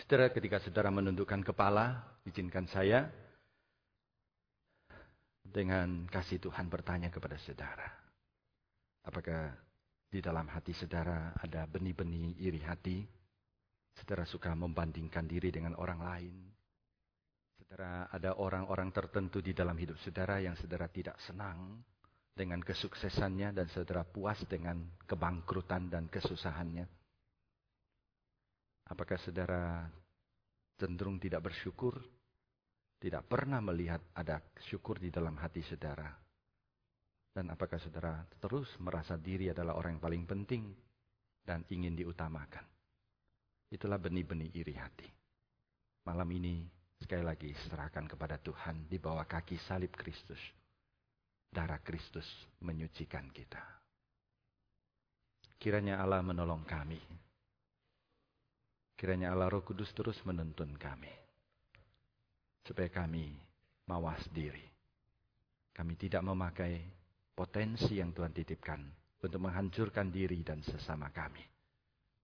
Saudara, 0.06 0.30
ketika 0.30 0.62
saudara 0.62 0.94
menundukkan 0.94 1.42
kepala, 1.42 1.98
izinkan 2.30 2.70
saya 2.70 3.10
dengan 5.42 6.06
kasih 6.06 6.38
Tuhan 6.38 6.70
bertanya 6.70 7.10
kepada 7.10 7.42
saudara. 7.42 7.90
Apakah 9.02 9.50
di 10.06 10.22
dalam 10.22 10.46
hati 10.46 10.78
saudara 10.78 11.34
ada 11.42 11.66
benih-benih 11.66 12.38
iri 12.38 12.62
hati? 12.62 13.02
Saudara 13.98 14.30
suka 14.30 14.54
membandingkan 14.54 15.26
diri 15.26 15.50
dengan 15.50 15.74
orang 15.74 15.98
lain? 15.98 16.54
Saudara 17.58 18.06
ada 18.06 18.38
orang-orang 18.38 18.94
tertentu 18.94 19.42
di 19.42 19.58
dalam 19.58 19.74
hidup 19.74 19.98
saudara 20.06 20.38
yang 20.38 20.54
saudara 20.54 20.86
tidak 20.86 21.18
senang 21.26 21.82
dengan 22.38 22.62
kesuksesannya 22.62 23.58
dan 23.58 23.66
saudara 23.74 24.06
puas 24.06 24.38
dengan 24.46 24.86
kebangkrutan 25.10 25.90
dan 25.90 26.06
kesusahannya? 26.14 27.05
Apakah 28.86 29.18
saudara 29.18 29.90
cenderung 30.78 31.18
tidak 31.18 31.50
bersyukur 31.50 31.98
tidak 33.06 33.28
pernah 33.28 33.62
melihat 33.62 34.02
ada 34.16 34.42
syukur 34.66 34.98
di 34.98 35.14
dalam 35.14 35.38
hati 35.38 35.62
saudara. 35.62 36.10
Dan 37.30 37.52
apakah 37.52 37.78
saudara 37.78 38.24
terus 38.40 38.72
merasa 38.80 39.20
diri 39.20 39.52
adalah 39.52 39.76
orang 39.76 40.00
yang 40.00 40.04
paling 40.04 40.24
penting 40.26 40.64
dan 41.44 41.62
ingin 41.70 41.94
diutamakan. 41.94 42.64
Itulah 43.70 44.00
benih-benih 44.00 44.50
iri 44.56 44.74
hati. 44.74 45.06
Malam 46.08 46.30
ini 46.32 46.66
sekali 46.98 47.22
lagi 47.22 47.52
serahkan 47.68 48.08
kepada 48.08 48.40
Tuhan 48.40 48.88
di 48.88 48.98
bawah 48.98 49.28
kaki 49.28 49.60
salib 49.68 49.92
Kristus. 49.94 50.40
Darah 51.52 51.84
Kristus 51.84 52.26
menyucikan 52.64 53.30
kita. 53.30 53.62
Kiranya 55.60 56.00
Allah 56.00 56.24
menolong 56.24 56.64
kami. 56.64 57.25
Kiranya 58.96 59.36
Allah 59.36 59.52
Roh 59.52 59.64
Kudus 59.64 59.92
terus 59.92 60.16
menuntun 60.24 60.72
kami 60.80 61.12
supaya 62.66 62.90
kami 62.90 63.30
mawas 63.86 64.24
diri. 64.34 64.64
Kami 65.76 65.94
tidak 66.00 66.24
memakai 66.24 66.80
potensi 67.36 68.00
yang 68.00 68.16
Tuhan 68.16 68.32
titipkan 68.32 68.82
untuk 69.22 69.40
menghancurkan 69.44 70.08
diri 70.10 70.40
dan 70.42 70.64
sesama 70.64 71.12
kami. 71.12 71.44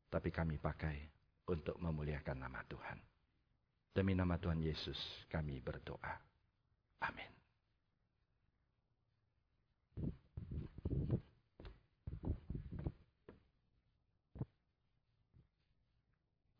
Tapi 0.07 0.29
kami 0.31 0.55
pakai 0.57 0.97
untuk 1.51 1.75
memuliakan 1.77 2.37
nama 2.39 2.63
Tuhan. 2.63 2.97
Demi 3.91 4.15
nama 4.15 4.39
Tuhan 4.39 4.63
Yesus 4.63 5.27
kami 5.27 5.59
berdoa. 5.59 6.15
Amin. 7.03 7.40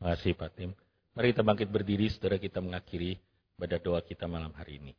Terima 0.01 0.17
kasih 0.17 0.33
Pak 0.33 0.51
Tim. 0.57 0.73
Mari 1.13 1.29
kita 1.29 1.45
bangkit 1.45 1.69
berdiri, 1.69 2.09
saudara 2.09 2.41
kita 2.41 2.57
mengakhiri 2.57 3.21
pada 3.53 3.77
doa 3.77 4.01
kita 4.01 4.25
malam 4.25 4.49
hari 4.57 4.81
ini. 4.81 4.97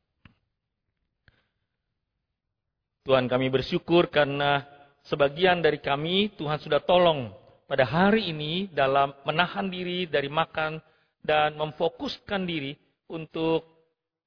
Tuhan 3.02 3.26
kami 3.26 3.50
bersyukur 3.50 4.06
karena 4.14 4.62
sebagian 5.02 5.58
dari 5.58 5.82
kami 5.82 6.30
Tuhan 6.38 6.62
sudah 6.62 6.78
tolong 6.86 7.34
pada 7.66 7.82
hari 7.82 8.30
ini 8.30 8.70
dalam 8.70 9.10
menahan 9.26 9.66
diri 9.66 10.06
dari 10.06 10.30
makan 10.30 10.78
dan 11.18 11.58
memfokuskan 11.58 12.46
diri 12.46 12.78
untuk 13.10 13.66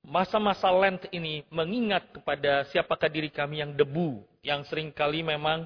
masa-masa 0.04 0.76
Lent 0.76 1.08
ini 1.16 1.48
mengingat 1.56 2.20
kepada 2.20 2.68
siapakah 2.68 3.08
diri 3.08 3.32
kami 3.32 3.64
yang 3.64 3.72
debu, 3.80 4.28
yang 4.44 4.68
sering 4.68 4.92
kali 4.92 5.24
memang 5.24 5.64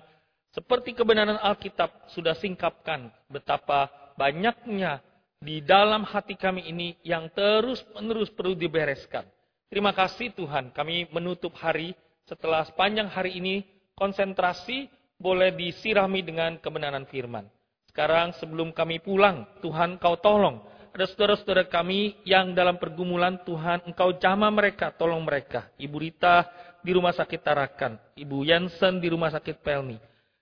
seperti 0.54 0.94
kebenaran 0.94 1.42
Alkitab 1.42 2.14
sudah 2.14 2.38
singkapkan 2.38 3.10
betapa 3.26 3.99
banyaknya 4.20 5.00
di 5.40 5.64
dalam 5.64 6.04
hati 6.04 6.36
kami 6.36 6.68
ini 6.68 7.00
yang 7.08 7.32
terus-menerus 7.32 8.28
perlu 8.36 8.60
dibereskan. 8.60 9.24
Terima 9.72 9.96
kasih 9.96 10.36
Tuhan, 10.36 10.76
kami 10.76 11.08
menutup 11.16 11.56
hari 11.56 11.96
setelah 12.28 12.68
sepanjang 12.68 13.08
hari 13.08 13.40
ini 13.40 13.64
konsentrasi 13.96 14.92
boleh 15.16 15.56
disirami 15.56 16.20
dengan 16.20 16.60
kebenaran 16.60 17.08
firman. 17.08 17.48
Sekarang 17.88 18.36
sebelum 18.36 18.76
kami 18.76 19.00
pulang, 19.00 19.48
Tuhan 19.64 19.96
kau 19.96 20.20
tolong. 20.20 20.60
Ada 20.90 21.06
saudara-saudara 21.16 21.70
kami 21.70 22.20
yang 22.28 22.52
dalam 22.52 22.76
pergumulan 22.76 23.40
Tuhan 23.48 23.88
engkau 23.88 24.18
jama 24.20 24.52
mereka, 24.52 24.92
tolong 24.92 25.24
mereka. 25.24 25.72
Ibu 25.80 25.96
Rita 25.96 26.50
di 26.84 26.92
rumah 26.92 27.14
sakit 27.14 27.40
Tarakan, 27.40 27.96
Ibu 28.20 28.44
Jensen 28.44 29.00
di 29.00 29.08
rumah 29.08 29.32
sakit 29.32 29.64
Pelni. 29.64 29.96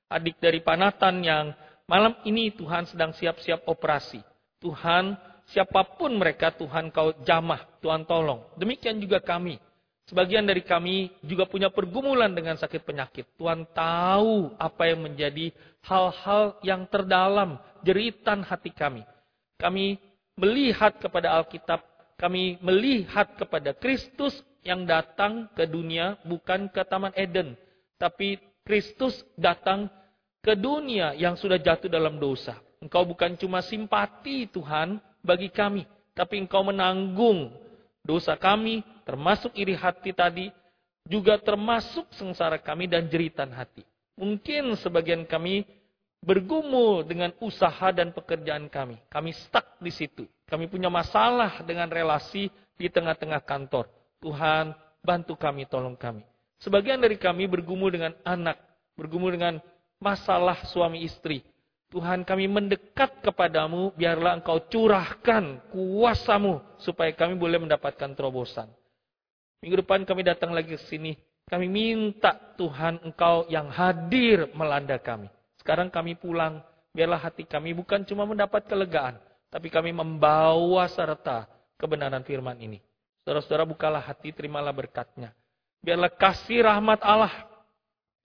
Adik 0.08 0.40
dari 0.40 0.64
Panatan 0.64 1.20
yang 1.20 1.52
malam 1.88 2.14
ini 2.28 2.52
Tuhan 2.54 2.86
sedang 2.86 3.16
siap-siap 3.16 3.66
operasi. 3.66 4.22
Tuhan, 4.60 5.16
siapa 5.50 5.98
pun 5.98 6.14
mereka 6.20 6.52
Tuhan 6.54 6.92
kau 6.92 7.16
jamah, 7.24 7.64
Tuhan 7.80 8.04
tolong. 8.04 8.44
Demikian 8.60 9.00
juga 9.00 9.24
kami. 9.24 9.58
Sebagian 10.08 10.48
dari 10.48 10.64
kami 10.64 11.12
juga 11.20 11.44
punya 11.44 11.68
pergumulan 11.68 12.32
dengan 12.32 12.56
sakit 12.56 12.80
penyakit. 12.88 13.28
Tuhan 13.36 13.68
tahu 13.76 14.56
apa 14.56 14.88
yang 14.88 15.04
menjadi 15.04 15.52
hal-hal 15.84 16.56
yang 16.64 16.88
terdalam, 16.88 17.60
jeritan 17.84 18.40
hati 18.40 18.72
kami. 18.72 19.04
Kami 19.60 20.00
melihat 20.40 20.96
kepada 20.96 21.36
Alkitab, 21.36 21.84
kami 22.16 22.56
melihat 22.64 23.36
kepada 23.36 23.76
Kristus 23.76 24.32
yang 24.64 24.88
datang 24.88 25.52
ke 25.52 25.68
dunia 25.68 26.16
bukan 26.24 26.72
ke 26.72 26.88
Taman 26.88 27.12
Eden. 27.12 27.60
Tapi 28.00 28.40
Kristus 28.64 29.28
datang 29.36 29.92
ke 30.48 30.56
dunia 30.56 31.12
yang 31.20 31.36
sudah 31.36 31.60
jatuh 31.60 31.92
dalam 31.92 32.16
dosa. 32.16 32.56
Engkau 32.80 33.04
bukan 33.04 33.36
cuma 33.36 33.60
simpati 33.60 34.48
Tuhan 34.48 34.96
bagi 35.20 35.52
kami, 35.52 35.84
tapi 36.16 36.40
Engkau 36.40 36.64
menanggung 36.64 37.52
dosa 38.00 38.40
kami, 38.40 38.80
termasuk 39.04 39.52
iri 39.60 39.76
hati 39.76 40.16
tadi, 40.16 40.48
juga 41.04 41.36
termasuk 41.36 42.08
sengsara 42.16 42.64
kami 42.64 42.88
dan 42.88 43.12
jeritan 43.12 43.52
hati. 43.52 43.84
Mungkin 44.16 44.72
sebagian 44.80 45.28
kami 45.28 45.68
bergumul 46.24 47.04
dengan 47.04 47.36
usaha 47.44 47.92
dan 47.92 48.16
pekerjaan 48.16 48.72
kami. 48.72 49.04
Kami 49.12 49.36
stuck 49.36 49.76
di 49.84 49.92
situ. 49.92 50.24
Kami 50.48 50.72
punya 50.72 50.88
masalah 50.88 51.60
dengan 51.68 51.92
relasi 51.92 52.48
di 52.80 52.88
tengah-tengah 52.88 53.44
kantor. 53.44 53.92
Tuhan, 54.24 54.72
bantu 55.04 55.36
kami, 55.36 55.68
tolong 55.68 56.00
kami. 56.00 56.24
Sebagian 56.64 57.04
dari 57.04 57.20
kami 57.20 57.52
bergumul 57.52 57.92
dengan 57.92 58.16
anak, 58.24 58.58
bergumul 58.96 59.36
dengan 59.36 59.60
masalah 59.98 60.66
suami 60.70 61.06
istri, 61.06 61.42
Tuhan 61.88 62.28
kami 62.28 62.52
mendekat 62.52 63.24
kepadamu, 63.24 63.96
biarlah 63.96 64.44
engkau 64.44 64.60
curahkan 64.68 65.64
kuasamu, 65.72 66.60
supaya 66.84 67.16
kami 67.16 67.40
boleh 67.40 67.64
mendapatkan 67.64 68.12
terobosan. 68.12 68.68
Minggu 69.64 69.82
depan 69.88 70.04
kami 70.04 70.22
datang 70.28 70.52
lagi 70.52 70.76
ke 70.76 70.82
sini, 70.92 71.16
kami 71.48 71.72
minta 71.72 72.36
Tuhan 72.60 73.00
engkau 73.08 73.48
yang 73.48 73.72
hadir 73.72 74.52
melanda 74.52 75.00
kami. 75.00 75.32
sekarang 75.64 75.92
kami 75.92 76.16
pulang. 76.16 76.64
Biarlah 76.96 77.20
hati 77.20 77.44
kami 77.44 77.76
bukan 77.76 78.08
cuma 78.08 78.24
mendapat 78.24 78.66
kelegaan, 78.66 79.20
tapi 79.52 79.68
kami 79.68 79.92
membawa 79.92 80.88
serta 80.88 81.48
kebenaran 81.76 82.24
firman 82.24 82.56
ini. 82.58 82.80
Saudara-saudara 83.24 83.68
bukalah 83.68 84.00
hati, 84.00 84.32
terimalah 84.32 84.72
berkatnya. 84.72 85.36
Biarlah 85.84 86.08
kasih 86.08 86.64
rahmat 86.64 87.04
Allah 87.04 87.32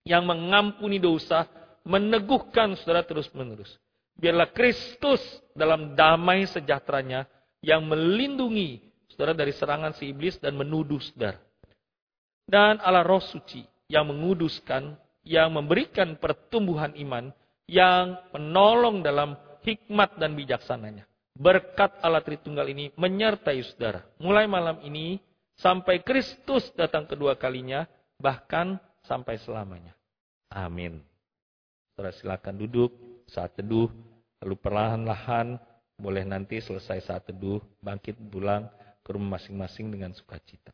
yang 0.06 0.22
mengampuni 0.26 1.02
dosa, 1.02 1.46
meneguhkan 1.82 2.78
saudara 2.78 3.02
terus-menerus. 3.02 3.78
Biarlah 4.18 4.50
Kristus 4.54 5.20
dalam 5.56 5.98
damai 5.98 6.46
sejahteranya 6.46 7.26
yang 7.62 7.86
melindungi 7.86 8.82
saudara 9.10 9.36
dari 9.36 9.54
serangan 9.54 9.94
si 9.94 10.10
iblis 10.10 10.38
dan 10.38 10.58
menuduh 10.58 11.00
saudara. 11.00 11.38
Dan 12.42 12.82
Allah 12.82 13.06
roh 13.06 13.22
suci 13.22 13.62
yang 13.86 14.10
menguduskan, 14.10 14.98
yang 15.22 15.54
memberikan 15.54 16.18
pertumbuhan 16.18 16.92
iman, 16.98 17.30
yang 17.70 18.18
menolong 18.34 19.00
dalam 19.00 19.38
hikmat 19.62 20.18
dan 20.18 20.34
bijaksananya. 20.34 21.06
Berkat 21.32 22.02
Allah 22.04 22.20
Tritunggal 22.20 22.68
ini 22.68 22.92
menyertai 22.98 23.62
saudara. 23.64 24.04
Mulai 24.20 24.44
malam 24.44 24.82
ini 24.84 25.16
sampai 25.56 26.04
Kristus 26.04 26.68
datang 26.76 27.08
kedua 27.08 27.38
kalinya, 27.38 27.88
bahkan 28.20 28.76
sampai 29.06 29.40
selamanya. 29.40 29.96
Amin. 30.52 31.11
Saudara 31.92 32.16
silakan 32.16 32.56
duduk 32.56 32.90
saat 33.28 33.52
teduh, 33.52 33.92
lalu 34.40 34.56
perlahan-lahan 34.56 35.60
boleh 36.00 36.24
nanti 36.24 36.56
selesai 36.56 37.04
saat 37.04 37.28
teduh, 37.28 37.60
bangkit 37.84 38.16
pulang 38.16 38.64
ke 39.04 39.12
rumah 39.12 39.36
masing-masing 39.36 39.92
dengan 39.92 40.16
sukacita. 40.16 40.72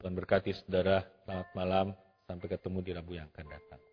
Tuhan 0.00 0.16
berkati 0.16 0.56
saudara, 0.56 1.06
selamat 1.22 1.48
malam, 1.52 1.86
sampai 2.24 2.46
ketemu 2.50 2.78
di 2.80 2.90
Rabu 2.96 3.12
yang 3.14 3.28
akan 3.30 3.46
datang. 3.46 3.89